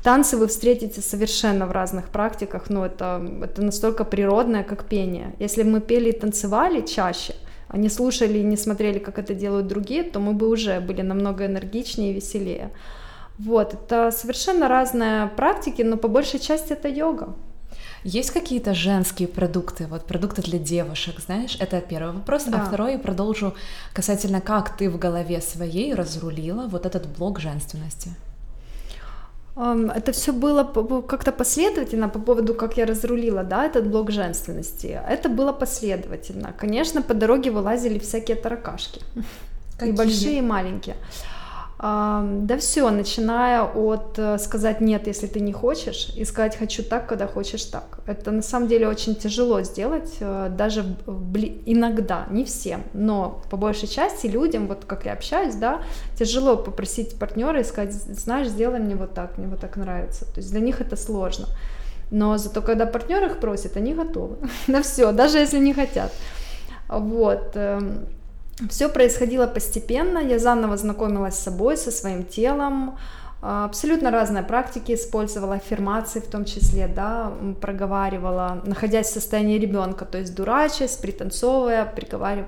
Танцы 0.03 0.37
вы 0.37 0.47
встретите 0.47 1.01
совершенно 1.01 1.67
в 1.67 1.73
разных 1.73 2.11
практиках, 2.11 2.71
но 2.71 2.87
это, 2.87 3.21
это 3.43 3.63
настолько 3.63 4.05
природное, 4.05 4.63
как 4.63 4.85
пение. 4.85 5.35
Если 5.41 5.65
бы 5.65 5.71
мы 5.71 5.81
пели 5.81 6.11
и 6.11 6.13
танцевали 6.13 6.83
чаще, 6.83 7.35
а 7.69 7.77
не 7.77 7.89
слушали 7.89 8.39
и 8.39 8.45
не 8.45 8.57
смотрели, 8.57 9.01
как 9.01 9.19
это 9.19 9.35
делают 9.35 9.67
другие, 9.67 10.05
то 10.05 10.21
мы 10.21 10.33
бы 10.33 10.49
уже 10.49 10.81
были 10.81 11.03
намного 11.03 11.47
энергичнее 11.47 12.13
и 12.13 12.15
веселее. 12.15 12.71
Вот, 13.39 13.75
это 13.75 14.11
совершенно 14.11 14.69
разные 14.69 15.27
практики, 15.29 15.83
но 15.83 15.97
по 15.97 16.09
большей 16.09 16.41
части 16.41 16.73
это 16.73 16.89
йога. 16.89 17.35
Есть 18.05 18.31
какие-то 18.31 18.73
женские 18.73 19.27
продукты, 19.27 19.87
вот 19.87 20.07
продукты 20.07 20.43
для 20.43 20.59
девушек, 20.59 21.21
знаешь? 21.21 21.57
Это 21.61 21.81
первый 21.81 22.13
вопрос. 22.15 22.45
А 22.47 22.51
да. 22.51 22.63
А 22.63 22.65
второй 22.67 22.99
продолжу 22.99 23.55
касательно, 23.93 24.41
как 24.41 24.77
ты 24.77 24.89
в 24.89 24.99
голове 24.99 25.41
своей 25.41 25.95
разрулила 25.95 26.69
вот 26.69 26.87
этот 26.87 27.07
блок 27.19 27.41
женственности. 27.41 28.11
Это 29.57 30.13
все 30.13 30.33
было 30.33 30.65
как-то 31.03 31.33
последовательно 31.33 32.09
по 32.09 32.19
поводу, 32.19 32.55
как 32.55 32.77
я 32.77 32.87
разрулила, 32.87 33.43
да, 33.43 33.65
этот 33.65 33.89
блок 33.89 34.11
женственности. 34.11 35.01
Это 35.09 35.29
было 35.29 35.53
последовательно. 35.53 36.53
Конечно, 36.59 37.03
по 37.03 37.15
дороге 37.15 37.51
вылазили 37.51 37.99
всякие 37.99 38.37
таракашки. 38.37 39.01
Какие? 39.79 39.95
И 39.95 39.97
большие, 39.97 40.39
и 40.39 40.43
маленькие. 40.43 40.97
Да 41.79 42.57
все, 42.59 42.89
начиная 42.89 43.63
от 43.63 44.19
э, 44.19 44.39
сказать 44.39 44.81
нет, 44.81 45.07
если 45.07 45.27
ты 45.27 45.41
не 45.41 45.53
хочешь, 45.53 46.09
и 46.17 46.25
сказать 46.25 46.57
хочу 46.57 46.83
так, 46.83 47.07
когда 47.07 47.27
хочешь 47.27 47.65
так. 47.65 47.99
Это 48.07 48.31
на 48.31 48.41
самом 48.41 48.67
деле 48.67 48.89
очень 48.89 49.15
тяжело 49.15 49.61
сделать, 49.61 50.17
э, 50.21 50.49
даже 50.57 50.97
иногда, 51.67 52.27
не 52.31 52.47
всем, 52.47 52.83
но 52.95 53.43
по 53.51 53.59
большей 53.59 53.89
части 53.89 54.27
людям, 54.27 54.69
вот 54.69 54.87
как 54.87 55.05
я 55.05 55.13
общаюсь, 55.13 55.55
да, 55.55 55.83
тяжело 56.19 56.57
попросить 56.57 57.19
партнера 57.19 57.61
и 57.61 57.65
сказать, 57.65 57.93
знаешь, 57.93 58.49
сделай 58.49 58.81
мне 58.81 58.97
вот 58.97 59.13
так, 59.13 59.37
мне 59.37 59.47
вот 59.47 59.61
так 59.61 59.77
нравится. 59.77 60.25
То 60.25 60.39
есть 60.41 60.51
для 60.51 60.61
них 60.61 60.81
это 60.81 60.97
сложно. 60.97 61.47
Но 62.11 62.39
зато 62.39 62.63
когда 62.63 62.87
партнер 62.87 63.23
их 63.27 63.39
просит, 63.39 63.77
они 63.77 63.93
готовы 63.93 64.39
на 64.67 64.83
все, 64.83 65.13
даже 65.13 65.37
если 65.37 65.59
не 65.59 65.75
хотят. 65.75 66.11
Вот. 66.89 67.55
Все 68.71 68.89
происходило 68.89 69.47
постепенно, 69.47 70.19
я 70.19 70.39
заново 70.39 70.77
знакомилась 70.77 71.35
с 71.35 71.43
собой, 71.43 71.77
со 71.77 71.91
своим 71.91 72.25
телом, 72.25 72.97
а, 73.43 73.67
абсолютно 73.67 74.11
разные 74.11 74.43
практики 74.43 74.93
использовала, 74.93 75.57
аффирмации 75.57 76.21
в 76.21 76.27
том 76.27 76.47
числе, 76.47 76.89
да, 76.89 77.33
проговаривала, 77.61 78.63
находясь 78.65 79.09
в 79.09 79.13
состоянии 79.13 79.59
ребенка, 79.59 80.07
то 80.07 80.17
есть 80.17 80.35
дурачась, 80.35 80.97
пританцовывая, 80.97 81.85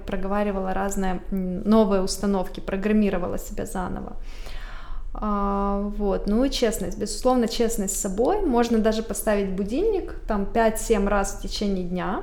проговаривала 0.06 0.72
разные 0.72 1.20
новые 1.30 2.00
установки, 2.00 2.60
программировала 2.60 3.38
себя 3.38 3.66
заново. 3.66 4.16
А, 5.12 5.82
вот, 5.98 6.26
ну 6.26 6.42
и 6.42 6.50
честность, 6.50 6.98
безусловно, 6.98 7.48
честность 7.48 7.96
с 7.96 8.00
собой, 8.00 8.40
можно 8.40 8.78
даже 8.78 9.02
поставить 9.02 9.50
будильник, 9.50 10.14
там 10.26 10.44
5-7 10.44 11.06
раз 11.06 11.34
в 11.34 11.42
течение 11.42 11.84
дня, 11.84 12.22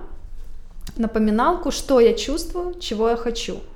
напоминалку, 0.98 1.70
что 1.70 2.00
я 2.00 2.14
чувствую, 2.14 2.80
чего 2.80 3.10
я 3.10 3.16
хочу– 3.16 3.58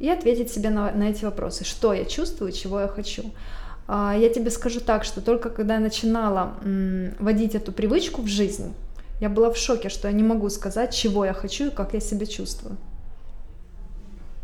и 0.00 0.08
ответить 0.08 0.50
себе 0.50 0.70
на, 0.70 0.90
на 0.92 1.10
эти 1.10 1.24
вопросы, 1.24 1.64
что 1.64 1.92
я 1.92 2.04
чувствую, 2.04 2.52
чего 2.52 2.80
я 2.80 2.88
хочу. 2.88 3.30
А, 3.86 4.16
я 4.16 4.28
тебе 4.30 4.50
скажу 4.50 4.80
так, 4.80 5.04
что 5.04 5.20
только 5.20 5.50
когда 5.50 5.74
я 5.74 5.80
начинала 5.80 6.54
водить 7.18 7.54
эту 7.54 7.70
привычку 7.72 8.22
в 8.22 8.26
жизнь, 8.26 8.74
я 9.20 9.28
была 9.28 9.50
в 9.50 9.56
шоке, 9.56 9.90
что 9.90 10.08
я 10.08 10.14
не 10.14 10.22
могу 10.22 10.48
сказать, 10.48 10.94
чего 10.94 11.24
я 11.24 11.34
хочу 11.34 11.66
и 11.66 11.70
как 11.70 11.92
я 11.92 12.00
себя 12.00 12.26
чувствую. 12.26 12.76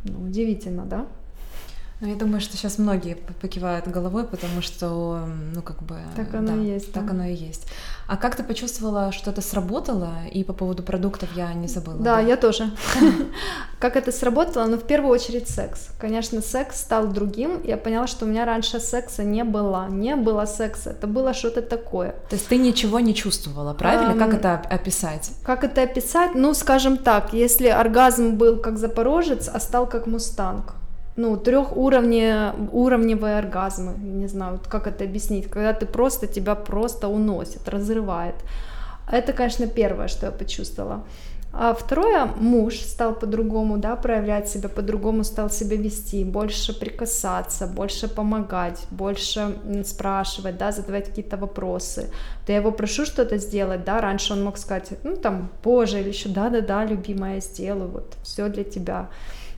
Ну, 0.05 0.27
удивительно, 0.27 0.85
да? 0.85 1.07
Ну, 2.01 2.09
я 2.09 2.15
думаю, 2.15 2.43
что 2.43 2.59
сейчас 2.59 2.77
многие 2.77 3.17
покивают 3.41 3.89
головой, 3.89 4.25
потому 4.25 4.61
что, 4.61 5.27
ну, 5.55 5.63
как 5.63 5.83
бы... 5.83 5.97
Так 6.15 6.35
оно 6.35 6.49
да, 6.49 6.55
и 6.55 6.67
есть. 6.67 6.93
Так 6.93 7.07
да. 7.07 7.13
оно 7.13 7.25
и 7.25 7.35
есть. 7.35 7.67
А 8.07 8.19
как 8.19 8.37
ты 8.37 8.45
почувствовала, 8.45 9.13
что 9.13 9.31
это 9.31 9.41
сработало? 9.41 10.13
И 10.31 10.45
по 10.45 10.53
поводу 10.53 10.83
продуктов 10.83 11.31
я 11.35 11.55
не 11.55 11.69
забыла. 11.69 11.97
Да, 11.97 12.17
да? 12.17 12.21
я 12.21 12.37
тоже. 12.37 12.71
Как 13.81 13.97
это 13.97 14.13
сработало? 14.13 14.67
Ну, 14.67 14.77
в 14.77 14.85
первую 14.85 15.11
очередь 15.11 15.49
секс. 15.49 15.89
Конечно, 15.99 16.43
секс 16.43 16.81
стал 16.81 17.09
другим. 17.09 17.63
Я 17.65 17.77
поняла, 17.77 18.07
что 18.07 18.27
у 18.27 18.29
меня 18.29 18.45
раньше 18.45 18.79
секса 18.79 19.25
не 19.25 19.43
было. 19.43 19.89
Не 19.89 20.17
было 20.17 20.45
секса. 20.45 20.91
Это 20.91 21.07
было 21.07 21.35
что-то 21.35 21.63
такое. 21.63 22.15
То 22.29 22.37
есть 22.37 22.47
ты 22.47 22.59
ничего 22.59 23.01
не 23.01 23.15
чувствовала, 23.15 23.75
правильно? 23.75 24.15
Как 24.15 24.35
это 24.35 24.55
описать? 24.55 25.31
Как 25.43 25.65
это 25.65 25.83
описать? 25.83 26.35
Ну, 26.35 26.55
скажем 26.55 26.99
так, 26.99 27.33
если 27.33 27.69
оргазм 27.69 28.37
был 28.37 28.59
как 28.61 28.79
запорожец, 28.79 29.49
а 29.53 29.59
стал 29.61 29.89
как 29.89 30.07
мустанг 30.07 30.75
ну, 31.17 31.37
трехуровневые 31.37 33.39
оргазмы, 33.39 33.95
не 33.99 34.29
знаю, 34.29 34.53
вот 34.53 34.67
как 34.67 34.87
это 34.87 35.05
объяснить, 35.05 35.49
когда 35.49 35.73
ты 35.73 35.87
просто, 35.87 36.27
тебя 36.27 36.55
просто 36.55 37.09
уносит, 37.09 37.69
разрывает. 37.69 38.35
Это, 39.11 39.33
конечно, 39.33 39.67
первое, 39.67 40.09
что 40.09 40.27
я 40.27 40.33
почувствовала. 40.33 41.05
А 41.59 41.73
второе, 41.73 42.27
муж 42.27 42.81
стал 42.81 43.15
по-другому, 43.15 43.79
да, 43.79 43.97
проявлять 43.97 44.49
себя, 44.49 44.69
по-другому 44.69 45.25
стал 45.25 45.49
себя 45.49 45.77
вести, 45.77 46.23
больше 46.23 46.79
прикасаться, 46.79 47.67
больше 47.67 48.09
помогать, 48.09 48.87
больше 48.91 49.57
спрашивать, 49.85 50.59
да, 50.59 50.73
задавать 50.73 51.07
какие-то 51.07 51.39
вопросы. 51.39 52.11
То 52.45 52.53
я 52.53 52.59
его 52.59 52.73
прошу 52.73 53.07
что-то 53.07 53.39
сделать, 53.39 53.85
да, 53.85 54.03
раньше 54.03 54.35
он 54.35 54.45
мог 54.45 54.59
сказать, 54.59 54.91
ну, 55.03 55.17
там, 55.17 55.49
позже 55.63 56.01
или 56.01 56.09
еще, 56.09 56.29
да-да-да, 56.29 56.85
любимая, 56.85 57.41
сделаю, 57.41 57.89
вот, 57.89 58.17
все 58.23 58.49
для 58.49 58.65
тебя. 58.65 59.09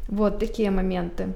Вот 0.08 0.38
такие 0.38 0.70
моменты. 0.70 1.34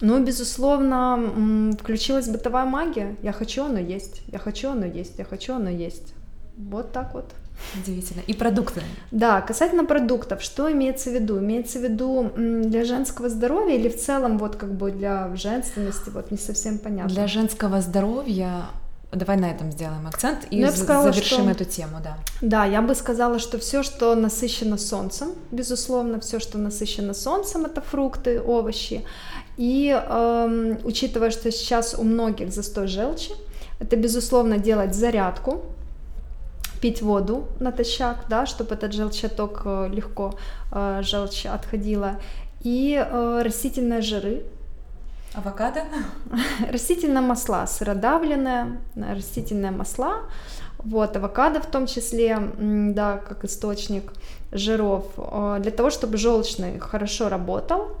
Ну, 0.00 0.22
безусловно, 0.24 1.72
включилась 1.78 2.28
бытовая 2.28 2.64
магия. 2.64 3.16
Я 3.22 3.32
хочу, 3.32 3.64
оно 3.64 3.78
есть. 3.78 4.22
Я 4.32 4.38
хочу, 4.38 4.70
оно 4.70 4.86
есть. 4.86 5.18
Я 5.18 5.24
хочу, 5.24 5.54
оно 5.54 5.70
есть. 5.70 6.14
Вот 6.56 6.92
так 6.92 7.14
вот. 7.14 7.32
Удивительно. 7.74 8.22
И 8.26 8.34
продукты. 8.34 8.82
Да, 9.10 9.40
касательно 9.40 9.84
продуктов, 9.84 10.42
что 10.42 10.70
имеется 10.70 11.10
в 11.10 11.14
виду? 11.14 11.38
Имеется 11.38 11.78
в 11.78 11.82
виду 11.82 12.30
для 12.36 12.84
женского 12.84 13.28
здоровья 13.28 13.74
или 13.74 13.88
в 13.88 13.96
целом 13.96 14.38
вот 14.38 14.56
как 14.56 14.72
бы 14.74 14.92
для 14.92 15.34
женственности, 15.34 16.10
вот 16.10 16.30
не 16.30 16.38
совсем 16.38 16.78
понятно. 16.78 17.12
Для 17.12 17.26
женского 17.26 17.80
здоровья 17.80 18.66
Давай 19.10 19.38
на 19.38 19.50
этом 19.50 19.72
сделаем 19.72 20.06
акцент 20.06 20.46
и 20.50 20.62
ну, 20.62 20.70
сказала, 20.70 21.10
завершим 21.10 21.44
что... 21.44 21.50
эту 21.50 21.64
тему, 21.64 21.96
да. 22.04 22.18
Да, 22.42 22.66
я 22.66 22.82
бы 22.82 22.94
сказала, 22.94 23.38
что 23.38 23.58
все, 23.58 23.82
что 23.82 24.14
насыщено 24.14 24.76
солнцем, 24.76 25.30
безусловно, 25.50 26.20
все, 26.20 26.38
что 26.38 26.58
насыщено 26.58 27.14
солнцем, 27.14 27.64
это 27.64 27.80
фрукты, 27.80 28.38
овощи. 28.38 29.06
И 29.58 29.90
эм, 29.90 30.78
учитывая, 30.84 31.30
что 31.30 31.50
сейчас 31.50 31.94
у 31.98 32.04
многих 32.04 32.52
застой 32.52 32.86
желчи, 32.86 33.32
это, 33.80 33.96
безусловно, 33.96 34.58
делать 34.58 34.94
зарядку, 34.94 35.62
пить 36.80 37.02
воду 37.02 37.48
натощак, 37.58 38.26
да, 38.28 38.46
чтобы 38.46 38.76
этот 38.76 38.92
желчаток 38.92 39.62
э, 39.64 39.88
легко 39.92 40.38
э, 40.70 41.00
желчь 41.02 41.44
отходила. 41.46 42.20
и 42.62 42.94
э, 42.94 43.42
растительные 43.44 44.00
жиры. 44.00 44.44
Авокадо? 45.34 45.82
Растительные 46.70 47.20
масла, 47.20 47.66
сыродавленные, 47.66 48.78
растительные 48.94 49.72
масла, 49.72 50.22
вот, 50.78 51.16
авокадо 51.16 51.60
в 51.60 51.66
том 51.66 51.86
числе, 51.86 52.38
да, 52.94 53.18
как 53.18 53.44
источник 53.44 54.12
жиров, 54.52 55.06
э, 55.16 55.58
для 55.60 55.72
того, 55.72 55.90
чтобы 55.90 56.16
желчный 56.16 56.78
хорошо 56.78 57.28
работал, 57.28 57.96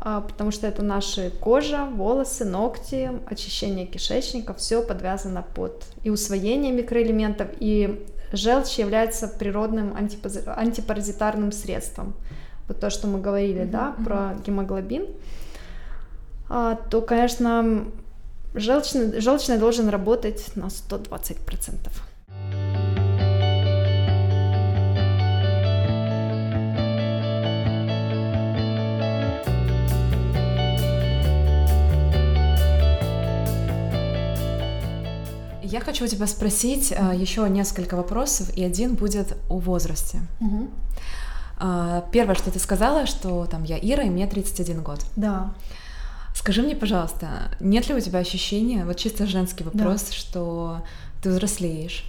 потому 0.00 0.50
что 0.50 0.66
это 0.66 0.82
наши 0.82 1.30
кожа, 1.30 1.86
волосы, 1.86 2.44
ногти, 2.44 3.10
очищение 3.26 3.86
кишечника, 3.86 4.52
все 4.54 4.82
подвязано 4.82 5.42
под 5.42 5.84
и 6.02 6.10
усвоение 6.10 6.72
микроэлементов, 6.72 7.48
и 7.60 8.04
желчь 8.32 8.78
является 8.78 9.28
природным 9.28 9.94
антипаразитарным 9.96 11.52
средством. 11.52 12.14
Вот 12.66 12.80
то, 12.80 12.90
что 12.90 13.06
мы 13.06 13.20
говорили, 13.20 13.62
mm-hmm. 13.62 13.70
да, 13.70 13.94
про 14.04 14.34
гемоглобин, 14.44 15.06
а, 16.48 16.76
то, 16.76 17.00
конечно, 17.00 17.84
желчный, 18.54 19.20
желчный 19.20 19.58
должен 19.58 19.88
работать 19.88 20.52
на 20.56 20.66
120%. 20.66 21.90
Я 21.90 22.13
хочу 35.84 36.04
у 36.04 36.08
тебя 36.08 36.26
спросить 36.26 36.92
э, 36.92 37.12
еще 37.14 37.48
несколько 37.48 37.96
вопросов, 37.96 38.50
и 38.56 38.64
один 38.64 38.94
будет 38.94 39.36
о 39.48 39.58
возрасте. 39.58 40.20
Угу. 40.40 40.70
Первое, 42.10 42.34
что 42.34 42.50
ты 42.50 42.58
сказала, 42.58 43.06
что 43.06 43.46
там 43.46 43.62
я 43.62 43.78
Ира, 43.78 44.02
и 44.02 44.10
мне 44.10 44.26
31 44.26 44.82
год. 44.82 45.00
Да. 45.14 45.54
Скажи 46.34 46.62
мне, 46.62 46.74
пожалуйста, 46.74 47.48
нет 47.60 47.88
ли 47.88 47.94
у 47.94 48.00
тебя 48.00 48.18
ощущения, 48.18 48.84
вот 48.84 48.96
чисто 48.96 49.26
женский 49.26 49.62
вопрос, 49.62 50.02
да. 50.02 50.12
что 50.12 50.82
ты 51.22 51.30
взрослеешь? 51.30 52.04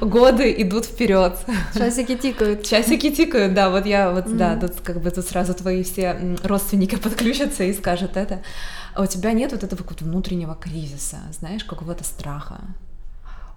Годы 0.00 0.54
идут 0.62 0.86
вперед. 0.86 1.36
Часики 1.74 2.16
тикают. 2.16 2.64
Часики 2.64 3.10
тикают, 3.10 3.54
да. 3.54 3.70
Вот 3.70 3.86
я 3.86 4.10
вот, 4.10 4.26
mm-hmm. 4.26 4.36
да, 4.36 4.56
тут 4.56 4.80
как 4.80 5.00
бы 5.00 5.10
тут 5.10 5.26
сразу 5.26 5.54
твои 5.54 5.82
все 5.82 6.36
родственники 6.42 6.96
подключатся 7.02 7.64
и 7.64 7.72
скажут 7.72 8.16
это. 8.16 8.42
А 8.94 9.02
у 9.02 9.06
тебя 9.06 9.32
нет 9.32 9.52
вот 9.52 9.64
этого 9.64 9.80
какого-то 9.80 10.04
внутреннего 10.04 10.54
кризиса, 10.54 11.18
знаешь, 11.32 11.64
какого-то 11.64 12.04
страха? 12.04 12.60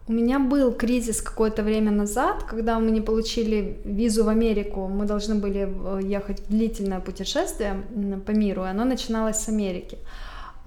У 0.07 0.13
меня 0.13 0.38
был 0.38 0.71
кризис 0.71 1.19
какое-то 1.19 1.63
время 1.63 1.89
назад, 1.89 2.43
когда 2.43 2.79
мы 2.79 2.91
не 2.91 3.01
получили 3.01 3.79
визу 3.86 4.23
в 4.23 4.29
Америку. 4.29 4.88
Мы 4.88 5.05
должны 5.05 5.33
были 5.33 5.67
э, 5.67 5.99
ехать 6.03 6.41
в 6.41 6.49
длительное 6.49 6.99
путешествие 6.99 7.83
по 8.25 8.31
миру, 8.31 8.65
и 8.65 8.67
оно 8.67 8.86
начиналось 8.86 9.38
с 9.38 9.49
Америки. 9.49 9.97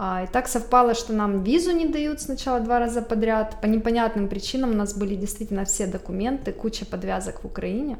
А, 0.01 0.23
и 0.23 0.27
так 0.27 0.49
совпало, 0.49 0.95
что 0.95 1.13
нам 1.13 1.43
визу 1.43 1.73
не 1.73 1.89
дают 1.89 2.21
сначала 2.21 2.61
два 2.61 2.79
раза 2.79 3.03
подряд. 3.03 3.61
По 3.61 3.67
непонятным 3.67 4.29
причинам 4.29 4.71
у 4.71 4.75
нас 4.75 4.95
были 4.95 5.17
действительно 5.17 5.65
все 5.65 5.87
документы, 5.87 6.53
куча 6.53 6.87
подвязок 6.87 7.43
в 7.43 7.47
Украине. 7.47 7.97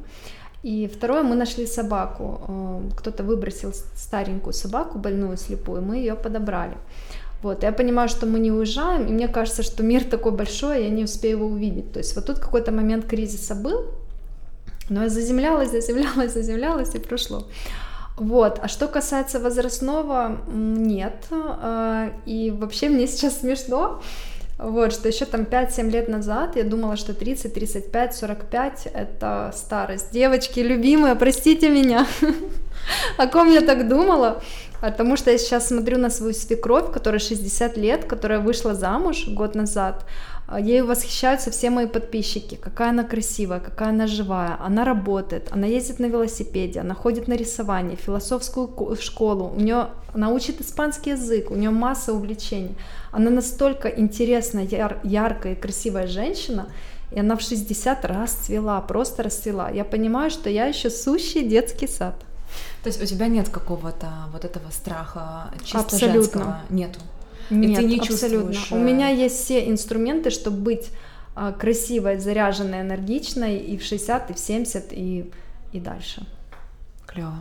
И 0.63 0.87
второе, 0.87 1.23
мы 1.23 1.35
нашли 1.35 1.67
собаку. 1.67 2.41
Э, 2.49 2.91
кто-то 2.97 3.25
выбросил 3.25 3.73
старенькую 3.73 4.53
собаку, 4.53 4.99
больную, 4.99 5.37
слепую, 5.37 5.83
мы 5.83 5.97
ее 5.97 6.15
подобрали. 6.15 6.77
Вот, 7.43 7.63
я 7.63 7.73
понимаю, 7.73 8.09
что 8.09 8.27
мы 8.27 8.39
не 8.41 8.53
уезжаем, 8.53 9.07
и 9.07 9.13
мне 9.13 9.29
кажется, 9.29 9.63
что 9.63 9.83
мир 9.83 10.05
такой 10.05 10.33
большой, 10.33 10.85
я 10.85 10.91
не 10.91 11.05
успею 11.05 11.39
его 11.39 11.47
увидеть. 11.47 11.93
То 11.93 11.99
есть 11.99 12.17
вот 12.17 12.27
тут 12.27 12.39
какой-то 12.39 12.73
момент 12.73 13.07
кризиса 13.07 13.55
был, 13.55 13.87
но 14.89 15.03
я 15.03 15.09
заземлялась, 15.09 15.71
заземлялась, 15.71 16.33
заземлялась 16.35 16.95
и 16.95 16.99
прошло. 16.99 17.47
Вот, 18.19 18.59
а 18.61 18.69
что 18.69 18.89
касается 18.89 19.39
возрастного, 19.39 20.39
нет. 20.49 21.27
Э, 21.31 22.11
и 22.27 22.51
вообще 22.51 22.89
мне 22.89 23.07
сейчас 23.07 23.41
смешно, 23.41 24.03
вот, 24.59 24.93
что 24.93 25.07
еще 25.07 25.25
там 25.25 25.43
5-7 25.43 25.89
лет 25.91 26.09
назад 26.09 26.57
я 26.57 26.65
думала, 26.65 26.97
что 26.97 27.15
30, 27.15 27.55
35, 27.55 28.17
45 28.17 28.89
это 28.93 29.53
старость. 29.55 30.11
Девочки, 30.11 30.59
любимые, 30.59 31.15
простите 31.15 31.69
меня. 31.69 32.07
О 33.19 33.29
ком 33.29 33.53
я 33.53 33.61
так 33.61 33.89
думала? 33.89 34.43
Потому 34.81 35.17
что 35.17 35.31
я 35.31 35.39
сейчас 35.39 35.69
смотрю 35.69 35.99
на 35.99 36.11
свою 36.11 36.35
свекровь, 36.35 36.93
которая 36.93 37.21
60 37.21 37.77
лет, 37.77 38.05
которая 38.05 38.41
вышла 38.41 38.75
замуж 38.75 39.29
год 39.29 39.55
назад. 39.55 40.05
А, 40.51 40.59
ею 40.59 40.87
восхищаются 40.87 41.51
все 41.51 41.69
мои 41.69 41.87
подписчики. 41.87 42.55
Какая 42.55 42.91
она 42.91 43.05
красивая, 43.05 43.61
какая 43.61 43.91
она 43.91 44.07
живая. 44.07 44.57
Она 44.61 44.85
работает, 44.85 45.49
она 45.53 45.67
ездит 45.67 45.99
на 45.99 46.07
велосипеде, 46.07 46.81
она 46.81 46.95
ходит 46.95 47.29
на 47.29 47.35
рисование, 47.35 47.97
философскую 47.97 48.97
школу. 48.99 49.53
У 49.55 49.61
нее 49.61 49.89
она 50.15 50.31
учит 50.31 50.63
испанский 50.63 51.11
язык, 51.11 51.51
у 51.51 51.55
нее 51.55 51.69
масса 51.69 52.15
увлечений. 52.15 52.75
Она 53.13 53.31
настолько 53.31 53.89
интересная, 53.89 54.65
яр, 54.65 54.99
яркая 55.05 55.53
и 55.53 55.61
красивая 55.61 56.07
женщина, 56.07 56.67
и 57.13 57.21
она 57.21 57.37
в 57.37 57.43
60 57.43 58.05
раз 58.07 58.33
цвела, 58.33 58.81
просто 58.81 59.23
расцвела. 59.23 59.69
Я 59.69 59.85
понимаю, 59.85 60.31
что 60.31 60.49
я 60.49 60.65
еще 60.65 60.89
сущий 60.89 61.47
детский 61.47 61.87
сад. 61.87 62.15
То 62.83 62.89
есть 62.89 63.03
у 63.03 63.07
тебя 63.07 63.27
нет 63.27 63.51
какого-то 63.51 64.07
вот 64.33 64.47
этого 64.47 64.71
страха 64.71 65.51
чисто 65.63 65.81
абсолютно. 65.81 66.15
женского? 66.23 66.61
Нету? 66.71 67.01
Нет, 67.51 67.71
и 67.71 67.75
ты 67.75 67.85
не 67.85 67.99
абсолютно. 67.99 68.53
Чувствуешь... 68.53 68.73
У 68.73 68.77
э, 68.77 68.85
меня 68.85 69.09
есть 69.09 69.45
все 69.45 69.69
инструменты, 69.69 70.31
чтобы 70.31 70.59
быть 70.59 70.91
а, 71.35 71.53
красивой, 71.53 72.19
заряженной, 72.19 72.81
энергичной 72.81 73.59
и 73.59 73.79
в 73.79 73.85
60, 73.85 74.31
и 74.31 74.35
в 74.35 74.39
70, 74.39 74.93
и, 74.93 75.31
и 75.73 75.81
дальше. 75.81 76.27
Клево. 77.07 77.37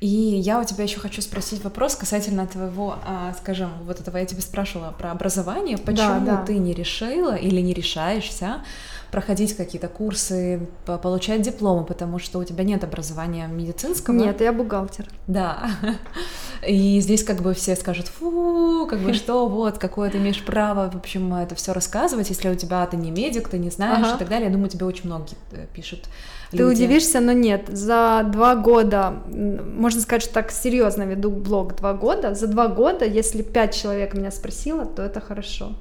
И 0.00 0.06
я 0.06 0.60
у 0.60 0.64
тебя 0.64 0.84
еще 0.84 1.00
хочу 1.00 1.20
спросить 1.22 1.64
вопрос 1.64 1.96
касательно 1.96 2.46
твоего, 2.46 2.96
а, 3.04 3.34
скажем, 3.36 3.72
вот 3.84 4.00
этого 4.00 4.16
я 4.16 4.26
тебя 4.26 4.42
спрашивала 4.42 4.94
про 4.96 5.10
образование. 5.10 5.76
Почему 5.76 6.24
да, 6.24 6.36
да. 6.36 6.44
ты 6.44 6.58
не 6.58 6.72
решила 6.72 7.34
или 7.34 7.60
не 7.60 7.74
решаешься 7.74 8.62
проходить 9.10 9.56
какие-то 9.56 9.88
курсы, 9.88 10.68
получать 10.84 11.42
дипломы, 11.42 11.84
потому 11.84 12.18
что 12.18 12.38
у 12.38 12.44
тебя 12.44 12.64
нет 12.64 12.84
образования 12.84 13.46
медицинского. 13.46 14.14
Нет, 14.14 14.40
я 14.40 14.52
бухгалтер. 14.52 15.08
Да. 15.26 15.70
И 16.66 17.00
здесь 17.00 17.24
как 17.24 17.40
бы 17.40 17.54
все 17.54 17.74
скажут, 17.74 18.08
фу, 18.08 18.86
как 18.88 19.00
бы 19.00 19.14
что, 19.14 19.48
вот, 19.48 19.78
какое 19.78 20.10
ты 20.10 20.18
имеешь 20.18 20.44
право, 20.44 20.90
в 20.90 20.96
общем, 20.96 21.32
это 21.34 21.54
все 21.54 21.72
рассказывать, 21.72 22.28
если 22.28 22.50
у 22.50 22.54
тебя 22.54 22.86
ты 22.86 22.96
не 22.96 23.10
медик, 23.10 23.48
ты 23.48 23.58
не 23.58 23.70
знаешь 23.70 24.06
ага. 24.06 24.16
и 24.16 24.18
так 24.18 24.28
далее. 24.28 24.46
Я 24.46 24.52
думаю, 24.52 24.68
тебе 24.68 24.84
очень 24.84 25.06
многие 25.06 25.36
э, 25.52 25.66
пишут. 25.72 26.04
Ты 26.50 26.58
люди. 26.58 26.82
удивишься, 26.84 27.20
но 27.20 27.32
нет. 27.32 27.68
За 27.68 28.26
два 28.32 28.56
года, 28.56 29.14
можно 29.26 30.00
сказать, 30.00 30.22
что 30.22 30.34
так 30.34 30.50
серьезно 30.50 31.02
веду 31.02 31.30
блог 31.30 31.76
два 31.76 31.92
года. 31.92 32.34
За 32.34 32.46
два 32.46 32.68
года, 32.68 33.04
если 33.04 33.42
пять 33.42 33.74
человек 33.74 34.14
меня 34.14 34.30
спросило, 34.30 34.86
то 34.86 35.02
это 35.02 35.20
хорошо. 35.20 35.72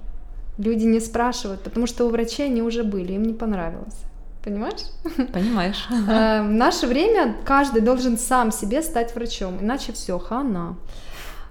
Люди 0.57 0.85
не 0.85 0.99
спрашивают, 0.99 1.61
потому 1.61 1.87
что 1.87 2.05
у 2.05 2.09
врачей 2.09 2.47
они 2.47 2.61
уже 2.61 2.83
были, 2.83 3.13
им 3.13 3.23
не 3.23 3.33
понравилось. 3.33 3.95
Понимаешь? 4.43 4.81
Понимаешь. 5.33 5.87
Э, 6.09 6.41
в 6.41 6.51
наше 6.51 6.87
время 6.87 7.35
каждый 7.45 7.81
должен 7.81 8.17
сам 8.17 8.51
себе 8.51 8.81
стать 8.81 9.13
врачом, 9.15 9.59
иначе 9.61 9.93
все, 9.93 10.17
хана. 10.19 10.75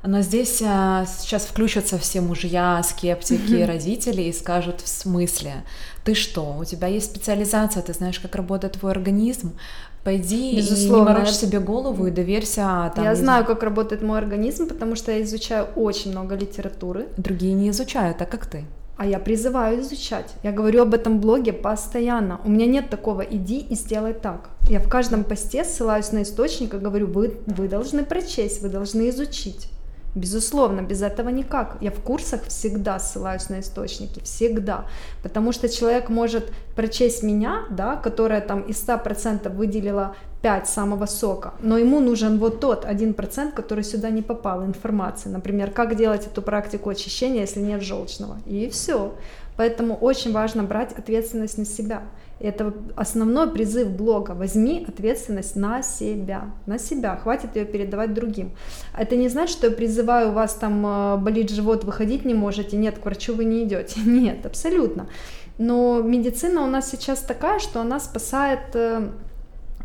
Но 0.03 0.23
здесь 0.23 0.63
а, 0.65 1.05
сейчас 1.05 1.47
включатся 1.47 1.99
все 1.99 2.21
мужья, 2.21 2.81
скептики, 2.83 3.63
родители 3.63 4.23
и 4.23 4.33
скажут 4.33 4.81
в 4.81 4.89
смысле, 4.89 5.65
ты 6.07 6.15
что, 6.15 6.57
у 6.61 6.65
тебя 6.65 6.87
есть 6.87 7.11
специализация, 7.11 7.83
ты 7.83 7.93
знаешь, 7.93 8.21
как 8.21 8.37
работает 8.37 8.75
твой 8.75 8.93
организм, 8.93 9.59
пойди 10.05 10.57
Безусловно. 10.57 11.11
и 11.11 11.13
не 11.13 11.19
морочь 11.19 11.35
себе 11.35 11.59
голову 11.59 12.07
и 12.07 12.13
доверься. 12.13 12.93
Там, 12.95 13.05
я 13.05 13.17
знаю, 13.17 13.45
как 13.45 13.65
работает 13.65 14.03
мой 14.03 14.19
организм, 14.19 14.69
потому 14.69 14.95
что 14.95 15.11
я 15.11 15.21
изучаю 15.23 15.67
очень 15.75 16.13
много 16.13 16.37
литературы. 16.37 17.09
Другие 17.17 17.55
не 17.55 17.71
изучают, 17.71 18.19
так 18.19 18.31
как 18.31 18.47
ты. 18.47 18.65
А 18.97 19.05
я 19.05 19.19
призываю 19.19 19.81
изучать. 19.81 20.33
Я 20.45 20.53
говорю 20.53 20.83
об 20.83 20.95
этом 20.95 21.19
блоге 21.21 21.53
постоянно. 21.53 22.41
У 22.45 22.51
меня 22.51 22.67
нет 22.67 22.89
такого 22.89 23.23
«иди 23.23 23.59
и 23.59 23.75
сделай 23.75 24.15
так». 24.15 24.51
Я 24.71 24.79
в 24.79 24.89
каждом 24.89 25.25
посте 25.25 25.65
ссылаюсь 25.65 26.13
на 26.13 26.23
источник 26.23 26.73
и 26.75 26.79
говорю, 26.79 27.09
вы, 27.09 27.41
вы 27.47 27.69
должны 27.69 28.05
прочесть, 28.05 28.63
вы 28.63 28.69
должны 28.69 29.09
изучить. 29.11 29.69
Безусловно, 30.17 30.81
без 30.81 31.03
этого 31.03 31.29
никак. 31.29 31.77
Я 31.83 31.91
в 31.91 32.01
курсах 32.01 32.45
всегда 32.45 32.99
ссылаюсь 32.99 33.51
на 33.51 33.61
источники, 33.61 34.21
всегда. 34.25 34.87
Потому 35.23 35.53
что 35.53 35.69
человек 35.69 36.09
может 36.09 36.51
прочесть 36.75 37.23
меня, 37.23 37.67
да, 37.71 37.97
которая 37.97 38.41
там 38.41 38.63
из 38.63 38.83
100% 38.83 39.55
выделила 39.55 40.17
5 40.41 40.69
самого 40.69 41.07
сока, 41.07 41.53
но 41.61 41.77
ему 41.77 42.01
нужен 42.01 42.39
вот 42.39 42.61
тот 42.61 42.87
1%, 42.87 43.53
который 43.53 43.85
сюда 43.85 44.09
не 44.09 44.23
попал, 44.23 44.65
информация. 44.65 45.33
Например, 45.33 45.71
как 45.71 45.97
делать 45.97 46.27
эту 46.27 46.41
практику 46.41 46.89
очищения, 46.89 47.43
если 47.43 47.61
нет 47.61 47.83
желчного. 47.83 48.39
И 48.47 48.71
все. 48.71 49.13
Поэтому 49.57 49.97
очень 49.97 50.33
важно 50.33 50.63
брать 50.63 50.93
ответственность 50.93 51.59
на 51.59 51.67
себя. 51.67 52.03
Это 52.39 52.75
основной 52.97 53.51
призыв 53.51 53.89
блога. 53.91 54.33
Возьми 54.33 54.85
ответственность 54.87 55.57
на 55.57 55.83
себя. 55.83 56.51
На 56.67 56.79
себя. 56.79 57.17
Хватит 57.17 57.57
ее 57.57 57.65
передавать 57.65 58.13
другим. 58.13 58.53
Это 58.97 59.17
не 59.17 59.29
значит, 59.29 59.57
что 59.57 59.69
я 59.69 59.73
призываю 59.73 60.33
вас 60.33 60.55
там 60.55 60.87
э, 60.87 61.17
болит 61.17 61.51
живот, 61.51 61.85
выходить 61.85 62.25
не 62.25 62.35
можете. 62.35 62.77
Нет, 62.77 62.99
к 62.99 63.05
врачу 63.05 63.35
вы 63.35 63.45
не 63.45 63.65
идете. 63.65 64.01
Нет, 64.05 64.45
абсолютно. 64.45 65.09
Но 65.59 66.03
медицина 66.03 66.63
у 66.63 66.67
нас 66.67 66.91
сейчас 66.91 67.21
такая, 67.21 67.59
что 67.59 67.81
она 67.81 67.99
спасает 67.99 68.75
э, 68.75 69.09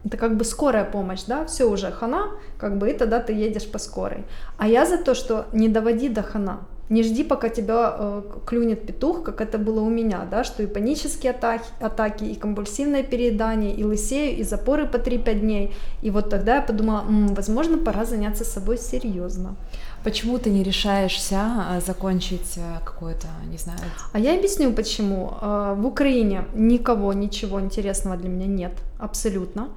это 0.03 0.17
как 0.17 0.35
бы 0.35 0.43
скорая 0.43 0.83
помощь, 0.83 1.23
да, 1.27 1.45
все 1.45 1.69
уже 1.69 1.91
хана, 1.91 2.31
как 2.57 2.77
бы, 2.77 2.89
и 2.89 2.93
тогда 2.93 3.19
ты 3.19 3.33
едешь 3.33 3.69
по 3.69 3.77
скорой. 3.77 4.23
А 4.57 4.67
я 4.67 4.85
за 4.85 4.97
то, 4.97 5.13
что 5.13 5.45
не 5.53 5.69
доводи 5.69 6.09
до 6.09 6.23
хана, 6.23 6.61
не 6.91 7.03
жди, 7.03 7.23
пока 7.23 7.49
тебя 7.49 7.95
э, 7.97 8.21
клюнет 8.45 8.85
петух, 8.85 9.23
как 9.23 9.39
это 9.39 9.57
было 9.57 9.79
у 9.79 9.89
меня, 9.89 10.27
да, 10.29 10.43
что 10.43 10.61
и 10.61 10.67
панические 10.67 11.31
атаки, 11.31 11.63
атаки, 11.79 12.25
и 12.25 12.35
конвульсивное 12.35 13.01
переедание, 13.01 13.73
и 13.73 13.85
лысею, 13.85 14.37
и 14.37 14.43
запоры 14.43 14.85
по 14.85 14.97
3-5 14.97 15.39
дней. 15.39 15.71
И 16.01 16.11
вот 16.11 16.29
тогда 16.29 16.55
я 16.55 16.61
подумала, 16.61 17.05
м-м, 17.07 17.33
возможно, 17.33 17.77
пора 17.77 18.03
заняться 18.03 18.43
собой 18.43 18.77
серьезно. 18.77 19.55
Почему 20.03 20.37
ты 20.37 20.49
не 20.49 20.63
решаешься 20.63 21.37
а, 21.39 21.79
закончить 21.79 22.57
э, 22.57 22.79
какое-то, 22.85 23.27
не 23.49 23.57
знаю... 23.57 23.79
А 24.11 24.19
я 24.19 24.35
объясню, 24.35 24.73
почему. 24.73 25.33
Э, 25.41 25.75
в 25.77 25.85
Украине 25.85 26.43
никого, 26.55 27.13
ничего 27.13 27.61
интересного 27.61 28.17
для 28.17 28.27
меня 28.29 28.47
нет, 28.47 28.73
абсолютно. 28.99 29.69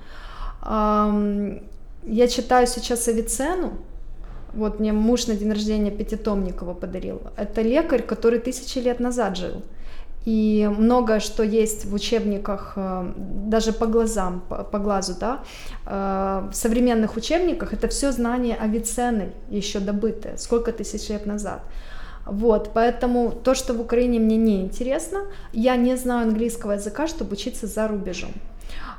Я 2.07 2.29
читаю 2.29 2.67
сейчас 2.67 3.09
Авиценну, 3.09 3.73
вот 4.57 4.81
мне 4.81 4.93
муж 4.93 5.27
на 5.27 5.35
день 5.35 5.51
рождения 5.51 5.91
пятитомник 5.91 6.63
его 6.63 6.75
подарил. 6.75 7.21
Это 7.37 7.63
лекарь, 7.63 8.03
который 8.03 8.39
тысячи 8.39 8.79
лет 8.79 9.01
назад 9.01 9.37
жил. 9.37 9.63
И 10.25 10.71
многое, 10.79 11.21
что 11.21 11.43
есть 11.43 11.85
в 11.85 11.95
учебниках, 11.95 12.73
э, 12.77 13.13
даже 13.17 13.73
по 13.73 13.87
глазам, 13.87 14.43
по, 14.49 14.65
по 14.65 14.79
глазу, 14.79 15.15
да, 15.21 15.41
э, 15.87 16.49
в 16.51 16.55
современных 16.55 17.17
учебниках, 17.17 17.75
это 17.75 17.89
все 17.89 18.11
знания 18.11 18.57
Авиценны, 18.57 19.33
еще 19.51 19.81
добытые, 19.81 20.39
сколько 20.39 20.73
тысяч 20.73 21.11
лет 21.11 21.27
назад. 21.27 21.61
Вот, 22.25 22.71
поэтому 22.73 23.33
то, 23.33 23.55
что 23.55 23.75
в 23.75 23.81
Украине 23.81 24.19
мне 24.19 24.39
не 24.39 24.63
интересно, 24.63 25.25
я 25.53 25.77
не 25.77 25.97
знаю 25.97 26.29
английского 26.29 26.73
языка, 26.73 27.07
чтобы 27.07 27.33
учиться 27.33 27.67
за 27.67 27.87
рубежом. 27.87 28.31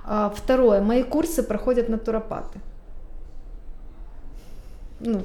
А, 0.05 0.29
второе, 0.29 0.81
мои 0.81 1.01
курсы 1.01 1.41
проходят 1.41 1.89
натуропаты. 1.89 2.59
Ну, 4.99 5.23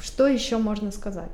что 0.00 0.26
еще 0.26 0.58
можно 0.58 0.90
сказать? 0.92 1.30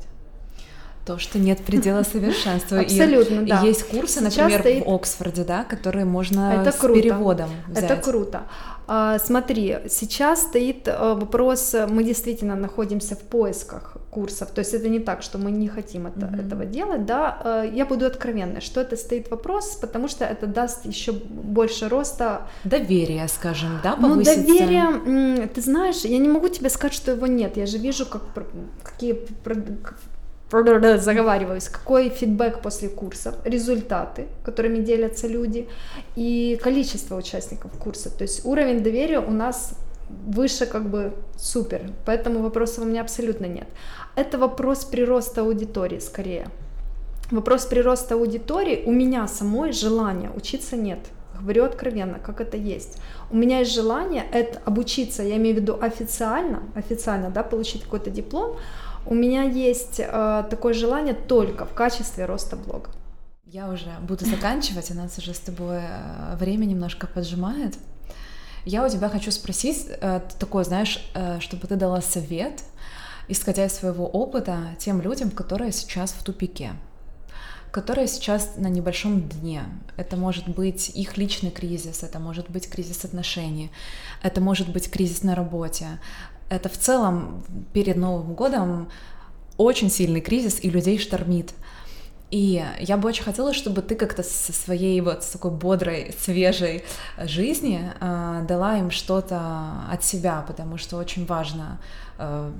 То, 1.05 1.19
что 1.19 1.39
нет 1.39 1.59
предела 1.65 2.03
совершенства. 2.13 2.81
Абсолютно, 2.81 3.41
и, 3.41 3.47
да. 3.47 3.63
Есть 3.63 3.89
курсы, 3.89 4.21
Сейчас 4.21 4.37
например, 4.37 4.61
стоит... 4.61 4.87
в 4.87 4.91
Оксфорде, 4.95 5.45
да, 5.45 5.65
которые 5.65 6.05
можно 6.05 6.61
это 6.61 6.71
с 6.71 6.77
круто. 6.77 7.01
переводом 7.01 7.51
взять. 7.67 7.85
Это 7.85 7.97
круто. 7.97 8.43
А, 8.87 9.19
смотри, 9.19 9.79
сейчас 9.89 10.43
стоит 10.43 10.89
э, 10.89 11.15
вопрос, 11.15 11.75
мы 11.89 12.05
действительно 12.05 12.57
находимся 12.57 13.15
в 13.15 13.21
поисках 13.21 13.97
курсов, 14.11 14.51
то 14.51 14.61
есть 14.61 14.75
это 14.75 14.89
не 14.89 15.01
так, 15.01 15.23
что 15.23 15.39
мы 15.39 15.51
не 15.51 15.69
хотим 15.69 16.07
это, 16.07 16.27
mm-hmm. 16.27 16.47
этого 16.47 16.65
делать, 16.65 17.07
да, 17.07 17.39
э, 17.45 17.71
я 17.73 17.87
буду 17.87 18.07
откровенной, 18.07 18.61
что 18.61 18.81
это 18.81 18.97
стоит 18.97 19.31
вопрос, 19.31 19.77
потому 19.81 20.09
что 20.09 20.25
это 20.25 20.47
даст 20.47 20.85
еще 20.85 21.13
больше 21.13 21.89
роста. 21.89 22.49
Доверия, 22.65 23.29
скажем, 23.29 23.81
да, 23.83 23.97
повысится? 23.97 24.41
Ну, 24.41 24.47
доверие, 24.47 25.47
ты 25.47 25.61
знаешь, 25.61 26.05
я 26.05 26.19
не 26.19 26.29
могу 26.29 26.49
тебе 26.49 26.69
сказать, 26.71 26.95
что 26.95 27.13
его 27.13 27.27
нет, 27.27 27.57
я 27.57 27.67
же 27.67 27.79
вижу, 27.79 28.05
как, 28.05 28.23
какие 28.83 29.15
заговариваюсь, 30.99 31.69
какой 31.69 32.09
фидбэк 32.11 32.61
после 32.61 32.89
курсов, 32.89 33.35
результаты, 33.45 34.27
которыми 34.45 34.79
делятся 34.79 35.27
люди, 35.27 35.69
и 36.17 36.59
количество 36.63 37.17
участников 37.17 37.73
курса. 37.79 38.11
То 38.11 38.23
есть 38.23 38.45
уровень 38.45 38.83
доверия 38.83 39.21
у 39.21 39.31
нас 39.31 39.75
выше 40.27 40.67
как 40.67 40.91
бы 40.91 41.13
супер, 41.37 41.91
поэтому 42.05 42.43
вопросов 42.43 42.85
у 42.85 42.87
меня 42.87 43.01
абсолютно 43.01 43.47
нет. 43.47 43.67
Это 44.15 44.39
вопрос 44.39 44.85
прироста 44.85 45.41
аудитории 45.41 46.01
скорее. 46.01 46.47
Вопрос 47.31 47.65
прироста 47.65 48.15
аудитории 48.15 48.83
у 48.85 48.93
меня 48.93 49.27
самой 49.27 49.73
желания 49.73 50.31
учиться 50.37 50.77
нет. 50.77 50.99
Говорю 51.41 51.65
откровенно, 51.65 52.19
как 52.19 52.41
это 52.41 52.59
есть. 52.59 52.99
У 53.31 53.37
меня 53.37 53.61
есть 53.61 53.73
желание 53.73 54.25
это 54.33 54.61
обучиться, 54.67 55.23
я 55.23 55.37
имею 55.37 55.57
в 55.57 55.61
виду 55.61 55.79
официально, 55.81 56.63
официально, 56.75 57.31
да, 57.31 57.43
получить 57.43 57.85
какой-то 57.85 58.11
диплом, 58.11 58.57
у 59.07 59.15
меня 59.15 59.43
есть 59.43 60.01
э, 60.01 60.45
такое 60.49 60.75
желание 60.75 61.15
только 61.15 61.67
в 61.67 61.75
качестве 61.75 62.25
роста 62.25 62.57
блога. 62.57 62.91
Я 63.45 63.69
уже 63.69 63.91
буду 64.01 64.25
заканчивать, 64.25 64.91
у 64.91 64.95
нас 64.95 65.19
уже 65.19 65.35
с 65.35 65.41
тобой 65.41 65.81
э, 65.83 66.37
время 66.37 66.65
немножко 66.65 67.07
поджимает. 67.07 67.77
Я 68.65 68.87
у 68.87 68.89
тебя 68.89 69.09
хочу 69.09 69.31
спросить 69.31 69.89
э, 69.89 70.21
такое, 70.39 70.65
знаешь, 70.65 71.05
э, 71.15 71.41
чтобы 71.41 71.67
ты 71.67 71.77
дала 71.77 72.01
совет, 72.01 72.63
исходя 73.29 73.67
из 73.67 73.73
своего 73.73 74.07
опыта, 74.07 74.77
тем 74.79 75.03
людям, 75.03 75.31
которые 75.31 75.73
сейчас 75.73 76.13
в 76.13 76.23
тупике, 76.23 76.71
которые 77.73 78.07
сейчас 78.07 78.53
на 78.57 78.69
небольшом 78.69 79.29
дне. 79.29 79.65
Это 79.97 80.17
может 80.17 80.49
быть 80.49 80.91
их 80.91 81.17
личный 81.17 81.51
кризис, 81.51 82.03
это 82.03 82.21
может 82.21 82.49
быть 82.51 82.71
кризис 82.71 83.05
отношений, 83.05 83.73
это 84.23 84.41
может 84.41 84.71
быть 84.73 84.91
кризис 84.91 85.25
на 85.25 85.35
работе, 85.35 85.99
это 86.53 86.69
в 86.69 86.77
целом 86.77 87.45
перед 87.73 87.97
Новым 87.97 88.35
годом 88.35 88.89
очень 89.57 89.91
сильный 89.91 90.21
кризис, 90.21 90.59
и 90.63 90.71
людей 90.71 90.99
штормит. 90.99 91.53
И 92.31 92.65
я 92.81 92.97
бы 92.97 93.09
очень 93.09 93.25
хотела, 93.25 93.53
чтобы 93.53 93.83
ты 93.83 93.95
как-то 93.95 94.23
со 94.23 94.53
своей 94.55 95.01
вот 95.03 95.23
с 95.23 95.29
такой 95.29 95.51
бодрой, 95.51 96.15
свежей 96.19 96.83
жизни 97.19 97.93
э, 98.01 98.45
дала 98.49 98.79
им 98.79 98.91
что-то 98.91 99.73
от 99.91 100.03
себя, 100.03 100.43
потому 100.49 100.79
что 100.79 100.97
очень 100.97 101.27
важно 101.27 101.79
э, 102.19 102.51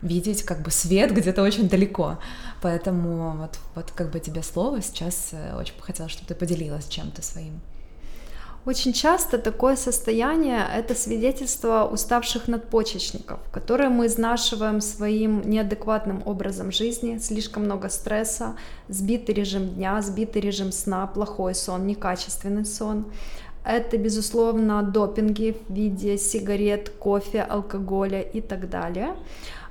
видеть 0.00 0.42
как 0.44 0.62
бы 0.62 0.70
свет 0.70 1.14
где-то 1.14 1.42
очень 1.42 1.68
далеко. 1.68 2.18
Поэтому 2.62 3.36
вот, 3.36 3.58
вот 3.74 3.90
как 3.90 4.10
бы 4.10 4.20
тебе 4.20 4.42
слово 4.42 4.80
сейчас 4.80 5.30
э, 5.32 5.54
очень 5.54 5.76
бы 5.76 5.82
хотела, 5.82 6.08
чтобы 6.08 6.26
ты 6.26 6.34
поделилась 6.34 6.88
чем-то 6.88 7.20
своим. 7.20 7.60
Очень 8.66 8.92
часто 8.92 9.38
такое 9.38 9.74
состояние– 9.74 10.62
это 10.76 10.94
свидетельство 10.94 11.88
уставших 11.90 12.46
надпочечников, 12.46 13.40
которые 13.50 13.88
мы 13.88 14.04
изнашиваем 14.04 14.82
своим 14.82 15.40
неадекватным 15.48 16.22
образом 16.26 16.70
жизни, 16.70 17.16
слишком 17.16 17.64
много 17.64 17.88
стресса, 17.88 18.56
сбитый 18.88 19.34
режим 19.34 19.70
дня, 19.70 20.02
сбитый 20.02 20.42
режим 20.42 20.72
сна, 20.72 21.06
плохой 21.06 21.54
сон, 21.54 21.86
некачественный 21.86 22.66
сон. 22.66 23.06
Это, 23.64 23.96
безусловно, 23.96 24.82
допинги 24.82 25.56
в 25.66 25.72
виде 25.72 26.18
сигарет, 26.18 26.90
кофе, 26.90 27.40
алкоголя 27.40 28.20
и 28.20 28.42
так 28.42 28.68
далее. 28.68 29.16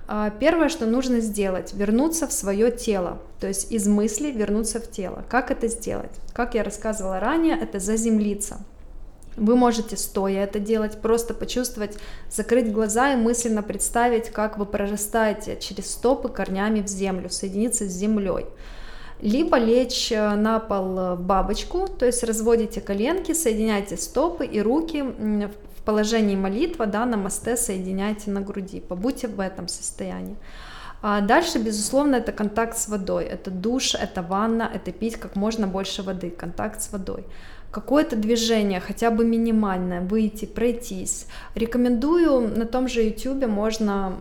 А, 0.07 0.31
первое, 0.31 0.69
что 0.69 0.87
нужно 0.87 1.19
сделать, 1.19 1.75
вернуться 1.75 2.25
в 2.25 2.33
свое 2.33 2.71
тело, 2.71 3.19
то 3.39 3.47
есть 3.47 3.71
из 3.71 3.87
мысли 3.87 4.31
вернуться 4.31 4.79
в 4.79 4.89
тело. 4.89 5.23
Как 5.29 5.51
это 5.51 5.67
сделать? 5.67 6.11
Как 6.33 6.55
я 6.55 6.63
рассказывала 6.63 7.19
ранее, 7.19 7.55
это 7.55 7.77
заземлиться. 7.77 8.57
Вы 9.39 9.55
можете 9.55 9.95
стоя 9.95 10.43
это 10.43 10.59
делать, 10.59 11.01
просто 11.01 11.33
почувствовать, 11.33 11.97
закрыть 12.29 12.71
глаза 12.71 13.13
и 13.13 13.15
мысленно 13.15 13.63
представить, 13.63 14.29
как 14.29 14.57
вы 14.57 14.65
прорастаете 14.65 15.57
через 15.59 15.91
стопы 15.91 16.27
корнями 16.27 16.81
в 16.81 16.87
землю, 16.87 17.29
соединиться 17.29 17.85
с 17.85 17.91
землей. 17.91 18.45
Либо 19.21 19.57
лечь 19.57 20.11
э, 20.11 20.35
на 20.35 20.59
пол 20.59 21.15
в 21.15 21.21
бабочку, 21.21 21.87
то 21.87 22.05
есть 22.05 22.23
разводите 22.23 22.81
коленки, 22.81 23.33
соединяйте 23.33 23.97
стопы 23.97 24.45
и 24.45 24.61
руки 24.61 25.01
в 25.01 25.83
положении 25.83 26.35
молитва, 26.35 26.85
да, 26.85 27.05
на 27.05 27.17
мосте 27.17 27.57
соединяйте 27.57 28.31
на 28.31 28.41
груди. 28.41 28.79
Побудьте 28.81 29.27
в 29.27 29.39
этом 29.39 29.67
состоянии. 29.67 30.35
А 31.01 31.21
дальше, 31.21 31.59
безусловно, 31.59 32.15
это 32.15 32.33
контакт 32.33 32.77
с 32.77 32.89
водой. 32.89 33.23
Это 33.23 33.51
душ, 33.51 33.95
это 33.95 34.21
ванна, 34.21 34.69
это 34.73 34.91
пить 34.91 35.15
как 35.15 35.35
можно 35.35 35.65
больше 35.65 36.03
воды, 36.03 36.29
контакт 36.29 36.81
с 36.81 36.91
водой 36.91 37.25
какое-то 37.71 38.15
движение, 38.15 38.79
хотя 38.79 39.11
бы 39.11 39.25
минимальное, 39.25 40.01
выйти, 40.01 40.45
пройтись. 40.45 41.27
Рекомендую 41.55 42.57
на 42.57 42.65
том 42.65 42.87
же 42.87 43.03
YouTube 43.03 43.47
можно 43.47 44.13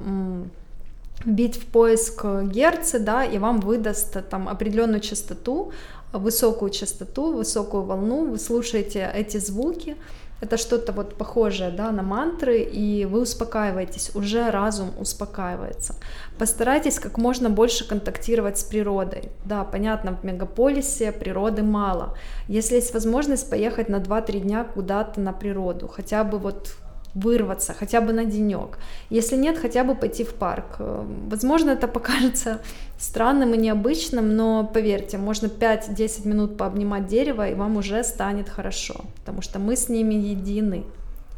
вбить 1.24 1.56
в 1.56 1.66
поиск 1.66 2.24
герцы, 2.44 2.98
да, 2.98 3.24
и 3.24 3.38
вам 3.38 3.60
выдаст 3.60 4.28
там 4.28 4.48
определенную 4.48 5.00
частоту, 5.00 5.72
высокую 6.12 6.70
частоту, 6.70 7.32
высокую 7.32 7.82
волну, 7.82 8.26
вы 8.26 8.38
слушаете 8.38 9.10
эти 9.14 9.38
звуки, 9.38 9.96
это 10.40 10.56
что-то 10.56 10.92
вот 10.92 11.16
похожее 11.16 11.70
да, 11.70 11.90
на 11.90 12.02
мантры, 12.02 12.60
и 12.60 13.04
вы 13.04 13.22
успокаиваетесь, 13.22 14.12
уже 14.14 14.50
разум 14.50 14.92
успокаивается. 14.98 15.94
Постарайтесь 16.38 16.98
как 16.98 17.18
можно 17.18 17.50
больше 17.50 17.86
контактировать 17.86 18.58
с 18.58 18.64
природой. 18.64 19.30
Да, 19.44 19.64
понятно, 19.64 20.16
в 20.16 20.24
мегаполисе 20.24 21.12
природы 21.12 21.62
мало. 21.62 22.16
Если 22.46 22.76
есть 22.76 22.94
возможность 22.94 23.50
поехать 23.50 23.88
на 23.88 23.96
2-3 23.96 24.40
дня 24.40 24.64
куда-то 24.64 25.20
на 25.20 25.32
природу, 25.32 25.88
хотя 25.88 26.24
бы 26.24 26.38
вот 26.38 26.76
вырваться 27.14 27.74
хотя 27.74 28.00
бы 28.00 28.12
на 28.12 28.24
денек. 28.24 28.78
Если 29.10 29.36
нет, 29.36 29.58
хотя 29.58 29.82
бы 29.84 29.94
пойти 29.94 30.24
в 30.24 30.34
парк. 30.34 30.76
Э, 30.78 31.04
возможно, 31.28 31.70
это 31.70 31.88
покажется 31.88 32.60
странным 32.98 33.54
и 33.54 33.58
необычным, 33.58 34.36
но 34.36 34.64
поверьте, 34.64 35.18
можно 35.18 35.46
5-10 35.46 36.28
минут 36.28 36.56
пообнимать 36.56 37.06
дерево, 37.06 37.48
и 37.48 37.54
вам 37.54 37.76
уже 37.76 38.04
станет 38.04 38.48
хорошо, 38.48 39.04
потому 39.16 39.42
что 39.42 39.58
мы 39.58 39.74
с 39.76 39.88
ними 39.88 40.14
едины. 40.14 40.84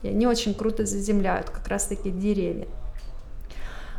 И 0.03 0.09
они 0.09 0.26
очень 0.26 0.55
круто 0.55 0.86
заземляют 0.86 1.51
как 1.51 1.68
раз-таки 1.68 2.11
деревья. 2.11 2.66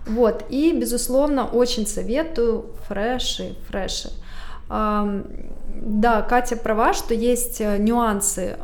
Вот, 0.06 0.45
и, 0.49 0.74
безусловно, 0.74 1.45
очень 1.45 1.86
советую 1.86 2.66
фреши, 2.88 3.56
фреши. 3.68 4.10
Да, 4.68 6.22
Катя 6.22 6.56
права, 6.58 6.93
что 6.93 7.14
есть 7.14 7.62
э, 7.62 7.78
нюансы 7.78 8.58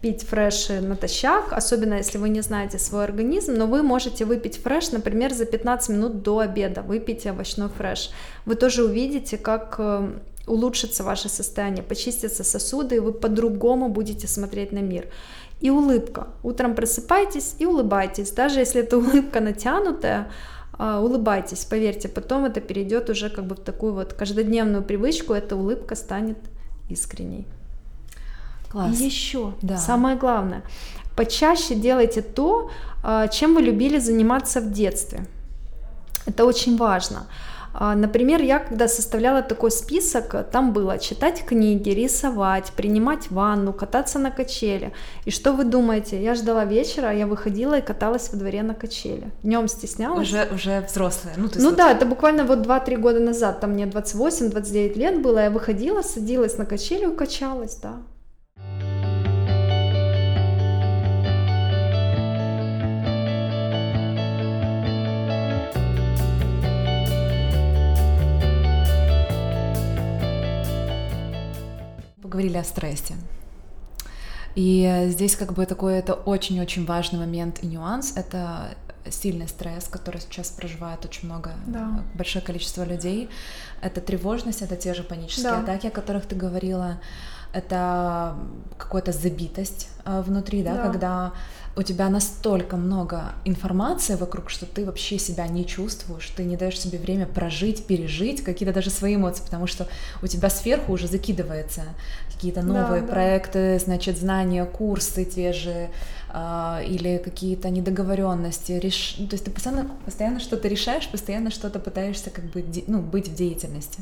пить 0.00 0.22
фреши 0.22 0.80
натощак, 0.80 1.52
особенно 1.52 1.94
если 1.94 2.18
вы 2.18 2.28
не 2.28 2.40
знаете 2.40 2.78
свой 2.78 3.04
организм, 3.04 3.54
но 3.54 3.66
вы 3.66 3.82
можете 3.82 4.24
выпить 4.24 4.62
фреш, 4.62 4.92
например, 4.92 5.32
за 5.32 5.46
15 5.46 5.88
минут 5.88 6.22
до 6.22 6.38
обеда, 6.38 6.82
выпейте 6.82 7.30
овощной 7.30 7.68
фреш. 7.68 8.10
Вы 8.44 8.54
тоже 8.54 8.84
увидите, 8.84 9.36
как 9.36 9.76
э, 9.78 10.10
улучшится 10.46 11.02
ваше 11.02 11.28
состояние, 11.28 11.82
почистятся 11.82 12.44
сосуды, 12.44 12.96
и 12.96 13.00
вы 13.00 13.12
по-другому 13.12 13.88
будете 13.88 14.28
смотреть 14.28 14.72
на 14.72 14.78
мир. 14.78 15.08
И 15.60 15.70
улыбка. 15.70 16.28
Утром 16.42 16.74
просыпайтесь 16.74 17.56
и 17.58 17.66
улыбайтесь. 17.66 18.30
Даже 18.30 18.60
если 18.60 18.82
эта 18.82 18.98
улыбка 18.98 19.40
натянутая, 19.40 20.30
а, 20.78 21.00
улыбайтесь, 21.00 21.64
поверьте, 21.64 22.08
потом 22.08 22.44
это 22.44 22.60
перейдет 22.60 23.08
уже 23.08 23.30
как 23.30 23.46
бы 23.46 23.54
в 23.54 23.60
такую 23.60 23.94
вот 23.94 24.12
каждодневную 24.12 24.82
привычку, 24.82 25.32
эта 25.32 25.56
улыбка 25.56 25.94
станет 25.94 26.38
искренней. 26.90 27.46
Класс. 28.70 29.00
И 29.00 29.04
еще, 29.04 29.54
да. 29.62 29.78
самое 29.78 30.16
главное, 30.16 30.62
почаще 31.16 31.74
делайте 31.74 32.20
то, 32.20 32.70
а, 33.02 33.28
чем 33.28 33.54
вы 33.54 33.62
любили 33.62 33.98
заниматься 33.98 34.60
в 34.60 34.70
детстве. 34.70 35.26
Это 36.26 36.44
очень 36.44 36.76
важно. 36.76 37.26
А, 37.78 37.94
например, 37.94 38.40
я 38.40 38.58
когда 38.58 38.88
составляла 38.88 39.42
такой 39.42 39.70
список, 39.70 40.34
там 40.50 40.72
было 40.72 40.98
читать 40.98 41.44
книги, 41.44 41.90
рисовать, 41.90 42.72
принимать 42.74 43.30
ванну, 43.30 43.74
кататься 43.74 44.18
на 44.18 44.30
качели. 44.30 44.92
И 45.26 45.30
что 45.30 45.52
вы 45.52 45.64
думаете? 45.64 46.22
Я 46.22 46.34
ждала 46.34 46.64
вечера, 46.64 47.12
я 47.12 47.26
выходила 47.26 47.78
и 47.78 47.82
каталась 47.82 48.30
во 48.32 48.38
дворе 48.38 48.62
на 48.62 48.72
качели. 48.72 49.30
Днем 49.42 49.68
стеснялась. 49.68 50.26
Уже, 50.26 50.48
уже 50.54 50.80
взрослая. 50.88 51.34
Ну, 51.36 51.50
ну 51.54 51.68
вот... 51.68 51.76
да, 51.76 51.92
это 51.92 52.06
буквально 52.06 52.44
вот 52.44 52.60
2-3 52.66 52.96
года 52.96 53.20
назад, 53.20 53.60
там 53.60 53.72
мне 53.72 53.84
28-29 53.84 54.94
лет 54.94 55.20
было, 55.20 55.40
я 55.40 55.50
выходила, 55.50 56.00
садилась 56.00 56.56
на 56.56 56.64
качели 56.64 57.12
и 57.12 57.14
качалась, 57.14 57.76
да. 57.76 57.96
Поговорили 72.36 72.58
о 72.58 72.64
стрессе. 72.64 73.14
И 74.56 75.06
здесь 75.08 75.36
как 75.36 75.52
бы 75.54 75.64
такой 75.66 75.94
это 75.94 76.12
очень-очень 76.14 76.84
важный 76.84 77.18
момент 77.18 77.62
и 77.62 77.66
нюанс. 77.66 78.12
Это 78.16 78.74
сильный 79.10 79.48
стресс, 79.48 79.88
который 79.88 80.20
сейчас 80.20 80.50
проживает 80.50 81.04
очень 81.04 81.28
много, 81.28 81.52
да. 81.66 82.02
большое 82.14 82.44
количество 82.44 82.84
людей. 82.84 83.28
Это 83.80 84.00
тревожность, 84.00 84.62
это 84.62 84.76
те 84.76 84.94
же 84.94 85.02
панические 85.02 85.52
да. 85.52 85.60
атаки, 85.60 85.86
о 85.86 85.90
которых 85.90 86.26
ты 86.26 86.36
говорила. 86.36 86.98
Это 87.52 88.36
какая-то 88.76 89.12
забитость 89.12 89.88
э, 90.04 90.20
внутри, 90.20 90.62
да, 90.62 90.74
да, 90.74 90.82
когда 90.82 91.32
у 91.76 91.82
тебя 91.82 92.08
настолько 92.08 92.78
много 92.78 93.34
информации 93.44 94.14
вокруг, 94.14 94.48
что 94.48 94.64
ты 94.64 94.86
вообще 94.86 95.18
себя 95.18 95.46
не 95.46 95.66
чувствуешь, 95.66 96.26
ты 96.34 96.42
не 96.44 96.56
даешь 96.56 96.80
себе 96.80 96.98
время 96.98 97.26
прожить, 97.26 97.86
пережить 97.86 98.42
какие-то 98.42 98.74
даже 98.74 98.88
свои 98.88 99.16
эмоции, 99.16 99.44
потому 99.44 99.66
что 99.66 99.86
у 100.22 100.26
тебя 100.26 100.48
сверху 100.48 100.92
уже 100.92 101.06
закидывается 101.06 101.82
какие-то 102.32 102.62
новые 102.62 103.02
да, 103.02 103.08
проекты, 103.08 103.74
да. 103.74 103.84
значит, 103.84 104.18
знания, 104.18 104.64
курсы 104.64 105.26
те 105.26 105.52
же, 105.52 105.90
э, 106.32 106.84
или 106.86 107.18
какие-то 107.18 107.68
недоговоренности, 107.68 108.72
реш... 108.72 109.16
ну, 109.18 109.26
то 109.26 109.34
есть 109.34 109.44
ты 109.44 109.50
постоянно, 109.50 109.90
постоянно 110.06 110.40
что-то 110.40 110.68
решаешь, 110.68 111.06
постоянно 111.08 111.50
что-то 111.50 111.78
пытаешься 111.78 112.30
как 112.30 112.46
бы 112.46 112.64
ну, 112.86 113.02
быть 113.02 113.28
в 113.28 113.34
деятельности. 113.34 114.00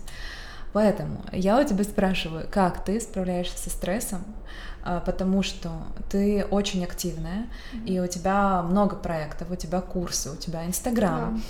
Поэтому 0.73 1.25
я 1.33 1.61
у 1.61 1.65
тебя 1.65 1.85
спрашиваю, 1.85 2.47
как 2.51 2.85
ты 2.85 3.01
справляешься 3.01 3.57
со 3.59 3.71
стрессом, 3.71 4.25
а, 4.25 4.74
потому 5.05 5.43
что 5.43 5.71
ты 6.11 6.45
очень 6.51 6.85
активная, 6.85 7.47
mm-hmm. 7.73 7.87
и 7.87 8.01
у 8.01 8.07
тебя 8.07 8.63
много 8.63 8.97
проектов, 8.97 9.51
у 9.51 9.57
тебя 9.57 9.81
курсы, 9.81 10.31
у 10.31 10.37
тебя 10.37 10.67
Инстаграм. 10.67 11.37
Yeah. 11.37 11.41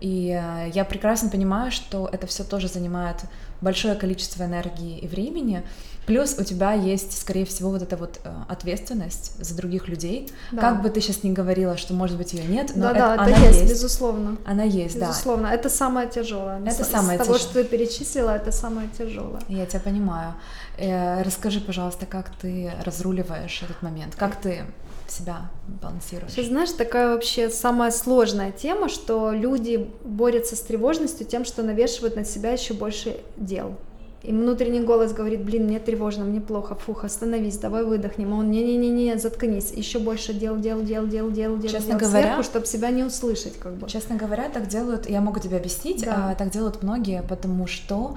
И 0.00 0.30
э, 0.30 0.70
я 0.72 0.84
прекрасно 0.84 1.28
понимаю, 1.28 1.70
что 1.70 2.08
это 2.10 2.26
все 2.26 2.42
тоже 2.42 2.68
занимает 2.68 3.16
большое 3.60 3.94
количество 3.94 4.44
энергии 4.44 4.98
и 4.98 5.06
времени, 5.06 5.62
Плюс 6.10 6.34
у 6.38 6.42
тебя 6.42 6.72
есть, 6.72 7.16
скорее 7.20 7.44
всего, 7.44 7.70
вот 7.70 7.82
эта 7.82 7.96
вот 7.96 8.18
э, 8.24 8.32
ответственность 8.48 9.32
за 9.38 9.54
других 9.54 9.86
людей. 9.86 10.28
Да. 10.50 10.60
Как 10.60 10.82
бы 10.82 10.90
ты 10.90 11.00
сейчас 11.00 11.22
не 11.22 11.30
говорила, 11.30 11.76
что, 11.76 11.94
может 11.94 12.16
быть, 12.16 12.32
ее 12.32 12.44
нет, 12.44 12.72
но 12.74 12.82
да, 12.82 12.90
это, 12.90 12.98
да, 12.98 13.12
она 13.14 13.30
это 13.30 13.40
есть, 13.42 13.60
есть, 13.60 13.72
безусловно. 13.72 14.36
Она 14.44 14.64
есть, 14.64 14.98
безусловно. 14.98 15.48
да. 15.48 15.54
Это 15.54 15.68
самое 15.68 16.08
тяжелое. 16.08 16.60
Это 16.64 16.84
с, 16.84 16.88
самое 16.88 17.18
Из 17.18 17.24
того, 17.24 17.38
что 17.38 17.54
ты 17.54 17.64
перечислила, 17.64 18.30
это 18.30 18.50
самое 18.50 18.88
тяжелое. 18.98 19.40
Я 19.48 19.66
тебя 19.66 19.80
понимаю. 19.80 20.34
Э, 20.80 21.22
расскажи, 21.22 21.60
пожалуйста, 21.60 22.06
как 22.06 22.30
ты 22.40 22.72
разруливаешь 22.84 23.62
этот 23.62 23.82
момент, 23.82 24.14
как 24.16 24.36
ты 24.36 24.64
себя 25.08 25.50
балансируешь? 25.82 26.32
Ты 26.32 26.44
знаешь, 26.44 26.70
такая 26.70 27.10
вообще 27.10 27.50
самая 27.50 27.90
сложная 27.90 28.50
тема, 28.50 28.88
что 28.88 29.32
люди 29.32 29.90
борются 30.04 30.56
с 30.56 30.60
тревожностью 30.60 31.26
тем, 31.26 31.44
что 31.44 31.62
навешивают 31.62 32.16
на 32.16 32.24
себя 32.24 32.52
еще 32.52 32.72
больше 32.72 33.18
дел. 33.36 33.76
И 34.22 34.32
внутренний 34.32 34.80
голос 34.80 35.12
говорит, 35.12 35.42
блин, 35.44 35.64
мне 35.64 35.78
тревожно, 35.78 36.24
мне 36.24 36.40
плохо, 36.40 36.74
фух, 36.74 37.04
остановись, 37.04 37.56
давай 37.56 37.84
выдохнем. 37.84 38.34
А 38.34 38.38
он, 38.38 38.50
не-не-не, 38.50 39.18
заткнись, 39.18 39.72
еще 39.72 39.98
больше 39.98 40.34
дел, 40.34 40.58
дел, 40.58 40.82
дел, 40.82 41.06
дел, 41.06 41.30
дел, 41.30 41.58
дел, 41.58 41.70
Честно 41.70 41.98
дел 41.98 42.08
говоря, 42.08 42.22
сверху, 42.24 42.42
чтобы 42.42 42.66
себя 42.66 42.90
не 42.90 43.02
услышать, 43.02 43.58
как 43.58 43.74
бы. 43.76 43.88
Честно 43.88 44.16
говоря, 44.16 44.50
так 44.50 44.68
делают, 44.68 45.08
я 45.08 45.22
могу 45.22 45.40
тебе 45.40 45.56
объяснить, 45.56 46.04
да. 46.04 46.30
а, 46.30 46.34
так 46.34 46.50
делают 46.50 46.82
многие, 46.82 47.22
потому 47.22 47.66
что 47.66 48.16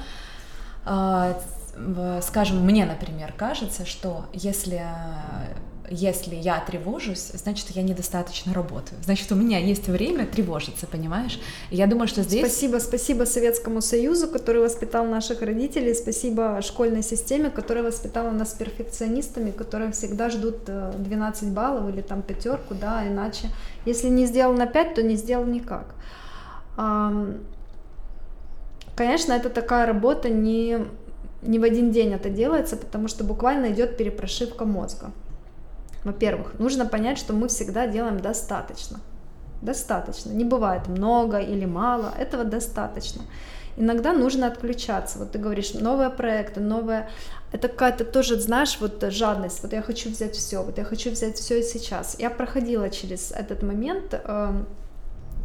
а, 0.85 1.37
скажем, 2.21 2.63
мне, 2.65 2.85
например, 2.85 3.33
кажется, 3.35 3.85
что 3.85 4.25
если 4.33 4.81
если 5.89 6.35
я 6.35 6.59
тревожусь, 6.59 7.31
значит, 7.33 7.69
я 7.71 7.83
недостаточно 7.83 8.53
работаю. 8.53 9.01
Значит, 9.03 9.31
у 9.31 9.35
меня 9.35 9.59
есть 9.59 9.87
время 9.87 10.25
тревожиться, 10.25 10.87
понимаешь? 10.87 11.39
И 11.71 11.75
я 11.75 11.87
думаю, 11.87 12.07
что 12.07 12.23
здесь... 12.23 12.41
Спасибо, 12.41 12.79
спасибо 12.79 13.25
Советскому 13.25 13.81
Союзу, 13.81 14.27
который 14.27 14.61
воспитал 14.61 15.05
наших 15.05 15.41
родителей, 15.41 15.93
спасибо 15.93 16.61
школьной 16.61 17.03
системе, 17.03 17.49
которая 17.49 17.83
воспитала 17.83 18.31
нас 18.31 18.53
перфекционистами, 18.53 19.51
которые 19.51 19.91
всегда 19.91 20.29
ждут 20.29 20.63
12 20.65 21.43
э, 21.43 21.45
баллов 21.47 21.89
или 21.89 22.01
там 22.01 22.21
пятерку, 22.21 22.73
да, 22.73 23.07
иначе, 23.07 23.49
если 23.85 24.07
не 24.07 24.25
сделал 24.25 24.53
на 24.53 24.65
5, 24.65 24.95
то 24.95 25.03
не 25.03 25.15
сделал 25.15 25.45
никак. 25.45 25.95
Конечно, 28.95 29.33
это 29.33 29.49
такая 29.49 29.87
работа 29.87 30.29
не, 30.29 30.77
не 31.45 31.59
в 31.59 31.63
один 31.63 31.91
день 31.91 32.13
это 32.13 32.29
делается, 32.29 32.77
потому 32.77 33.07
что 33.07 33.23
буквально 33.23 33.71
идет 33.71 33.97
перепрошивка 33.97 34.65
мозга. 34.65 35.11
Во-первых, 36.03 36.59
нужно 36.59 36.85
понять, 36.85 37.17
что 37.17 37.33
мы 37.33 37.47
всегда 37.47 37.87
делаем 37.87 38.19
достаточно. 38.19 38.99
Достаточно. 39.61 40.31
Не 40.31 40.43
бывает 40.43 40.87
много 40.87 41.39
или 41.39 41.65
мало, 41.65 42.13
этого 42.19 42.43
достаточно. 42.43 43.23
Иногда 43.77 44.13
нужно 44.13 44.47
отключаться. 44.47 45.19
Вот 45.19 45.31
ты 45.31 45.39
говоришь, 45.39 45.73
новые 45.73 46.09
проекты, 46.09 46.59
новые... 46.59 47.09
Это 47.51 47.67
какая-то 47.67 48.03
тоже, 48.03 48.39
знаешь, 48.39 48.77
вот 48.79 49.03
жадность. 49.09 49.63
Вот 49.63 49.73
я 49.73 49.81
хочу 49.81 50.09
взять 50.09 50.35
все, 50.35 50.61
вот 50.61 50.77
я 50.77 50.83
хочу 50.83 51.11
взять 51.11 51.37
все 51.37 51.59
и 51.59 51.63
сейчас. 51.63 52.17
Я 52.19 52.29
проходила 52.29 52.89
через 52.89 53.31
этот 53.31 53.63
момент. 53.63 54.13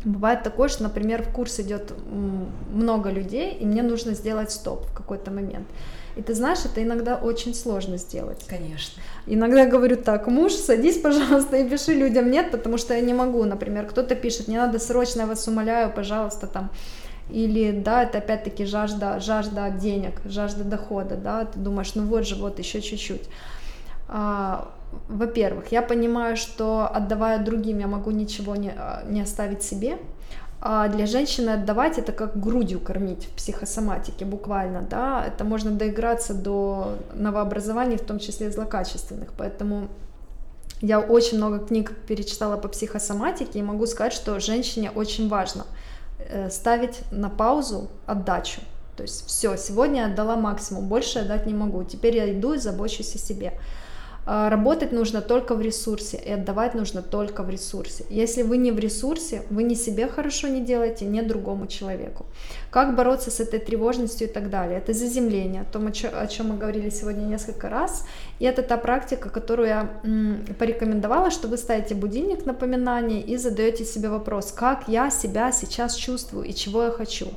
Бывает 0.05 0.43
такое, 0.43 0.69
что, 0.69 0.85
например, 0.85 1.23
в 1.23 1.33
курс 1.33 1.59
идет 1.61 1.93
много 2.73 3.11
людей, 3.11 3.55
и 3.55 3.67
мне 3.67 3.83
нужно 3.83 4.15
сделать 4.15 4.51
стоп 4.51 4.87
в 4.87 4.93
какой-то 4.93 5.31
момент. 5.31 5.67
И 6.17 6.23
ты 6.23 6.35
знаешь, 6.35 6.65
это 6.65 6.83
иногда 6.83 7.17
очень 7.17 7.55
сложно 7.55 7.97
сделать. 7.97 8.45
Конечно. 8.49 9.01
Иногда 9.27 9.67
говорю 9.67 9.97
так, 9.97 10.27
муж, 10.27 10.53
садись, 10.53 10.99
пожалуйста, 10.99 11.57
и 11.57 11.69
пиши 11.69 11.95
людям 11.95 12.31
нет, 12.31 12.51
потому 12.51 12.79
что 12.79 12.95
я 12.95 13.01
не 13.01 13.15
могу. 13.15 13.45
Например, 13.45 13.87
кто-то 13.87 14.15
пишет, 14.15 14.49
не 14.49 14.57
надо 14.57 14.79
срочно, 14.79 15.23
я 15.23 15.27
вас 15.27 15.47
умоляю, 15.47 15.93
пожалуйста, 15.93 16.47
там. 16.47 16.71
Или, 17.31 17.73
да, 17.73 18.05
это 18.05 18.19
опять-таки 18.19 18.65
жажда, 18.65 19.21
жажда 19.21 19.71
денег, 19.71 20.21
жажда 20.25 20.65
дохода, 20.65 21.17
да, 21.17 21.45
ты 21.45 21.59
думаешь, 21.59 21.95
ну 21.95 22.05
вот 22.05 22.27
же, 22.27 22.37
вот 22.37 22.59
еще 22.59 22.81
чуть-чуть. 22.81 23.29
А, 24.09 24.73
во-первых, 25.09 25.73
я 25.73 25.83
понимаю, 25.83 26.37
что 26.37 26.87
отдавая 26.87 27.43
другим, 27.43 27.79
я 27.79 27.87
могу 27.87 28.11
ничего 28.11 28.57
не, 28.57 28.71
а, 28.71 29.05
не 29.09 29.21
оставить 29.21 29.63
себе, 29.63 29.99
а 30.61 30.89
для 30.89 31.07
женщины 31.07 31.51
отдавать 31.51 31.99
это 31.99 32.13
как 32.13 32.41
грудью 32.41 32.81
кормить 32.81 33.27
в 33.27 33.31
психосоматике 33.31 34.25
буквально, 34.25 34.83
да, 34.83 35.25
это 35.25 35.45
можно 35.45 35.71
доиграться 35.71 36.35
до 36.35 36.97
новообразований, 37.15 37.97
в 37.97 38.05
том 38.05 38.19
числе 38.19 38.51
злокачественных, 38.51 39.33
поэтому 39.37 39.89
я 40.81 41.01
очень 41.01 41.39
много 41.39 41.61
книг 41.61 41.93
перечитала 42.07 42.57
по 42.57 42.69
психосоматике 42.69 43.61
и 43.61 43.63
могу 43.63 43.87
сказать, 43.87 44.13
что 44.13 44.39
женщине 44.41 44.91
очень 44.91 45.29
важно 45.29 45.65
э, 46.19 46.51
ставить 46.51 47.01
на 47.13 47.31
паузу 47.31 47.89
отдачу, 48.07 48.61
то 48.97 49.03
есть 49.03 49.27
все, 49.27 49.57
сегодня 49.57 50.01
я 50.01 50.07
отдала 50.07 50.35
максимум, 50.35 50.89
больше 50.89 51.21
отдать 51.21 51.47
не 51.47 51.55
могу, 51.55 51.85
теперь 51.85 52.17
я 52.17 52.33
иду 52.33 52.55
и 52.55 52.59
забочусь 52.59 53.15
о 53.15 53.19
себе. 53.19 53.55
А, 54.31 54.51
работать 54.51 54.93
нужно 54.93 55.23
только 55.23 55.55
в 55.55 55.63
ресурсе, 55.63 56.19
и 56.19 56.31
отдавать 56.31 56.75
нужно 56.75 57.01
только 57.01 57.43
в 57.43 57.49
ресурсе. 57.49 58.05
Если 58.11 58.43
вы 58.43 58.59
не 58.59 58.73
в 58.73 58.79
ресурсе, 58.79 59.43
вы 59.49 59.63
ни 59.63 59.73
себе 59.73 60.07
хорошо 60.07 60.49
не 60.49 60.61
делаете, 60.61 61.07
ни 61.07 61.23
другому 61.23 61.67
человеку. 61.67 62.27
Как 62.71 62.95
бороться 62.95 63.31
с 63.31 63.41
этой 63.41 63.59
тревожностью 63.59 64.29
и 64.29 64.31
так 64.31 64.51
далее? 64.51 64.77
Это 64.77 64.93
заземление, 64.93 65.63
о 65.63 65.65
том, 65.65 65.87
о 65.87 66.27
чем 66.27 66.49
мы 66.51 66.59
говорили 66.59 66.91
сегодня 66.91 67.23
несколько 67.23 67.71
раз. 67.71 68.05
И 68.39 68.45
это 68.45 68.63
та 68.63 68.77
практика, 68.77 69.31
которую 69.31 69.69
я 69.69 69.91
порекомендовала, 70.59 71.31
что 71.31 71.49
вы 71.49 71.57
ставите 71.57 71.95
будильник 71.95 72.45
напоминания 72.45 73.23
и 73.23 73.39
задаете 73.39 73.87
себе 73.87 74.11
вопрос, 74.11 74.53
как 74.53 74.89
я 74.89 75.09
себя 75.09 75.53
сейчас 75.53 75.95
чувствую 75.95 76.45
и 76.45 76.53
чего 76.53 76.83
я 76.83 76.91
хочу. 76.91 77.29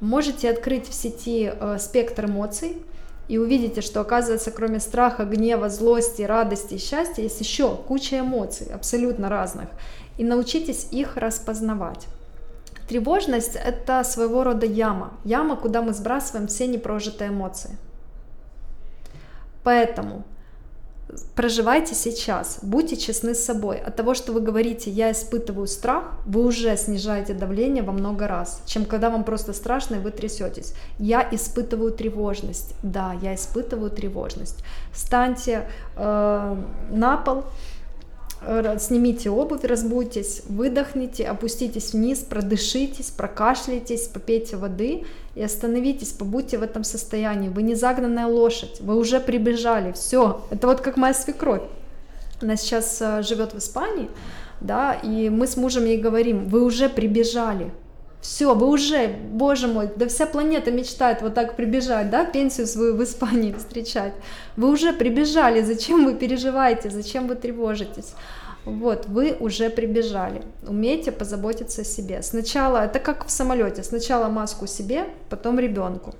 Можете 0.00 0.48
открыть 0.48 0.88
в 0.88 0.94
сети 0.94 1.52
э, 1.54 1.76
спектр 1.78 2.24
эмоций, 2.24 2.78
и 3.28 3.38
увидите, 3.38 3.80
что 3.80 4.00
оказывается, 4.00 4.50
кроме 4.50 4.80
страха, 4.80 5.24
гнева, 5.24 5.68
злости, 5.70 6.22
радости 6.22 6.74
и 6.74 6.78
счастья, 6.78 7.22
есть 7.22 7.40
еще 7.40 7.74
куча 7.74 8.20
эмоций, 8.20 8.66
абсолютно 8.72 9.28
разных. 9.28 9.68
И 10.18 10.24
научитесь 10.24 10.88
их 10.90 11.16
распознавать. 11.16 12.06
Тревожность– 12.88 13.56
это 13.64 14.04
своего 14.04 14.44
рода 14.44 14.66
яма. 14.66 15.14
Яма, 15.24 15.56
куда 15.56 15.80
мы 15.80 15.94
сбрасываем 15.94 16.48
все 16.48 16.66
непрожитые 16.66 17.30
эмоции. 17.30 17.76
Поэтому 19.62 20.24
проживайте 21.34 21.94
сейчас, 21.94 22.58
будьте 22.62 22.96
честны 22.96 23.34
с 23.34 23.44
собой. 23.44 23.78
От 23.78 23.96
того, 23.96 24.14
что 24.14 24.32
вы 24.32 24.40
говорите 24.40 24.90
«я 24.90 25.12
испытываю 25.12 25.66
страх», 25.66 26.04
вы 26.26 26.44
уже 26.44 26.76
снижаете 26.76 27.34
давление 27.34 27.82
во 27.82 27.92
много 27.92 28.26
раз, 28.26 28.62
чем 28.66 28.84
когда 28.84 29.10
вам 29.10 29.24
просто 29.24 29.52
страшно 29.52 29.96
и 29.96 29.98
вы 29.98 30.10
трясетесь. 30.10 30.74
«Я 30.98 31.26
испытываю 31.30 31.92
тревожность». 31.92 32.74
Да, 32.82 33.14
я 33.22 33.34
испытываю 33.34 33.90
тревожность. 33.90 34.64
Встаньте 34.92 35.68
э, 35.96 36.56
на 36.90 37.16
пол, 37.16 37.44
снимите 38.78 39.30
обувь, 39.30 39.64
разбудитесь, 39.64 40.42
выдохните, 40.48 41.26
опуститесь 41.26 41.92
вниз, 41.92 42.20
продышитесь, 42.20 43.10
прокашляйтесь, 43.10 44.08
попейте 44.08 44.56
воды 44.56 45.04
и 45.34 45.42
остановитесь, 45.42 46.12
побудьте 46.12 46.58
в 46.58 46.62
этом 46.62 46.84
состоянии. 46.84 47.48
Вы 47.48 47.62
не 47.62 47.74
загнанная 47.74 48.26
лошадь, 48.26 48.80
вы 48.80 48.96
уже 48.96 49.20
прибежали, 49.20 49.92
все. 49.92 50.42
Это 50.50 50.66
вот 50.66 50.80
как 50.80 50.96
моя 50.96 51.14
свекровь. 51.14 51.62
Она 52.40 52.56
сейчас 52.56 53.00
э, 53.00 53.22
живет 53.22 53.54
в 53.54 53.58
Испании, 53.58 54.08
да, 54.60 54.92
и 54.94 55.30
мы 55.30 55.46
с 55.46 55.56
мужем 55.56 55.84
ей 55.84 55.98
говорим, 55.98 56.48
вы 56.48 56.64
уже 56.64 56.88
прибежали, 56.88 57.70
все, 58.24 58.54
вы 58.54 58.68
уже, 58.68 59.08
боже 59.08 59.68
мой, 59.68 59.90
да 59.96 60.08
вся 60.08 60.24
планета 60.24 60.70
мечтает 60.70 61.20
вот 61.20 61.34
так 61.34 61.56
прибежать, 61.56 62.08
да, 62.08 62.24
пенсию 62.24 62.66
свою 62.66 62.96
в 62.96 63.04
Испании 63.04 63.52
встречать. 63.52 64.14
Вы 64.56 64.70
уже 64.70 64.94
прибежали, 64.94 65.60
зачем 65.60 66.06
вы 66.06 66.14
переживаете, 66.14 66.88
зачем 66.88 67.28
вы 67.28 67.34
тревожитесь? 67.34 68.14
Вот, 68.64 69.04
вы 69.08 69.36
уже 69.38 69.68
прибежали. 69.68 70.40
Умейте 70.66 71.12
позаботиться 71.12 71.82
о 71.82 71.84
себе. 71.84 72.22
Сначала, 72.22 72.86
это 72.86 72.98
как 72.98 73.26
в 73.26 73.30
самолете, 73.30 73.82
сначала 73.82 74.28
маску 74.28 74.66
себе, 74.66 75.04
потом 75.28 75.58
ребенку. 75.58 76.14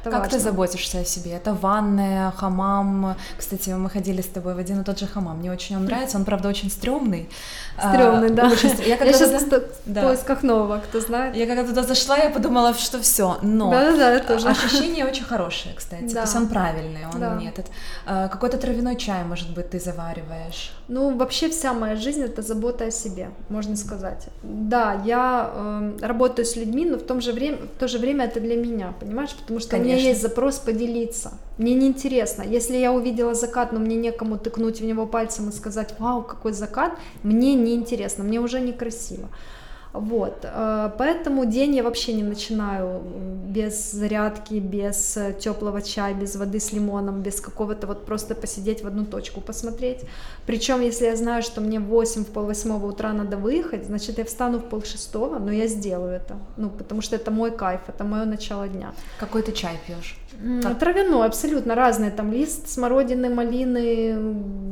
Это 0.00 0.10
как 0.10 0.20
важно. 0.20 0.38
ты 0.38 0.44
заботишься 0.44 1.00
о 1.00 1.04
себе? 1.04 1.32
Это 1.32 1.54
ванная, 1.54 2.30
хамам. 2.30 3.16
Кстати, 3.36 3.70
мы 3.70 3.90
ходили 3.90 4.20
с 4.20 4.26
тобой 4.26 4.54
в 4.54 4.58
один 4.58 4.80
и 4.80 4.84
тот 4.84 4.98
же 4.98 5.06
хамам. 5.06 5.38
Мне 5.38 5.52
очень 5.52 5.76
он 5.76 5.84
нравится. 5.84 6.16
Он, 6.16 6.24
правда, 6.24 6.48
очень 6.48 6.70
стрёмный. 6.70 7.28
Стрёмный, 7.78 8.28
а, 8.28 8.34
да. 8.34 8.48
Очень... 8.48 8.70
Я, 8.86 8.96
я 8.96 9.12
сейчас 9.12 9.44
туда... 9.44 9.60
в 9.86 9.94
поисках 9.94 10.42
нового, 10.42 10.78
кто 10.78 11.00
знает. 11.00 11.36
Я 11.36 11.46
когда 11.46 11.64
туда 11.64 11.82
зашла, 11.82 12.16
я 12.16 12.30
подумала, 12.30 12.74
что 12.74 13.00
все. 13.00 13.38
Но 13.42 13.70
да, 13.70 13.92
да, 13.92 14.18
да, 14.18 14.20
тоже. 14.20 14.48
ощущение 14.48 15.04
очень 15.06 15.24
хорошее, 15.24 15.74
кстати. 15.76 16.04
Да. 16.04 16.14
То 16.14 16.20
есть 16.20 16.36
он 16.36 16.48
правильный, 16.48 17.06
он 17.12 17.20
да. 17.20 17.36
не 17.36 17.48
этот. 17.48 17.66
А, 18.06 18.28
какой-то 18.28 18.58
травяной 18.58 18.96
чай, 18.96 19.24
может 19.24 19.50
быть, 19.54 19.70
ты 19.70 19.80
завариваешь. 19.80 20.72
Ну, 20.88 21.16
вообще 21.16 21.48
вся 21.48 21.72
моя 21.72 21.96
жизнь 21.96 22.22
это 22.22 22.42
забота 22.42 22.84
о 22.84 22.90
себе, 22.90 23.30
можно 23.48 23.76
сказать. 23.76 24.28
Да, 24.42 25.02
я 25.04 25.50
э, 25.52 25.98
работаю 26.00 26.46
с 26.46 26.56
людьми, 26.56 26.86
но 26.86 26.96
в, 26.96 27.02
том 27.02 27.20
же 27.20 27.32
время, 27.32 27.58
в 27.58 27.78
то 27.78 27.88
же 27.88 27.98
время 27.98 28.24
это 28.24 28.40
для 28.40 28.56
меня, 28.56 28.94
понимаешь? 29.00 29.34
Потому 29.34 29.60
что 29.60 29.70
Конечно. 29.70 29.87
У 29.94 29.96
меня 29.96 30.08
есть 30.08 30.22
запрос 30.22 30.58
поделиться. 30.58 31.32
Мне 31.58 31.74
неинтересно. 31.74 32.42
Если 32.42 32.76
я 32.76 32.92
увидела 32.92 33.34
закат, 33.34 33.72
но 33.72 33.78
мне 33.78 33.96
некому 33.96 34.38
тыкнуть 34.38 34.80
в 34.80 34.84
него 34.84 35.06
пальцем 35.06 35.48
и 35.48 35.52
сказать, 35.52 35.94
вау, 35.98 36.22
какой 36.22 36.52
закат, 36.52 36.92
мне 37.22 37.54
неинтересно, 37.54 38.24
мне 38.24 38.40
уже 38.40 38.60
некрасиво. 38.60 39.28
Вот, 39.92 40.40
э, 40.42 40.90
поэтому 40.98 41.46
день 41.46 41.76
я 41.76 41.82
вообще 41.82 42.12
не 42.12 42.22
начинаю 42.22 43.00
без 43.46 43.92
зарядки, 43.92 44.54
без 44.54 45.16
э, 45.16 45.32
теплого 45.32 45.80
чая, 45.80 46.14
без 46.14 46.36
воды 46.36 46.60
с 46.60 46.72
лимоном, 46.72 47.22
без 47.22 47.40
какого-то 47.40 47.86
вот 47.86 48.04
просто 48.04 48.34
посидеть 48.34 48.82
в 48.84 48.86
одну 48.86 49.04
точку 49.04 49.40
посмотреть. 49.40 50.00
Причем, 50.46 50.82
если 50.82 51.06
я 51.06 51.16
знаю, 51.16 51.42
что 51.42 51.60
мне 51.60 51.80
в 51.80 51.84
8, 51.84 52.24
в 52.24 52.28
пол 52.28 52.44
восьмого 52.44 52.86
утра 52.86 53.12
надо 53.12 53.36
выехать, 53.36 53.86
значит, 53.86 54.18
я 54.18 54.24
встану 54.24 54.58
в 54.58 54.68
пол 54.68 54.82
шестого, 54.82 55.38
но 55.38 55.52
я 55.52 55.66
сделаю 55.66 56.12
это, 56.12 56.36
ну, 56.56 56.68
потому 56.68 57.00
что 57.00 57.16
это 57.16 57.30
мой 57.30 57.50
кайф, 57.50 57.80
это 57.88 58.04
мое 58.04 58.24
начало 58.24 58.68
дня. 58.68 58.92
Какой 59.18 59.42
ты 59.42 59.52
чай 59.52 59.78
пьешь? 59.86 60.16
Как? 60.62 60.78
Травяной, 60.78 61.26
абсолютно 61.26 61.74
разные. 61.74 62.10
Там 62.10 62.32
лист 62.32 62.68
смородины, 62.68 63.28
малины 63.28 64.14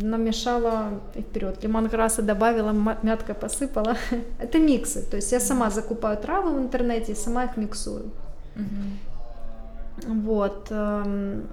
намешала 0.01 1.01
и 1.15 1.23
вперед. 1.23 1.63
Лимонграсса 1.63 2.23
добавила, 2.23 2.73
мяткой 3.03 3.35
посыпала. 3.35 3.97
Это 4.39 4.59
миксы. 4.59 5.03
То 5.03 5.17
есть 5.17 5.33
я 5.33 5.41
сама 5.41 5.71
закупаю 5.71 6.17
травы 6.19 6.53
в 6.53 6.59
интернете 6.59 7.13
и 7.13 7.15
сама 7.17 7.45
их 7.45 7.57
миксую. 7.57 8.13
Угу. 8.55 10.13
Вот. 10.25 10.69
Эм, 10.71 11.49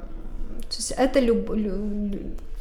то 0.61 0.77
есть 0.77 0.91
это 0.91 1.19
люб, 1.19 1.51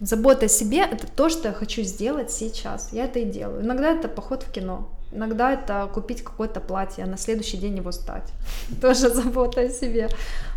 забота 0.00 0.46
о 0.46 0.48
себе, 0.48 0.78
это 0.80 1.06
то, 1.06 1.28
что 1.28 1.48
я 1.48 1.54
хочу 1.54 1.82
сделать 1.82 2.30
сейчас. 2.30 2.92
Я 2.92 3.04
это 3.04 3.18
и 3.18 3.24
делаю. 3.24 3.62
Иногда 3.62 3.90
это 3.90 4.08
поход 4.08 4.42
в 4.42 4.50
кино. 4.50 4.88
Иногда 5.12 5.52
это 5.52 5.88
купить 5.92 6.22
какое-то 6.22 6.60
платье, 6.60 7.04
а 7.04 7.06
на 7.06 7.16
следующий 7.16 7.58
день 7.58 7.76
его 7.76 7.92
стать. 7.92 8.32
Тоже 8.80 9.08
забота 9.08 9.60
о 9.60 9.68
себе. 9.68 10.08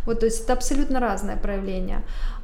Вот, 0.06 0.20
то 0.20 0.26
есть 0.26 0.44
это 0.44 0.52
абсолютно 0.52 1.00
разное 1.00 1.36
проявление. 1.36 2.02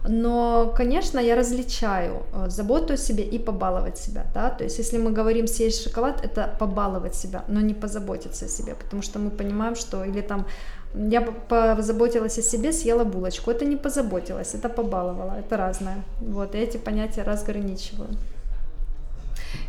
Но, 0.09 0.75
конечно, 0.77 1.21
я 1.21 1.37
различаю 1.37 2.23
э, 2.33 2.51
заботу 2.51 2.95
о 2.95 2.97
себе 2.97 3.25
и 3.25 3.39
побаловать 3.39 3.99
себя. 3.99 4.27
Да? 4.35 4.51
То 4.51 4.65
есть 4.65 4.79
если 4.79 4.99
мы 4.99 5.13
говорим 5.13 5.47
съесть 5.47 5.83
шоколад, 5.85 6.25
это 6.25 6.55
побаловать 6.59 7.15
себя, 7.15 7.45
но 7.49 7.61
не 7.61 7.75
позаботиться 7.75 8.47
о 8.47 8.49
себе, 8.49 8.75
потому 8.75 9.03
что 9.03 9.19
мы 9.19 9.31
понимаем, 9.31 9.77
что 9.77 10.05
или 10.05 10.21
там 10.21 10.47
я 10.95 11.23
позаботилась 11.23 12.39
о 12.39 12.43
себе, 12.43 12.73
съела 12.73 13.05
булочку. 13.05 13.51
Это 13.51 13.65
не 13.65 13.77
позаботилась, 13.77 14.55
это 14.55 14.69
побаловала. 14.69 15.39
Это 15.39 15.57
разное. 15.57 16.05
Вот, 16.21 16.55
и 16.55 16.59
эти 16.59 16.77
понятия 16.77 17.23
разграничиваю. 17.23 18.11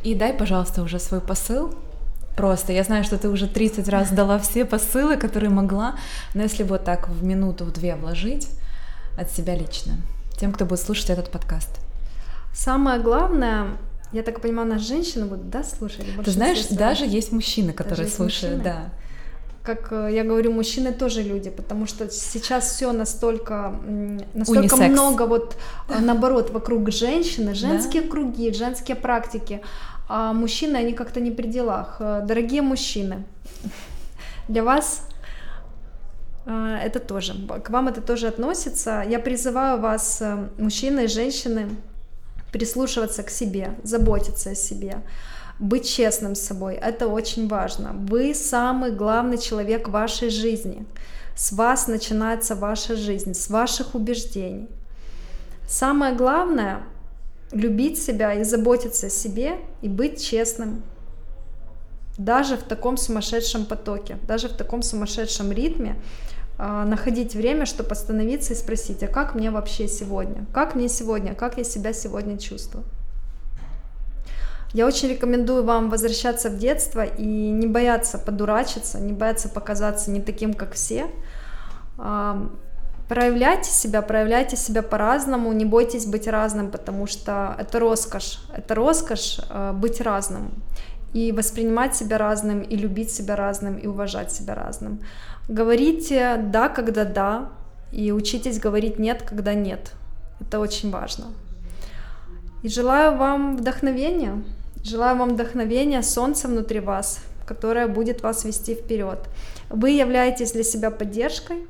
И 0.04 0.16
дай, 0.16 0.34
пожалуйста, 0.34 0.82
уже 0.82 1.00
свой 1.00 1.22
посыл 1.22 1.74
Просто, 2.36 2.74
я 2.74 2.84
знаю, 2.84 3.04
что 3.04 3.18
ты 3.18 3.30
уже 3.30 3.48
30 3.48 3.88
раз 3.90 4.10
дала 4.10 4.40
все 4.40 4.66
посылы, 4.66 5.18
которые 5.18 5.50
могла, 5.50 5.96
но 6.34 6.42
если 6.42 6.64
вот 6.64 6.84
так 6.84 7.10
в 7.10 7.24
минуту, 7.24 7.66
в 7.66 7.72
две 7.72 7.96
вложить 7.96 8.48
от 9.18 9.32
себя 9.32 9.56
лично, 9.56 9.94
тем, 10.40 10.52
кто 10.52 10.66
будет 10.66 10.80
слушать 10.80 11.12
этот 11.12 11.30
подкаст. 11.30 11.70
Самое 12.54 13.00
главное, 13.00 13.78
я 14.12 14.24
так 14.24 14.42
понимаю, 14.42 14.68
нас 14.68 14.82
женщины 14.82 15.26
будут, 15.26 15.50
да, 15.50 15.64
слушать? 15.64 16.06
Ты 16.24 16.32
знаешь, 16.32 16.68
даже 16.68 17.06
есть 17.06 17.32
мужчины, 17.32 17.74
которые 17.74 18.06
даже 18.06 18.16
слушают, 18.16 18.58
мужчины? 18.58 18.64
да. 18.64 18.90
Как 19.64 19.94
э, 19.94 20.10
я 20.12 20.24
говорю, 20.26 20.52
мужчины 20.52 20.92
тоже 20.92 21.24
люди, 21.24 21.50
потому 21.50 21.88
что 21.88 22.10
сейчас 22.10 22.74
все 22.74 22.92
настолько, 22.92 23.74
настолько 24.34 24.74
Унисекс. 24.74 24.92
много 24.92 25.26
вот 25.26 25.56
э, 25.88 26.00
наоборот 26.00 26.52
вокруг 26.52 26.92
женщины, 26.92 27.56
женские 27.56 28.02
да? 28.02 28.10
круги, 28.10 28.54
женские 28.54 28.98
практики 28.98 29.62
а 30.08 30.34
мужчины, 30.34 30.78
они 30.78 30.94
как-то 30.94 31.20
не 31.20 31.32
при 31.32 31.48
делах. 31.48 31.98
Э, 32.00 32.22
дорогие 32.26 32.62
мужчины, 32.62 33.24
для 34.48 34.64
вас 34.64 35.08
э, 36.46 36.78
это 36.84 37.00
тоже, 37.00 37.34
к 37.64 37.70
вам 37.70 37.88
это 37.88 38.02
тоже 38.02 38.28
относится. 38.28 39.04
Я 39.08 39.20
призываю 39.20 39.80
вас, 39.80 40.22
э, 40.22 40.50
мужчины 40.58 41.06
и 41.06 41.08
женщины, 41.08 41.70
прислушиваться 42.52 43.24
к 43.24 43.30
себе, 43.30 43.76
заботиться 43.84 44.52
о 44.52 44.56
себе, 44.56 44.98
быть 45.60 45.90
честным 45.90 46.36
с 46.36 46.42
собой. 46.42 46.76
Это 46.76 47.08
очень 47.08 47.48
важно. 47.48 47.92
Вы 47.94 48.36
самый 48.36 48.92
главный 48.92 49.38
человек 49.38 49.90
вашей 49.90 50.30
жизни. 50.30 50.86
С 51.36 51.52
вас 51.52 51.88
начинается 51.88 52.56
ваша 52.56 52.96
жизнь, 52.96 53.34
с 53.34 53.50
ваших 53.50 53.96
убеждений. 53.96 54.68
Самое 55.68 56.14
главное 56.14 56.84
любить 57.54 58.02
себя 58.02 58.34
и 58.34 58.44
заботиться 58.44 59.08
о 59.08 59.10
себе 59.10 59.58
и 59.82 59.90
быть 59.90 60.24
честным. 60.24 60.84
Даже 62.18 62.58
в 62.58 62.64
таком 62.64 62.98
сумасшедшем 62.98 63.66
потоке, 63.66 64.18
даже 64.28 64.48
в 64.48 64.54
таком 64.54 64.84
сумасшедшем 64.84 65.52
ритме 65.52 65.96
э, 66.60 66.84
находить 66.84 67.34
время, 67.34 67.66
чтобы 67.66 67.92
остановиться 67.92 68.54
и 68.54 68.56
спросить, 68.56 69.02
а 69.04 69.08
как 69.08 69.34
мне 69.34 69.50
вообще 69.50 69.88
сегодня? 69.88 70.46
Как 70.54 70.76
мне 70.76 70.90
сегодня? 70.90 71.34
Как 71.34 71.58
я 71.58 71.64
себя 71.64 71.94
сегодня 71.94 72.38
чувствую? 72.38 72.84
Я 74.74 74.88
очень 74.88 75.10
рекомендую 75.10 75.64
вам 75.64 75.90
возвращаться 75.90 76.50
в 76.50 76.58
детство 76.58 77.06
и 77.06 77.26
не 77.26 77.68
бояться 77.68 78.18
подурачиться, 78.18 79.00
не 79.00 79.14
бояться 79.14 79.48
показаться 79.48 80.10
не 80.10 80.20
таким, 80.20 80.56
как 80.56 80.74
все, 80.74 81.12
Проявляйте 83.14 83.70
себя, 83.70 84.02
проявляйте 84.02 84.58
себя 84.58 84.82
по-разному, 84.82 85.54
не 85.54 85.66
бойтесь 85.66 86.08
быть 86.08 86.28
разным, 86.28 86.72
потому 86.72 87.06
что 87.06 87.56
это 87.60 87.78
роскошь, 87.78 88.40
это 88.58 88.74
роскошь 88.74 89.40
э, 89.52 89.72
быть 89.72 90.02
разным 90.02 90.50
и 91.14 91.32
воспринимать 91.32 91.96
себя 91.96 92.18
разным, 92.18 92.62
и 92.62 92.76
любить 92.76 93.12
себя 93.12 93.36
разным, 93.36 93.78
и 93.78 93.86
уважать 93.86 94.32
себя 94.32 94.56
разным. 94.56 95.00
Говорите 95.48 96.38
«да», 96.38 96.70
когда 96.70 97.06
«да», 97.06 97.50
и 97.92 98.12
учитесь 98.12 98.60
говорить 98.60 98.98
«нет», 98.98 99.22
когда 99.22 99.54
«нет». 99.54 99.92
Это 100.42 100.60
очень 100.60 100.90
важно. 100.90 101.26
И 102.64 102.68
желаю 102.68 103.16
вам 103.16 103.58
вдохновения, 103.58 104.42
желаю 104.84 105.18
вам 105.18 105.34
вдохновения, 105.36 106.02
солнца 106.02 106.48
внутри 106.48 106.80
вас, 106.80 107.20
которое 107.46 107.88
будет 107.88 108.24
вас 108.24 108.44
вести 108.44 108.74
вперед. 108.74 109.20
Вы 109.70 109.92
являетесь 109.92 110.54
для 110.54 110.64
себя 110.64 110.90
поддержкой, 110.90 111.68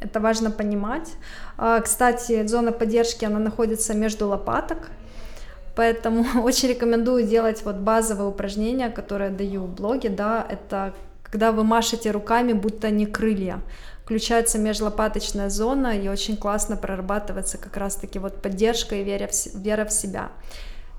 это 0.00 0.20
важно 0.20 0.50
понимать. 0.50 1.08
А, 1.56 1.80
кстати, 1.80 2.46
зона 2.46 2.72
поддержки, 2.72 3.24
она 3.24 3.38
находится 3.38 3.94
между 3.94 4.28
лопаток, 4.28 4.90
поэтому 5.74 6.24
очень 6.42 6.68
рекомендую 6.68 7.24
делать 7.24 7.62
вот 7.64 7.76
базовые 7.76 8.28
упражнения, 8.28 8.90
которые 8.90 9.30
даю 9.30 9.64
в 9.64 9.74
блоге, 9.74 10.08
да, 10.08 10.46
это 10.48 10.94
когда 11.22 11.52
вы 11.52 11.62
машете 11.62 12.10
руками, 12.10 12.54
будто 12.54 12.90
не 12.90 13.04
крылья, 13.04 13.60
включается 14.02 14.58
межлопаточная 14.58 15.50
зона, 15.50 15.98
и 15.98 16.08
очень 16.08 16.36
классно 16.36 16.76
прорабатывается 16.76 17.58
как 17.58 17.76
раз-таки 17.76 18.18
вот 18.18 18.40
поддержка 18.40 18.94
и 18.94 19.04
вера 19.04 19.28
в, 19.28 19.62
вера 19.62 19.84
в 19.84 19.92
себя. 19.92 20.30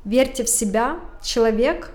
Верьте 0.05 0.43
в 0.43 0.49
себя, 0.49 0.99
человек 1.21 1.91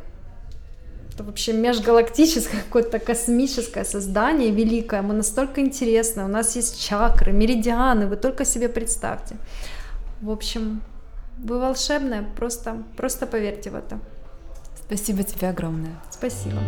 это 1.14 1.22
вообще 1.24 1.52
межгалактическое 1.52 2.62
какое-то 2.62 2.98
космическое 2.98 3.84
создание 3.84 4.50
великое, 4.50 5.02
мы 5.02 5.14
настолько 5.14 5.60
интересно, 5.60 6.24
у 6.24 6.28
нас 6.28 6.56
есть 6.56 6.84
чакры, 6.84 7.32
меридианы, 7.32 8.06
вы 8.06 8.16
только 8.16 8.44
себе 8.44 8.68
представьте. 8.68 9.36
В 10.20 10.30
общем, 10.30 10.82
вы 11.38 11.60
волшебная, 11.60 12.24
просто, 12.36 12.82
просто 12.96 13.26
поверьте 13.26 13.70
в 13.70 13.76
это. 13.76 13.98
Спасибо 14.86 15.22
тебе 15.22 15.48
огромное. 15.48 16.00
Спасибо. 16.10 16.58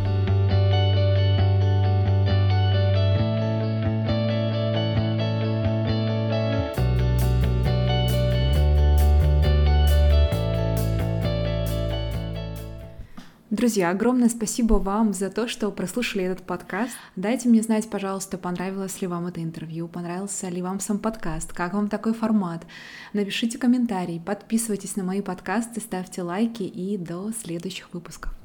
Друзья, 13.57 13.89
огромное 13.89 14.29
спасибо 14.29 14.75
вам 14.75 15.15
за 15.15 15.31
то, 15.31 15.49
что 15.49 15.71
прослушали 15.71 16.25
этот 16.25 16.45
подкаст. 16.45 16.93
Дайте 17.17 17.49
мне 17.49 17.63
знать, 17.63 17.89
пожалуйста, 17.89 18.37
понравилось 18.37 19.01
ли 19.01 19.07
вам 19.07 19.29
это 19.29 19.43
интервью, 19.43 19.89
понравился 19.89 20.51
ли 20.51 20.61
вам 20.61 20.79
сам 20.79 20.99
подкаст, 20.99 21.55
как 21.55 21.73
вам 21.73 21.89
такой 21.89 22.13
формат. 22.13 22.67
Напишите 23.15 23.57
комментарий, 23.57 24.21
подписывайтесь 24.21 24.97
на 24.97 25.05
мои 25.05 25.23
подкасты, 25.23 25.81
ставьте 25.81 26.21
лайки 26.21 26.65
и 26.65 26.99
до 26.99 27.33
следующих 27.33 27.95
выпусков. 27.95 28.36